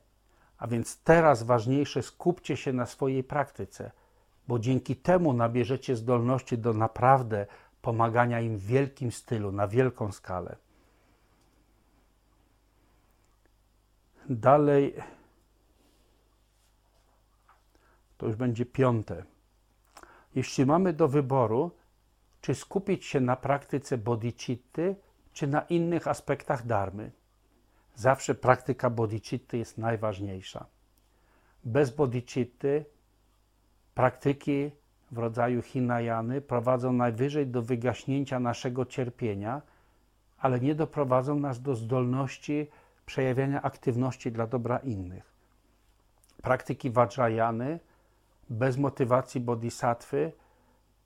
A 0.58 0.68
więc 0.68 0.98
teraz 1.04 1.44
ważniejsze 1.44 2.04
skupcie 2.04 2.58
się 2.58 2.74
na 2.74 2.86
swojej 2.86 3.24
praktyce, 3.24 3.92
bo 4.48 4.60
dzięki 4.60 4.96
temu 4.96 5.34
nabierzecie 5.34 5.96
zdolności 5.96 6.58
do 6.58 6.74
naprawdę 6.74 7.48
pomagania 7.82 8.42
im 8.42 8.58
w 8.58 8.66
wielkim 8.66 9.12
stylu, 9.12 9.52
na 9.52 9.68
wielką 9.68 10.12
skalę. 10.12 10.56
Dalej, 14.30 14.96
to 18.18 18.28
już 18.28 18.36
będzie 18.36 18.66
piąte. 18.66 19.24
Jeśli 20.36 20.66
mamy 20.66 20.94
do 20.94 21.08
wyboru, 21.08 21.72
czy 22.42 22.56
skupić 22.56 23.06
się 23.06 23.20
na 23.20 23.36
praktyce 23.36 23.98
bodhicitty, 23.98 24.96
czy 25.34 25.48
na 25.48 25.62
innych 25.62 26.08
aspektach 26.08 26.66
darmy, 26.66 27.12
zawsze 27.96 28.36
praktyka 28.36 28.90
bodhicitty 28.90 29.58
jest 29.58 29.78
najważniejsza. 29.78 30.66
Bez 31.64 31.90
bodhicitty 31.90 32.86
praktyki 33.96 34.72
w 35.12 35.18
rodzaju 35.18 35.62
Hinayany 35.62 36.42
prowadzą 36.42 36.94
najwyżej 36.94 37.48
do 37.48 37.62
wygaśnięcia 37.62 38.40
naszego 38.40 38.86
cierpienia, 38.86 39.62
ale 40.38 40.60
nie 40.60 40.76
doprowadzą 40.76 41.40
nas 41.40 41.62
do 41.62 41.76
zdolności 41.76 42.68
przejawiania 43.06 43.62
aktywności 43.62 44.32
dla 44.32 44.48
dobra 44.48 44.78
innych. 44.78 45.32
Praktyki 46.42 46.90
Vajrayany 46.90 47.80
bez 48.50 48.78
motywacji 48.78 49.42
bodhisattwy 49.42 50.32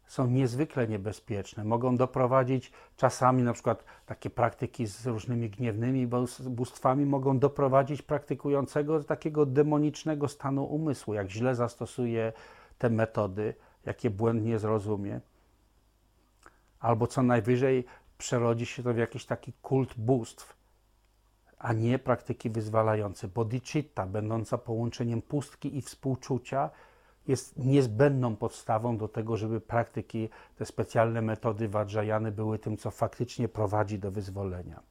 są 0.08 0.28
niezwykle 0.28 0.88
niebezpieczne. 0.88 1.64
Mogą 1.64 1.98
doprowadzić 1.98 2.72
czasami, 2.98 3.44
na 3.44 3.54
przykład 3.54 3.84
takie 4.06 4.30
praktyki 4.30 4.88
z 4.88 5.08
różnymi 5.08 5.50
gniewnymi 5.50 6.08
bóstwami, 6.40 7.06
mogą 7.06 7.40
doprowadzić 7.40 8.02
praktykującego 8.02 9.00
do 9.00 9.04
takiego 9.04 9.46
demonicznego 9.46 10.28
stanu 10.28 10.64
umysłu, 10.64 11.14
jak 11.14 11.30
źle 11.30 11.56
zastosuje 11.56 12.34
te 12.78 12.90
metody 12.90 13.54
jakie 13.86 14.10
błędnie 14.10 14.60
zrozumie, 14.60 15.22
albo 16.80 17.08
co 17.08 17.24
najwyżej 17.24 17.86
przerodzi 18.18 18.66
się 18.66 18.84
to 18.84 18.94
w 18.94 18.98
jakiś 18.98 19.26
taki 19.26 19.54
kult 19.54 19.94
bóstw, 19.98 20.56
a 21.58 21.74
nie 21.74 22.00
praktyki 22.00 22.50
wyzwalające. 22.50 23.28
Bodhicitta, 23.28 24.06
będąca 24.06 24.58
połączeniem 24.58 25.22
pustki 25.22 25.78
i 25.78 25.82
współczucia, 25.82 26.70
jest 27.28 27.58
niezbędną 27.58 28.36
podstawą 28.36 28.98
do 28.98 29.08
tego, 29.08 29.38
żeby 29.38 29.62
praktyki, 29.62 30.30
te 30.56 30.66
specjalne 30.66 31.22
metody 31.22 31.70
Vajrayany 31.70 32.32
były 32.32 32.60
tym, 32.60 32.78
co 32.78 32.92
faktycznie 32.92 33.48
prowadzi 33.48 34.00
do 34.00 34.12
wyzwolenia. 34.12 34.84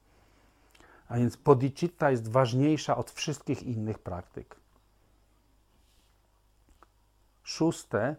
A 1.09 1.18
więc 1.18 1.36
bodhicitta 1.36 2.11
jest 2.11 2.28
ważniejsza 2.28 2.97
od 2.97 3.11
wszystkich 3.11 3.62
innych 3.62 3.99
praktyk. 3.99 4.57
Szóste, 7.42 8.16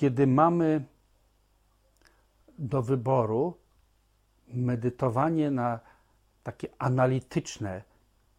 kiedy 0.00 0.26
mamy 0.26 0.84
do 2.58 2.82
wyboru 2.82 3.56
medytowanie 4.48 5.50
na 5.50 5.80
takie 6.42 6.68
analityczne, 6.78 7.82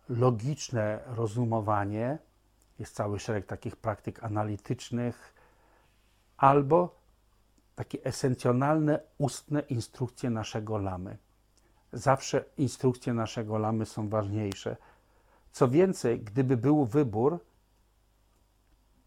logiczne 0.09 0.99
rozumowanie, 1.05 2.17
jest 2.79 2.95
cały 2.95 3.19
szereg 3.19 3.45
takich 3.45 3.75
praktyk 3.75 4.23
analitycznych, 4.23 5.33
albo 6.37 6.95
takie 7.75 8.03
esencjonalne, 8.03 8.99
ustne 9.17 9.59
instrukcje 9.59 10.29
naszego 10.29 10.77
lamy. 10.77 11.17
Zawsze 11.93 12.45
instrukcje 12.57 13.13
naszego 13.13 13.57
lamy 13.57 13.85
są 13.85 14.09
ważniejsze. 14.09 14.77
Co 15.51 15.67
więcej, 15.67 16.19
gdyby 16.19 16.57
był 16.57 16.85
wybór, 16.85 17.39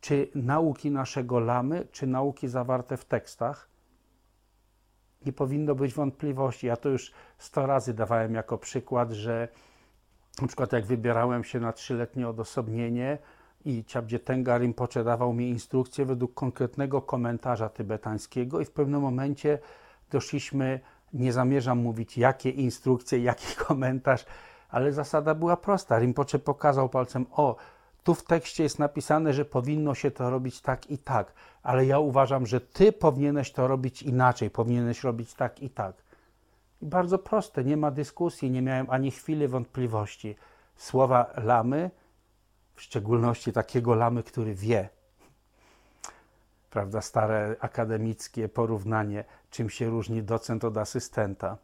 czy 0.04 0.28
nauki 0.34 0.90
naszego 0.90 1.40
lamy, 1.40 1.86
czy 1.92 2.06
nauki 2.06 2.48
zawarte 2.48 2.96
w 2.96 3.04
tekstach, 3.04 3.68
nie 5.26 5.32
powinno 5.32 5.74
być 5.74 5.94
wątpliwości. 5.94 6.66
Ja 6.66 6.76
to 6.76 6.88
już 6.88 7.12
sto 7.38 7.66
razy 7.66 7.94
dawałem 7.94 8.34
jako 8.34 8.58
przykład, 8.58 9.10
że 9.10 9.48
na 10.40 10.46
przykład 10.46 10.72
jak 10.72 10.86
wybierałem 10.86 11.44
się 11.44 11.60
na 11.60 11.72
trzyletnie 11.72 12.28
odosobnienie 12.28 13.18
i 13.64 13.84
Ciabdzie 13.84 14.18
Tenga 14.18 14.58
Rinpoche 14.58 15.04
dawał 15.04 15.32
mi 15.32 15.50
instrukcje 15.50 16.06
według 16.06 16.34
konkretnego 16.34 17.02
komentarza 17.02 17.68
tybetańskiego 17.68 18.60
i 18.60 18.64
w 18.64 18.70
pewnym 18.70 19.00
momencie 19.00 19.58
doszliśmy, 20.10 20.80
nie 21.12 21.32
zamierzam 21.32 21.78
mówić 21.78 22.18
jakie 22.18 22.50
instrukcje, 22.50 23.18
jaki 23.18 23.56
komentarz, 23.66 24.24
ale 24.68 24.92
zasada 24.92 25.34
była 25.34 25.56
prosta. 25.56 25.98
Rinpoche 25.98 26.38
pokazał 26.38 26.88
palcem, 26.88 27.26
o, 27.30 27.56
tu 28.04 28.14
w 28.14 28.24
tekście 28.24 28.62
jest 28.62 28.78
napisane, 28.78 29.32
że 29.32 29.44
powinno 29.44 29.94
się 29.94 30.10
to 30.10 30.30
robić 30.30 30.60
tak 30.60 30.90
i 30.90 30.98
tak, 30.98 31.32
ale 31.62 31.86
ja 31.86 31.98
uważam, 31.98 32.46
że 32.46 32.60
ty 32.60 32.92
powinieneś 32.92 33.52
to 33.52 33.68
robić 33.68 34.02
inaczej, 34.02 34.50
powinieneś 34.50 35.04
robić 35.04 35.34
tak 35.34 35.62
i 35.62 35.70
tak. 35.70 35.96
I 36.82 36.86
bardzo 36.86 37.18
proste, 37.18 37.64
nie 37.64 37.76
ma 37.76 37.90
dyskusji, 37.90 38.50
nie 38.50 38.62
miałem 38.62 38.90
ani 38.90 39.10
chwili 39.10 39.48
wątpliwości. 39.48 40.36
Słowa 40.76 41.32
lamy, 41.36 41.90
w 42.74 42.82
szczególności 42.82 43.52
takiego 43.52 43.94
lamy, 43.94 44.22
który 44.22 44.54
wie, 44.54 44.88
prawda, 46.70 47.00
stare 47.00 47.56
akademickie 47.60 48.48
porównanie, 48.48 49.24
czym 49.50 49.70
się 49.70 49.90
różni 49.90 50.22
docent 50.22 50.64
od 50.64 50.76
asystenta. 50.76 51.58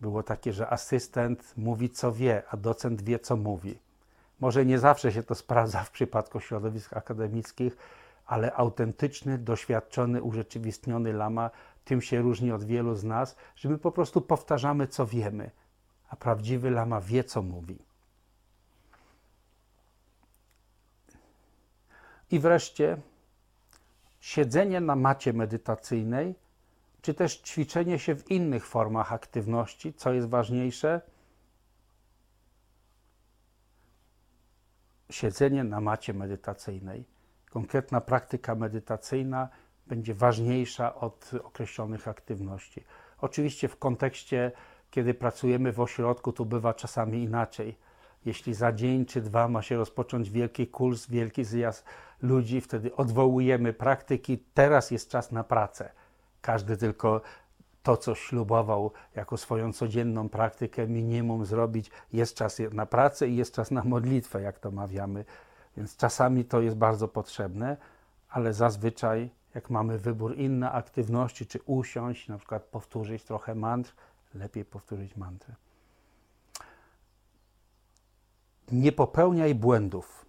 Było 0.00 0.22
takie, 0.22 0.52
że 0.52 0.68
asystent 0.68 1.54
mówi, 1.56 1.90
co 1.90 2.12
wie, 2.12 2.42
a 2.50 2.56
docent 2.56 3.02
wie, 3.02 3.18
co 3.18 3.36
mówi. 3.36 3.78
Może 4.40 4.66
nie 4.66 4.78
zawsze 4.78 5.12
się 5.12 5.22
to 5.22 5.34
sprawdza 5.34 5.84
w 5.84 5.90
przypadku 5.90 6.40
środowisk 6.40 6.96
akademickich, 6.96 7.76
ale 8.26 8.54
autentyczny, 8.54 9.38
doświadczony, 9.38 10.22
urzeczywistniony 10.22 11.12
lama 11.12 11.50
tym 11.84 12.02
się 12.02 12.22
różni 12.22 12.52
od 12.52 12.64
wielu 12.64 12.94
z 12.94 13.04
nas, 13.04 13.36
że 13.56 13.68
my 13.68 13.78
po 13.78 13.92
prostu 13.92 14.20
powtarzamy, 14.20 14.86
co 14.86 15.06
wiemy, 15.06 15.50
a 16.08 16.16
prawdziwy 16.16 16.70
lama 16.70 17.00
wie, 17.00 17.24
co 17.24 17.42
mówi. 17.42 17.78
I 22.30 22.38
wreszcie 22.38 22.96
siedzenie 24.20 24.80
na 24.80 24.96
macie 24.96 25.32
medytacyjnej, 25.32 26.34
czy 27.02 27.14
też 27.14 27.36
ćwiczenie 27.36 27.98
się 27.98 28.14
w 28.14 28.30
innych 28.30 28.66
formach 28.66 29.12
aktywności, 29.12 29.94
co 29.94 30.12
jest 30.12 30.28
ważniejsze, 30.28 31.00
siedzenie 35.10 35.64
na 35.64 35.80
macie 35.80 36.14
medytacyjnej. 36.14 37.04
Konkretna 37.50 38.00
praktyka 38.00 38.54
medytacyjna 38.54 39.48
będzie 39.86 40.14
ważniejsza 40.14 40.94
od 40.94 41.30
określonych 41.44 42.08
aktywności. 42.08 42.84
Oczywiście 43.20 43.68
w 43.68 43.78
kontekście, 43.78 44.52
kiedy 44.90 45.14
pracujemy 45.14 45.72
w 45.72 45.80
ośrodku, 45.80 46.32
to 46.32 46.44
bywa 46.44 46.74
czasami 46.74 47.22
inaczej. 47.22 47.78
Jeśli 48.24 48.54
za 48.54 48.72
dzień 48.72 49.06
czy 49.06 49.20
dwa 49.20 49.48
ma 49.48 49.62
się 49.62 49.76
rozpocząć 49.76 50.30
wielki 50.30 50.66
kurs, 50.66 51.06
wielki 51.06 51.44
zjazd 51.44 51.84
ludzi, 52.22 52.60
wtedy 52.60 52.96
odwołujemy 52.96 53.72
praktyki. 53.72 54.38
Teraz 54.54 54.90
jest 54.90 55.10
czas 55.10 55.32
na 55.32 55.44
pracę. 55.44 55.90
Każdy 56.40 56.76
tylko 56.76 57.20
to, 57.88 57.96
co 57.96 58.14
ślubował 58.14 58.90
jako 59.14 59.36
swoją 59.36 59.72
codzienną 59.72 60.28
praktykę, 60.28 60.86
minimum 60.86 61.46
zrobić. 61.46 61.90
Jest 62.12 62.34
czas 62.34 62.58
na 62.72 62.86
pracę 62.86 63.28
i 63.28 63.36
jest 63.36 63.54
czas 63.54 63.70
na 63.70 63.84
modlitwę, 63.84 64.42
jak 64.42 64.58
to 64.58 64.70
mawiamy. 64.70 65.24
Więc 65.76 65.96
czasami 65.96 66.44
to 66.44 66.60
jest 66.60 66.76
bardzo 66.76 67.08
potrzebne, 67.08 67.76
ale 68.28 68.54
zazwyczaj, 68.54 69.30
jak 69.54 69.70
mamy 69.70 69.98
wybór 69.98 70.36
inne 70.36 70.72
aktywności, 70.72 71.46
czy 71.46 71.60
usiąść, 71.66 72.28
na 72.28 72.38
przykład 72.38 72.62
powtórzyć 72.62 73.24
trochę 73.24 73.54
mantr, 73.54 73.94
lepiej 74.34 74.64
powtórzyć 74.64 75.16
mantrę. 75.16 75.54
Nie 78.72 78.92
popełniaj 78.92 79.54
błędów. 79.54 80.26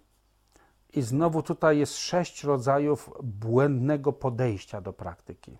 I 0.92 1.02
znowu 1.02 1.42
tutaj 1.42 1.78
jest 1.78 1.96
sześć 1.96 2.44
rodzajów 2.44 3.10
błędnego 3.22 4.12
podejścia 4.12 4.80
do 4.80 4.92
praktyki. 4.92 5.58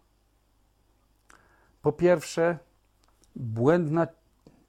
Po 1.82 1.92
pierwsze, 1.92 2.58
błędna 3.36 4.06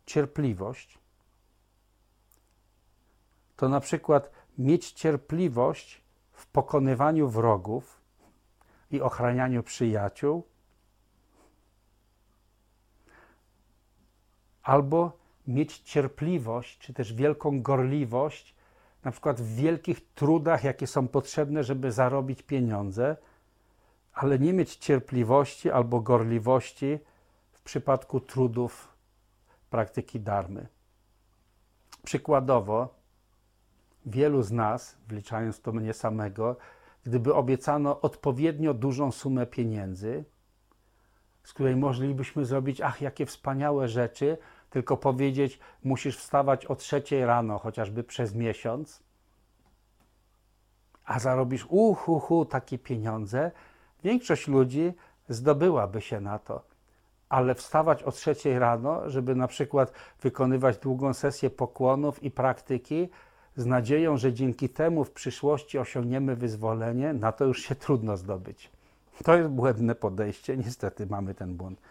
cierpliwość. 0.06 0.98
To 3.56 3.70
na 3.70 3.80
przykład 3.80 4.32
mieć 4.58 4.92
cierpliwość 4.92 6.02
w 6.32 6.48
pokonywaniu 6.48 7.30
wrogów 7.30 8.02
i 8.92 9.02
ochranianiu 9.02 9.64
przyjaciół, 9.64 10.44
albo 14.64 15.18
mieć 15.48 15.80
cierpliwość, 15.80 16.78
czy 16.78 16.94
też 16.94 17.14
wielką 17.14 17.62
gorliwość, 17.62 18.56
na 19.04 19.12
przykład 19.12 19.42
w 19.42 19.56
wielkich 19.56 20.14
trudach, 20.14 20.64
jakie 20.64 20.88
są 20.88 21.08
potrzebne, 21.08 21.64
żeby 21.64 21.92
zarobić 21.92 22.42
pieniądze 22.42 23.18
ale 24.22 24.40
nie 24.40 24.54
mieć 24.54 24.76
cierpliwości 24.76 25.72
albo 25.72 26.00
gorliwości 26.00 27.00
w 27.52 27.62
przypadku 27.62 28.20
trudów 28.20 28.88
praktyki 29.70 30.20
darmy. 30.20 30.68
Przykładowo, 32.04 32.96
wielu 34.06 34.42
z 34.42 34.52
nas, 34.52 34.98
wliczając 35.08 35.62
to 35.62 35.72
mnie 35.72 35.94
samego, 35.94 36.58
gdyby 37.04 37.34
obiecano 37.34 38.02
odpowiednio 38.02 38.74
dużą 38.74 39.12
sumę 39.12 39.46
pieniędzy, 39.46 40.24
z 41.44 41.54
której 41.54 41.76
moglibyśmy 41.76 42.46
zrobić, 42.46 42.82
ach, 42.82 43.02
jakie 43.02 43.26
wspaniałe 43.26 43.88
rzeczy, 43.88 44.38
tylko 44.70 44.98
powiedzieć, 44.98 45.60
musisz 45.84 46.18
wstawać 46.18 46.66
o 46.66 46.76
trzeciej 46.76 47.26
rano, 47.26 47.60
chociażby 47.60 48.04
przez 48.04 48.36
miesiąc, 48.36 49.04
a 51.06 51.20
zarobisz 51.20 51.66
uhu, 51.70 52.14
uhu, 52.14 52.46
takie 52.46 52.80
pieniądze, 52.80 53.52
Większość 54.04 54.48
ludzi 54.48 54.94
zdobyłaby 55.30 56.02
się 56.02 56.22
na 56.22 56.40
to, 56.40 56.64
ale 57.30 57.56
wstawać 57.56 58.04
o 58.04 58.12
trzeciej 58.12 58.60
rano, 58.60 59.10
żeby 59.10 59.36
na 59.36 59.48
przykład 59.48 59.94
wykonywać 60.22 60.78
długą 60.78 61.14
sesję 61.14 61.50
pokłonów 61.50 62.24
i 62.24 62.32
praktyki, 62.32 63.10
z 63.56 63.66
nadzieją, 63.66 64.18
że 64.18 64.34
dzięki 64.34 64.70
temu 64.70 65.04
w 65.04 65.12
przyszłości 65.12 65.80
osiągniemy 65.80 66.36
wyzwolenie, 66.36 67.14
na 67.14 67.32
to 67.32 67.46
już 67.46 67.62
się 67.62 67.76
trudno 67.76 68.18
zdobyć. 68.18 68.72
To 69.24 69.36
jest 69.36 69.50
błędne 69.50 69.96
podejście, 69.96 70.58
niestety 70.58 71.06
mamy 71.06 71.34
ten 71.34 71.56
błąd. 71.56 71.82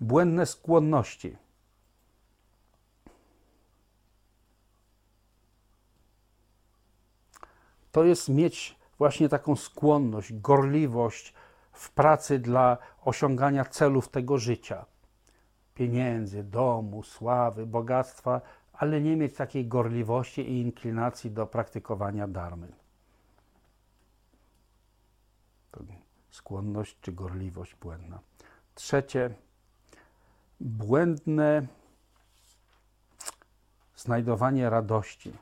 Błędne 0.00 0.46
skłonności. 0.46 1.36
To 7.92 8.04
jest 8.04 8.28
mieć 8.28 8.76
właśnie 9.02 9.28
taką 9.28 9.56
skłonność, 9.56 10.32
gorliwość 10.32 11.34
w 11.72 11.90
pracy 11.90 12.38
dla 12.38 12.78
osiągania 13.04 13.64
celów 13.64 14.08
tego 14.08 14.38
życia 14.38 14.86
pieniędzy, 15.74 16.44
domu, 16.44 17.02
sławy, 17.02 17.66
bogactwa, 17.66 18.40
ale 18.72 19.00
nie 19.00 19.16
mieć 19.16 19.34
takiej 19.34 19.66
gorliwości 19.66 20.40
i 20.40 20.60
inklinacji 20.60 21.30
do 21.30 21.46
praktykowania 21.46 22.28
darmy. 22.28 22.72
Skłonność 26.30 26.96
czy 27.00 27.12
gorliwość 27.12 27.74
błędna. 27.74 28.18
Trzecie, 28.74 29.34
błędne 30.60 31.66
znajdowanie 33.96 34.70
radości 34.70 35.32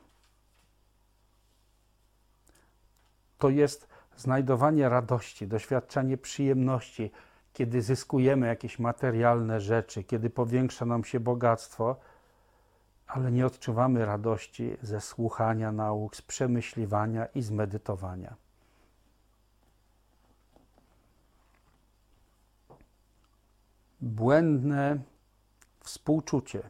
to 3.41 3.49
jest 3.49 3.87
znajdowanie 4.17 4.89
radości, 4.89 5.47
doświadczanie 5.47 6.17
przyjemności, 6.17 7.11
kiedy 7.53 7.81
zyskujemy 7.81 8.47
jakieś 8.47 8.79
materialne 8.79 9.61
rzeczy, 9.61 10.03
kiedy 10.03 10.29
powiększa 10.29 10.85
nam 10.85 11.03
się 11.03 11.19
bogactwo, 11.19 11.95
ale 13.07 13.31
nie 13.31 13.45
odczuwamy 13.45 14.05
radości 14.05 14.77
ze 14.81 15.01
słuchania 15.01 15.71
nauk, 15.71 16.15
z 16.15 16.21
przemyśliwania 16.21 17.25
i 17.25 17.41
z 17.41 17.51
medytowania. 17.51 18.35
Błędne 24.01 24.97
współczucie. 25.79 26.69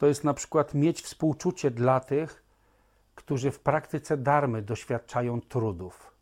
To 0.00 0.06
jest 0.06 0.24
na 0.24 0.34
przykład 0.34 0.74
mieć 0.74 1.02
współczucie 1.02 1.70
dla 1.70 2.00
tych, 2.00 2.44
którzy 3.14 3.50
w 3.50 3.60
praktyce 3.60 4.16
darmy 4.16 4.62
doświadczają 4.62 5.40
trudów. 5.40 6.14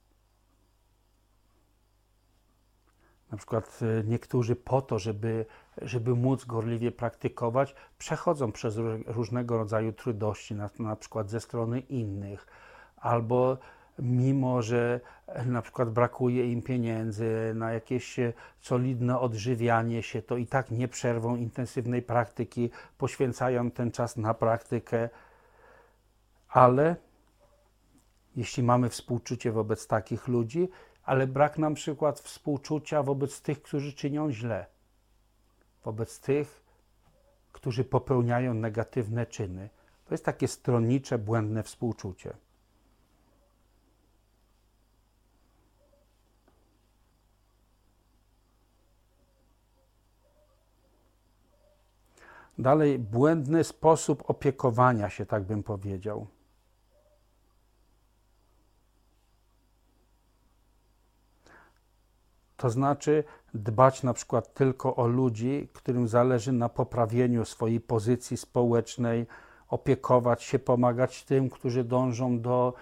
Na 3.31 3.39
przykład 3.39 3.81
e, 3.83 4.05
niektórzy 4.05 4.57
po 4.57 4.83
to, 4.83 4.99
żeby, 4.99 5.47
żeby 5.83 6.15
móc 6.15 6.45
gorliwie 6.45 6.93
praktykować, 6.93 7.75
przechodzą 7.99 8.53
przez 8.53 8.77
różnego 9.07 9.59
rodzaju 9.59 9.93
trudności, 9.93 10.55
na, 10.55 10.71
na 10.79 10.97
przykład 10.97 11.31
ze 11.31 11.41
strony 11.41 11.81
innych, 11.81 12.47
albo 12.97 13.59
mimo, 13.99 14.63
że 14.63 15.01
na 15.47 15.63
przykład 15.63 15.91
brakuje 15.91 16.53
im 16.53 16.63
pieniędzy 16.63 17.53
na 17.55 17.73
jakieś 17.73 18.19
e, 18.19 18.33
solidne 18.61 19.21
odżywianie 19.21 20.03
się, 20.03 20.23
to 20.23 20.37
i 20.37 20.47
tak 20.47 20.71
nie 20.71 20.89
przerwą 20.89 21.37
intensywnej 21.37 22.03
praktyki, 22.03 22.71
poświęcają 22.99 23.71
ten 23.71 23.91
czas 23.91 24.17
na 24.17 24.35
praktykę, 24.35 25.09
ale 26.49 26.97
jeśli 28.37 28.63
mamy 28.63 28.89
współczucie 28.89 29.53
wobec 29.53 29.87
takich 29.87 30.29
ludzi, 30.29 30.69
ale 31.05 31.27
brak 31.27 31.59
nam 31.59 31.75
przykład 31.75 32.21
współczucia 32.21 33.03
wobec 33.03 33.43
tych, 33.43 33.63
którzy 33.63 33.93
czynią 33.93 34.33
źle, 34.33 34.67
wobec 35.85 36.21
tych, 36.21 36.63
którzy 37.53 37.85
popełniają 37.85 38.55
negatywne 38.55 39.27
czyny. 39.27 39.69
To 40.05 40.15
jest 40.15 40.25
takie 40.25 40.49
stronnicze, 40.49 41.19
błędne 41.19 41.63
współczucie. 41.63 42.37
Dalej, 52.59 52.99
błędny 52.99 53.65
sposób 53.65 54.31
opiekowania 54.31 55.11
się, 55.11 55.27
tak 55.27 55.43
bym 55.45 55.63
powiedział. 55.63 56.27
To 62.57 62.71
znaczy 62.71 63.25
dbać 63.55 64.03
na 64.03 64.13
przykład 64.13 64.55
tylko 64.55 64.97
o 64.97 65.07
ludzi, 65.07 65.69
którym 65.73 66.09
zależy 66.09 66.53
na 66.53 66.69
poprawieniu 66.69 67.45
swojej 67.45 67.81
pozycji 67.81 68.37
społecznej, 68.37 69.27
opiekować 69.69 70.43
się, 70.43 70.59
pomagać 70.59 71.25
tym, 71.25 71.51
którzy 71.51 71.85
dążą 71.85 72.41
do 72.41 72.75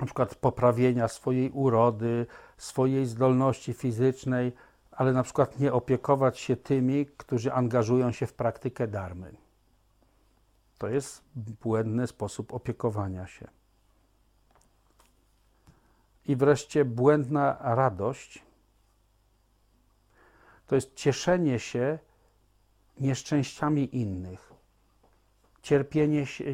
na 0.00 0.06
przykład 0.06 0.34
poprawienia 0.34 1.08
swojej 1.08 1.50
urody, 1.50 2.26
swojej 2.56 3.06
zdolności 3.06 3.72
fizycznej, 3.72 4.52
ale 4.98 5.12
na 5.12 5.22
przykład 5.22 5.60
nie 5.60 5.72
opiekować 5.72 6.38
się 6.38 6.56
tymi, 6.56 7.06
którzy 7.06 7.52
angażują 7.52 8.12
się 8.12 8.26
w 8.26 8.32
praktykę 8.32 8.88
darmy. 8.88 9.34
To 10.78 10.88
jest 10.88 11.24
błędny 11.34 12.06
sposób 12.06 12.54
opiekowania 12.54 13.26
się. 13.26 13.48
I 16.26 16.36
wreszcie 16.36 16.84
błędna 16.84 17.56
radość 17.60 18.42
to 20.66 20.74
jest 20.74 20.94
cieszenie 20.94 21.58
się 21.58 21.98
nieszczęściami 23.00 23.96
innych. 23.96 24.52
Cierpienie 25.62 26.26
się, 26.26 26.44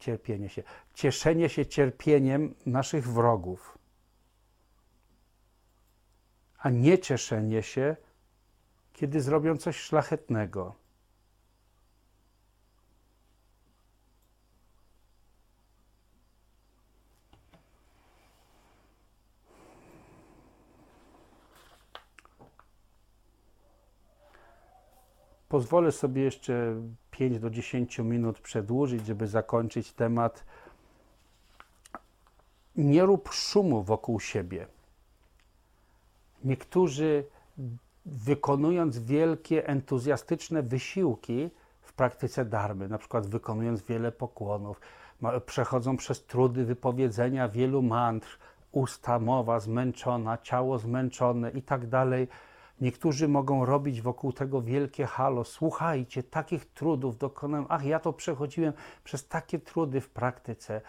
cierpienie 0.00 0.48
się, 0.48 0.62
cieszenie 0.94 1.48
się 1.48 1.66
cierpieniem 1.66 2.54
naszych 2.66 3.08
wrogów, 3.08 3.75
a 6.58 6.70
nie 6.70 6.98
cieszenie 6.98 7.62
się, 7.62 7.96
kiedy 8.92 9.20
zrobią 9.20 9.56
coś 9.56 9.76
szlachetnego. 9.76 10.74
Pozwolę 25.48 25.92
sobie 25.92 26.22
jeszcze 26.22 26.82
5 27.10 27.38
do 27.38 27.50
10 27.50 27.98
minut 27.98 28.40
przedłużyć, 28.40 29.06
żeby 29.06 29.26
zakończyć 29.26 29.92
temat. 29.92 30.44
Nie 32.76 33.02
rób 33.02 33.28
szumu 33.32 33.82
wokół 33.82 34.20
siebie. 34.20 34.66
Niektórzy, 36.46 37.24
wykonując 38.06 38.98
wielkie, 38.98 39.68
entuzjastyczne 39.68 40.62
wysiłki 40.62 41.50
w 41.80 41.92
praktyce 41.92 42.44
darmy, 42.44 42.88
na 42.88 42.98
przykład 42.98 43.26
wykonując 43.26 43.82
wiele 43.82 44.12
pokłonów, 44.12 44.80
przechodzą 45.46 45.96
przez 45.96 46.26
trudy 46.26 46.64
wypowiedzenia 46.64 47.48
wielu 47.48 47.82
mantr, 47.82 48.38
usta, 48.72 49.18
mowa 49.18 49.60
zmęczona, 49.60 50.38
ciało 50.38 50.78
zmęczone 50.78 51.50
i 51.50 51.62
tak 51.62 51.86
dalej 51.88 52.28
Niektórzy 52.80 53.28
mogą 53.28 53.64
robić 53.64 54.02
wokół 54.02 54.32
tego 54.32 54.62
wielkie 54.62 55.06
halo. 55.06 55.44
Słuchajcie, 55.44 56.22
takich 56.22 56.64
trudów 56.64 57.18
dokonałem. 57.18 57.66
Ach, 57.68 57.84
ja 57.84 58.00
to 58.00 58.12
przechodziłem 58.12 58.72
przez 59.04 59.28
takie 59.28 59.58
trudy 59.58 60.00
w 60.00 60.10
praktyce. 60.10 60.80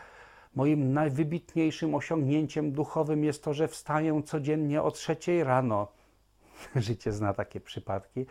Moim 0.57 0.93
najwybitniejszym 0.93 1.95
osiągnięciem 1.95 2.71
duchowym 2.71 3.23
jest 3.23 3.43
to, 3.43 3.53
że 3.53 3.67
wstaję 3.67 4.23
codziennie 4.23 4.81
o 4.81 4.91
trzeciej 4.91 5.43
rano. 5.43 5.87
Życie 6.75 7.11
zna 7.11 7.33
takie 7.33 7.59
przypadki. 7.59 8.25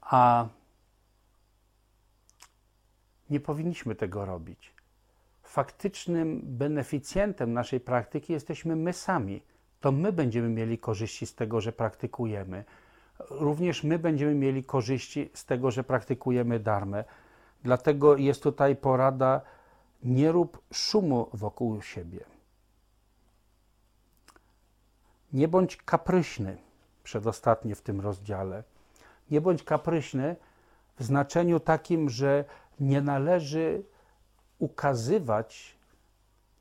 A 0.00 0.48
nie 3.30 3.40
powinniśmy 3.40 3.94
tego 3.94 4.24
robić. 4.24 4.74
Faktycznym 5.42 6.40
beneficjentem 6.44 7.52
naszej 7.52 7.80
praktyki 7.80 8.32
jesteśmy 8.32 8.76
my 8.76 8.92
sami 8.92 9.42
to 9.80 9.92
my 9.92 10.12
będziemy 10.12 10.48
mieli 10.48 10.78
korzyści 10.78 11.26
z 11.26 11.34
tego, 11.34 11.60
że 11.60 11.72
praktykujemy. 11.72 12.64
Również 13.30 13.84
my 13.84 13.98
będziemy 13.98 14.34
mieli 14.34 14.64
korzyści 14.64 15.30
z 15.34 15.44
tego, 15.44 15.70
że 15.70 15.84
praktykujemy 15.84 16.60
darmę. 16.60 17.04
Dlatego 17.62 18.16
jest 18.16 18.42
tutaj 18.42 18.76
porada: 18.76 19.40
nie 20.02 20.32
rób 20.32 20.62
szumu 20.72 21.28
wokół 21.32 21.82
siebie. 21.82 22.24
Nie 25.32 25.48
bądź 25.48 25.76
kapryśny, 25.76 26.56
przedostatnie 27.02 27.74
w 27.74 27.82
tym 27.82 28.00
rozdziale. 28.00 28.64
Nie 29.30 29.40
bądź 29.40 29.62
kapryśny 29.62 30.36
w 30.98 31.04
znaczeniu 31.04 31.60
takim, 31.60 32.10
że 32.10 32.44
nie 32.80 33.00
należy 33.00 33.82
ukazywać 34.58 35.76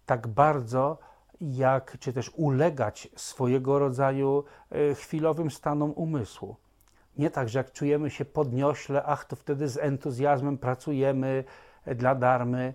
tak 0.06 0.28
bardzo, 0.28 0.98
jak, 1.42 1.98
czy 2.00 2.14
też 2.14 2.32
ulegać 2.36 3.10
swojego 3.16 3.80
rodzaju 3.80 4.44
e, 4.72 4.96
chwilowym 4.96 5.52
stanom 5.52 5.92
umysłu. 5.92 6.56
Nie 7.18 7.30
tak, 7.30 7.50
że 7.50 7.60
jak 7.60 7.72
czujemy 7.72 8.10
się 8.10 8.26
podniośle, 8.26 9.04
ach, 9.04 9.26
to 9.26 9.36
wtedy 9.36 9.68
z 9.68 9.78
entuzjazmem 9.78 10.58
pracujemy 10.58 11.44
dla 11.86 12.16
darmy, 12.16 12.74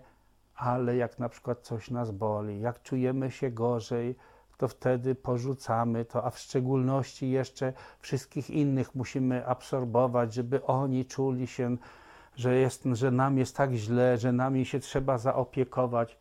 ale 0.57 0.97
jak 0.97 1.19
na 1.19 1.29
przykład 1.29 1.61
coś 1.61 1.91
nas 1.91 2.11
boli, 2.11 2.61
jak 2.61 2.83
czujemy 2.83 3.31
się 3.31 3.51
gorzej, 3.51 4.17
to 4.57 4.69
wtedy 4.69 5.15
porzucamy 5.15 6.05
to, 6.05 6.25
a 6.25 6.31
w 6.31 6.39
szczególności 6.39 7.31
jeszcze 7.31 7.73
wszystkich 8.01 8.51
innych 8.51 8.95
musimy 8.95 9.47
absorbować, 9.47 10.35
żeby 10.35 10.65
oni 10.65 11.05
czuli 11.05 11.47
się, 11.47 11.77
że, 12.37 12.55
jest, 12.55 12.85
że 12.93 13.11
nam 13.11 13.39
jest 13.39 13.57
tak 13.57 13.73
źle, 13.73 14.19
że 14.19 14.33
nami 14.33 14.65
się 14.65 14.81
trzeba 14.81 15.19
zaopiekować 15.19 16.19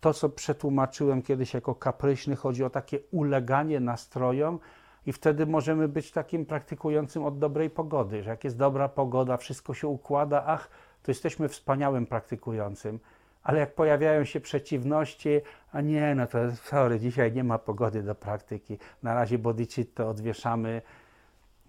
to, 0.00 0.14
co 0.14 0.28
przetłumaczyłem 0.28 1.22
kiedyś 1.22 1.54
jako 1.54 1.74
kapryśny, 1.74 2.36
chodzi 2.36 2.64
o 2.64 2.70
takie 2.70 2.98
uleganie 3.10 3.80
nastrojom, 3.80 4.58
i 5.06 5.12
wtedy 5.12 5.46
możemy 5.46 5.88
być 5.88 6.12
takim 6.12 6.46
praktykującym 6.46 7.24
od 7.24 7.38
dobrej 7.38 7.70
pogody, 7.70 8.22
że 8.22 8.30
jak 8.30 8.44
jest 8.44 8.58
dobra 8.58 8.88
pogoda, 8.88 9.36
wszystko 9.36 9.74
się 9.74 9.88
układa, 9.88 10.44
ach, 10.46 10.70
to 11.02 11.10
jesteśmy 11.10 11.48
wspaniałym 11.48 12.06
praktykującym. 12.06 13.00
Ale 13.44 13.58
jak 13.58 13.74
pojawiają 13.74 14.24
się 14.24 14.40
przeciwności, 14.40 15.40
a 15.72 15.80
nie, 15.80 16.14
no 16.14 16.26
to 16.26 16.38
sorry, 16.56 17.00
dzisiaj 17.00 17.32
nie 17.32 17.44
ma 17.44 17.58
pogody 17.58 18.02
do 18.02 18.14
praktyki, 18.14 18.78
na 19.02 19.14
razie 19.14 19.38
bodhicitta 19.38 20.08
odwieszamy, 20.08 20.82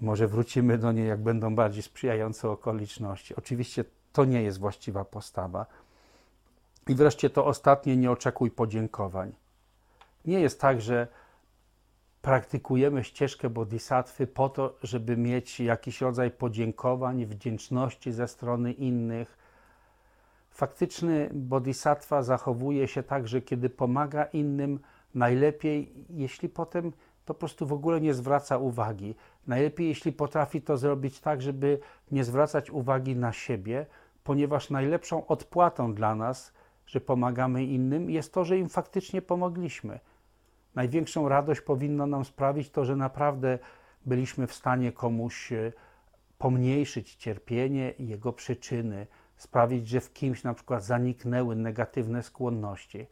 może 0.01 0.27
wrócimy 0.27 0.77
do 0.77 0.91
niej, 0.91 1.07
jak 1.07 1.23
będą 1.23 1.55
bardziej 1.55 1.83
sprzyjające 1.83 2.49
okoliczności. 2.49 3.35
Oczywiście 3.35 3.83
to 4.13 4.25
nie 4.25 4.43
jest 4.43 4.59
właściwa 4.59 5.05
postawa. 5.05 5.65
I 6.87 6.95
wreszcie 6.95 7.29
to 7.29 7.45
ostatnie, 7.45 7.97
nie 7.97 8.11
oczekuj 8.11 8.51
podziękowań. 8.51 9.35
Nie 10.25 10.39
jest 10.39 10.61
tak, 10.61 10.81
że 10.81 11.07
praktykujemy 12.21 13.03
ścieżkę 13.03 13.49
bodhisattwy 13.49 14.27
po 14.27 14.49
to, 14.49 14.77
żeby 14.83 15.17
mieć 15.17 15.59
jakiś 15.59 16.01
rodzaj 16.01 16.31
podziękowań, 16.31 17.25
wdzięczności 17.25 18.11
ze 18.11 18.27
strony 18.27 18.71
innych. 18.71 19.44
Faktyczny 20.55 21.29
bodhisattva 21.33 22.23
zachowuje 22.23 22.87
się 22.87 23.03
tak, 23.03 23.27
że 23.27 23.41
kiedy 23.41 23.69
pomaga 23.69 24.23
innym, 24.23 24.79
najlepiej, 25.13 25.93
jeśli 26.09 26.49
potem 26.49 26.91
po 27.25 27.33
prostu 27.33 27.67
w 27.67 27.73
ogóle 27.73 28.01
nie 28.01 28.13
zwraca 28.13 28.57
uwagi. 28.57 29.15
Najlepiej, 29.47 29.87
jeśli 29.87 30.11
potrafi 30.11 30.61
to 30.61 30.77
zrobić 30.77 31.19
tak, 31.19 31.41
żeby 31.41 31.79
nie 32.11 32.23
zwracać 32.23 32.69
uwagi 32.69 33.15
na 33.15 33.33
siebie, 33.33 33.85
ponieważ 34.23 34.69
najlepszą 34.69 35.27
odpłatą 35.27 35.93
dla 35.93 36.15
nas, 36.15 36.53
że 36.87 37.01
pomagamy 37.01 37.65
innym, 37.65 38.09
jest 38.09 38.33
to, 38.33 38.45
że 38.45 38.57
im 38.57 38.69
faktycznie 38.69 39.21
pomogliśmy. 39.21 39.99
Największą 40.75 41.29
radość 41.29 41.61
powinno 41.61 42.07
nam 42.07 42.25
sprawić 42.25 42.69
to, 42.69 42.85
że 42.85 42.95
naprawdę 42.95 43.59
byliśmy 44.05 44.47
w 44.47 44.53
stanie 44.53 44.91
komuś 44.91 45.51
e, 45.51 45.71
pomniejszyć 46.37 47.15
cierpienie 47.15 47.91
i 47.91 48.07
jego 48.07 48.33
przyczyny, 48.33 49.07
sprawić, 49.37 49.87
że 49.87 50.01
w 50.01 50.13
kimś 50.13 50.43
na 50.43 50.53
przykład 50.53 50.83
zaniknęły 50.83 51.55
negatywne 51.55 52.23
skłonności. 52.23 53.07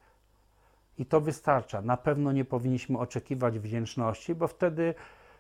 I 0.98 1.06
to 1.06 1.22
wystarcza. 1.22 1.82
Na 1.82 1.98
pewno 1.98 2.32
nie 2.32 2.46
powinniśmy 2.46 3.00
oczekiwać 3.00 3.60
wdzięczności, 3.60 4.36
bo 4.36 4.48
wtedy 4.48 4.96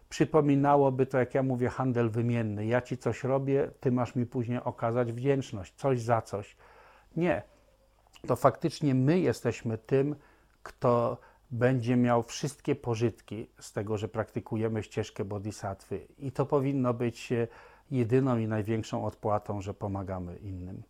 przypominałoby 0.09 1.05
to, 1.05 1.17
jak 1.17 1.33
ja 1.33 1.43
mówię, 1.43 1.69
handel 1.69 2.09
wymienny. 2.09 2.65
Ja 2.65 2.81
ci 2.81 2.97
coś 2.97 3.23
robię, 3.23 3.71
ty 3.79 3.91
masz 3.91 4.15
mi 4.15 4.25
później 4.25 4.59
okazać 4.63 5.13
wdzięczność, 5.13 5.73
coś 5.73 6.01
za 6.01 6.21
coś. 6.21 6.55
Nie. 7.15 7.41
To 8.27 8.35
faktycznie 8.35 8.95
my 8.95 9.19
jesteśmy 9.19 9.77
tym, 9.77 10.15
kto 10.63 11.17
będzie 11.51 11.95
miał 11.95 12.23
wszystkie 12.23 12.75
pożytki 12.75 13.49
z 13.59 13.73
tego, 13.73 13.97
że 13.97 14.07
praktykujemy 14.07 14.83
ścieżkę 14.83 15.25
bodhisattwy. 15.25 16.07
I 16.17 16.31
to 16.31 16.45
powinno 16.45 16.93
być 16.93 17.31
e, 17.31 17.47
jedyną 17.93 18.37
i 18.37 18.47
największą 18.47 19.05
odpłatą, 19.05 19.61
że 19.61 19.73
pomagamy 19.73 20.35
innym. 20.35 20.83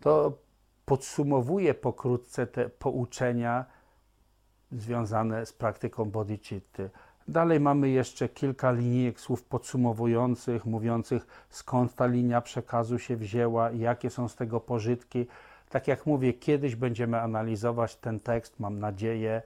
To 0.00 0.38
podsumowuje 0.84 1.74
pokrótce 1.74 2.46
te 2.46 2.68
pouczenia 2.68 3.64
związane 4.72 5.46
z 5.46 5.52
praktyką 5.52 6.10
bodhicitty. 6.10 6.90
Dalej 7.28 7.60
mamy 7.60 7.88
jeszcze 7.88 8.28
kilka 8.28 8.72
linijek 8.72 9.20
słów 9.20 9.42
podsumowujących, 9.42 10.66
mówiących 10.66 11.26
skąd 11.50 11.94
ta 11.94 12.06
linia 12.06 12.40
przekazu 12.40 12.98
się 12.98 13.16
wzięła 13.16 13.70
i 13.70 13.78
jakie 13.78 14.10
są 14.10 14.28
z 14.28 14.36
tego 14.36 14.60
pożytki. 14.60 15.26
Tak 15.68 15.88
jak 15.88 16.06
mówię, 16.06 16.34
kiedyś 16.34 16.76
będziemy 16.76 17.20
analizować 17.20 17.96
ten 17.96 18.20
tekst, 18.20 18.60
mam 18.60 18.78
nadzieję, 18.78 19.42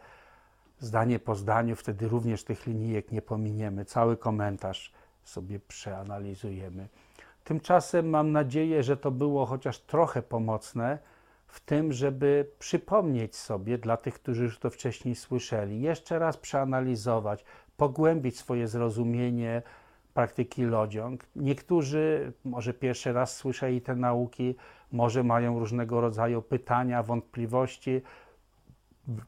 zdanie 0.79 1.19
po 1.19 1.35
zdaniu, 1.35 1.77
wtedy 1.77 2.09
również 2.09 2.45
tych 2.45 2.67
linijek 2.67 3.13
nie 3.13 3.23
pominiemy. 3.23 3.85
Cały 3.85 4.17
komentarz 4.17 4.93
sobie 5.31 5.61
przeanalizujemy. 5.61 6.89
Tymczasem 7.45 8.11
mam 8.11 8.33
nadzieję, 8.33 8.83
że 8.83 8.97
to 8.97 9.11
było 9.11 9.47
chociaż 9.47 9.79
trochę 9.79 10.23
pomocne 10.23 10.99
w 11.47 11.61
tym, 11.61 11.93
żeby 11.93 12.51
przypomnieć 12.59 13.37
sobie 13.37 13.79
dla 13.79 13.97
tych, 13.97 14.15
którzy 14.15 14.45
już 14.45 14.59
to 14.59 14.71
wcześniej 14.71 15.15
słyszeli, 15.15 15.81
jeszcze 15.81 16.19
raz 16.19 16.37
przeanalizować, 16.37 17.45
pogłębić 17.77 18.39
swoje 18.39 18.69
zrozumienie 18.69 19.63
praktyki 20.15 20.65
lodziąg. 20.65 21.27
Niektórzy 21.37 22.33
może 22.45 22.75
pierwszy 22.75 23.13
raz 23.13 23.37
słyszeli 23.37 23.81
te 23.81 23.97
nauki, 23.97 24.55
może 24.93 25.23
mają 25.23 25.59
różnego 25.59 26.01
rodzaju 26.01 26.43
pytania, 26.43 27.03
wątpliwości. 27.03 28.03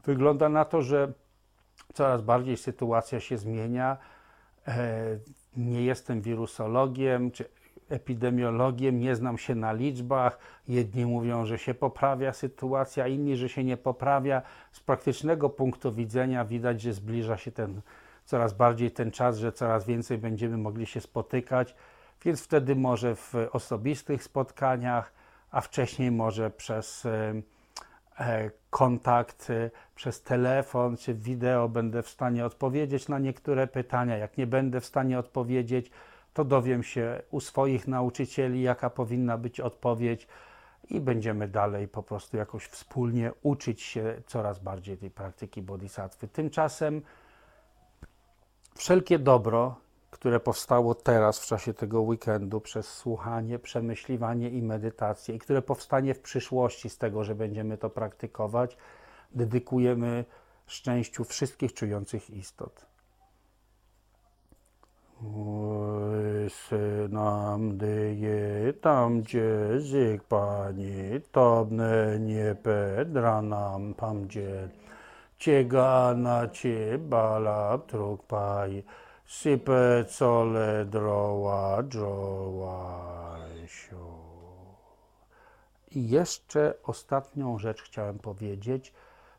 Wygląda 0.05 0.49
na 0.49 0.65
to, 0.65 0.83
że 0.83 1.13
coraz 1.95 2.23
bardziej 2.23 2.57
sytuacja 2.57 3.21
się 3.21 3.39
zmienia. 3.39 3.97
Nie 5.57 5.83
jestem 5.83 6.21
wirusologiem 6.21 7.31
czy 7.31 7.45
epidemiologiem, 7.89 9.01
nie 9.01 9.17
znam 9.17 9.39
się 9.39 9.55
na 9.55 9.73
liczbach. 9.73 10.39
Jedni 10.69 11.07
mówią, 11.07 11.47
że 11.47 11.59
się 11.59 11.75
poprawia 11.75 12.33
sytuacja, 12.33 13.09
inni, 13.09 13.37
że 13.37 13.49
się 13.49 13.65
nie 13.65 13.77
poprawia. 13.77 14.43
Z 14.73 14.81
praktycznego 14.81 15.51
punktu 15.51 15.93
widzenia 15.93 16.45
widać, 16.45 16.81
że 16.81 16.93
zbliża 16.93 17.37
się 17.37 17.53
ten 17.53 17.81
coraz 18.25 18.53
bardziej 18.53 18.91
ten 18.91 19.11
czas, 19.11 19.39
że 19.39 19.53
coraz 19.53 19.87
więcej 19.87 20.19
będziemy 20.19 20.57
mogli 20.57 20.87
się 20.87 21.01
spotykać, 21.01 21.75
więc 22.25 22.45
wtedy 22.45 22.77
może 22.77 23.17
w 23.17 23.35
osobistych 23.53 24.23
spotkaniach, 24.23 25.13
a 25.51 25.61
wcześniej 25.61 26.11
może 26.11 26.51
przez 26.51 27.07
kontakt, 28.71 29.51
e, 29.51 29.71
przez 29.95 30.23
telefon 30.23 30.97
czy 30.97 31.15
wideo 31.15 31.69
będę 31.69 32.03
w 32.03 32.09
stanie 32.09 32.47
odpowiedzieć 32.47 33.09
na 33.09 33.19
niektóre 33.19 33.67
pytania. 33.67 34.17
Jak 34.17 34.39
nie 34.39 34.47
będę 34.47 34.81
w 34.81 34.87
stanie 34.87 35.19
odpowiedzieć, 35.19 35.91
to 36.35 36.45
dowiem 36.45 36.83
się 36.83 37.23
u 37.31 37.41
swoich 37.41 37.89
nauczycieli, 37.89 38.63
jaka 38.63 38.91
powinna 38.91 39.39
być 39.39 39.61
odpowiedź 39.61 40.27
i 40.91 41.01
będziemy 41.01 41.49
dalej 41.49 41.89
po 41.89 42.03
prostu 42.03 42.37
jakoś 42.37 42.67
wspólnie 42.67 43.33
uczyć 43.43 43.83
się 43.83 44.23
coraz 44.27 44.59
bardziej 44.59 44.99
tej 44.99 45.11
praktyki 45.11 45.63
bodhisattwy. 45.63 46.29
Tymczasem 46.29 47.03
wszelkie 48.75 49.19
dobro, 49.19 49.77
które 50.13 50.41
powstało 50.41 50.95
teraz 50.95 51.39
w 51.39 51.47
czasie 51.47 51.75
tego 51.75 52.03
weekendu 52.03 52.61
przez 52.61 52.89
słuchanie, 52.89 53.59
przemyśliwanie 53.59 54.51
i 54.51 54.63
medytację 54.63 55.35
i 55.35 55.39
które 55.39 55.63
powstanie 55.63 56.15
w 56.15 56.21
przyszłości 56.21 56.91
z 56.91 56.99
tego, 56.99 57.25
że 57.25 57.35
będziemy 57.35 57.79
to 57.79 57.91
praktykować, 57.91 58.77
dedykujemy 59.31 60.25
szczęściu 60.67 61.25
wszystkich 61.25 61.75
czujących 61.75 62.31
istot. 62.31 62.87
nam 67.09 67.79
dyje 67.79 68.73
tam, 68.81 69.21
gdzie 69.21 69.81
zik 69.81 70.25
pani, 70.25 71.21
tobne 71.33 72.19
nie 72.21 72.55
pedra 72.63 73.43
nam 73.43 73.95
pam 73.95 74.27
gdzie 74.27 74.69
ciega 75.39 76.15
na 76.17 76.49
cie 76.49 76.99
bala 76.99 77.79
truk 77.79 78.23
pai, 78.23 78.85
sype 79.33 80.05
cole 80.19 80.85
droła 80.85 81.83
droła 81.83 83.39
I 85.91 86.09
jeszcze 86.09 86.75
ostatnią 86.83 87.59
rzecz 87.59 87.83
chciałem 87.83 88.19
powiedzieć, 88.19 88.93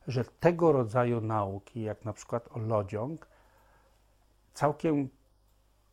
że 0.08 0.26
tego 0.26 0.72
rodzaju 0.72 1.22
nauki, 1.22 1.82
jak 1.82 2.06
na 2.06 2.14
przykład 2.14 2.50
o 2.52 2.60
lodziąg, 2.60 3.28
całkiem 4.54 5.10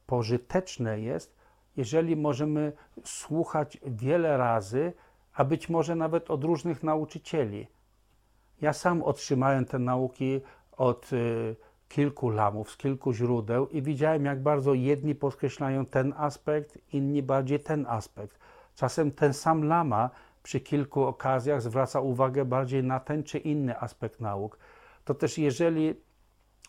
pożyteczne 0.07 1.01
jest, 1.01 1.36
jeżeli 1.76 2.16
możemy 2.16 2.72
słuchać 3.05 3.78
wiele 3.86 4.36
razy, 4.36 4.92
a 5.34 5.44
być 5.44 5.68
może 5.68 5.94
nawet 5.96 6.30
od 6.30 6.44
różnych 6.44 6.82
nauczycieli. 6.82 7.66
Ja 8.61 8.72
sam 8.72 9.03
otrzymałem 9.03 9.64
te 9.64 9.78
nauki 9.78 10.40
od 10.72 11.12
y, 11.12 11.57
kilku 11.91 12.30
lamów, 12.30 12.70
z 12.70 12.76
kilku 12.76 13.12
źródeł 13.12 13.68
i 13.68 13.82
widziałem, 13.82 14.24
jak 14.24 14.43
bardzo 14.43 14.74
jedni 14.74 15.14
podkreślają 15.14 15.86
ten 15.86 16.14
aspekt, 16.16 16.78
inni 16.93 17.22
bardziej 17.22 17.61
ten 17.61 17.86
aspekt. 17.88 18.38
Czasem 18.74 19.11
ten 19.11 19.34
sam 19.34 19.64
lama 19.64 20.11
przy 20.43 20.61
kilku 20.61 21.03
okazjach 21.03 21.62
zwraca 21.62 22.01
uwagę 22.01 22.45
bardziej 22.45 22.84
na 22.84 23.01
ten 23.01 23.22
czy 23.22 23.38
inny 23.38 23.80
aspekt 23.80 24.20
nauk. 24.20 24.59
To 25.05 25.14
też 25.14 25.38
jeżeli 25.38 25.95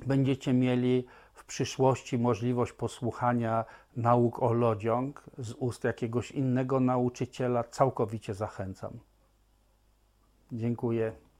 będziecie 0.05 0.53
mieli 0.53 1.05
w 1.33 1.45
przyszłości 1.45 2.17
możliwość 2.17 2.73
posłuchania 2.73 3.65
nauk 3.95 4.43
o 4.43 4.53
lodziąg 4.53 5.23
z 5.37 5.53
ust 5.53 5.83
jakiegoś 5.83 6.31
innego 6.31 6.79
nauczyciela, 6.79 7.63
całkowicie 7.63 8.33
zachęcam. 8.33 8.99
Dziękuję. 10.51 11.30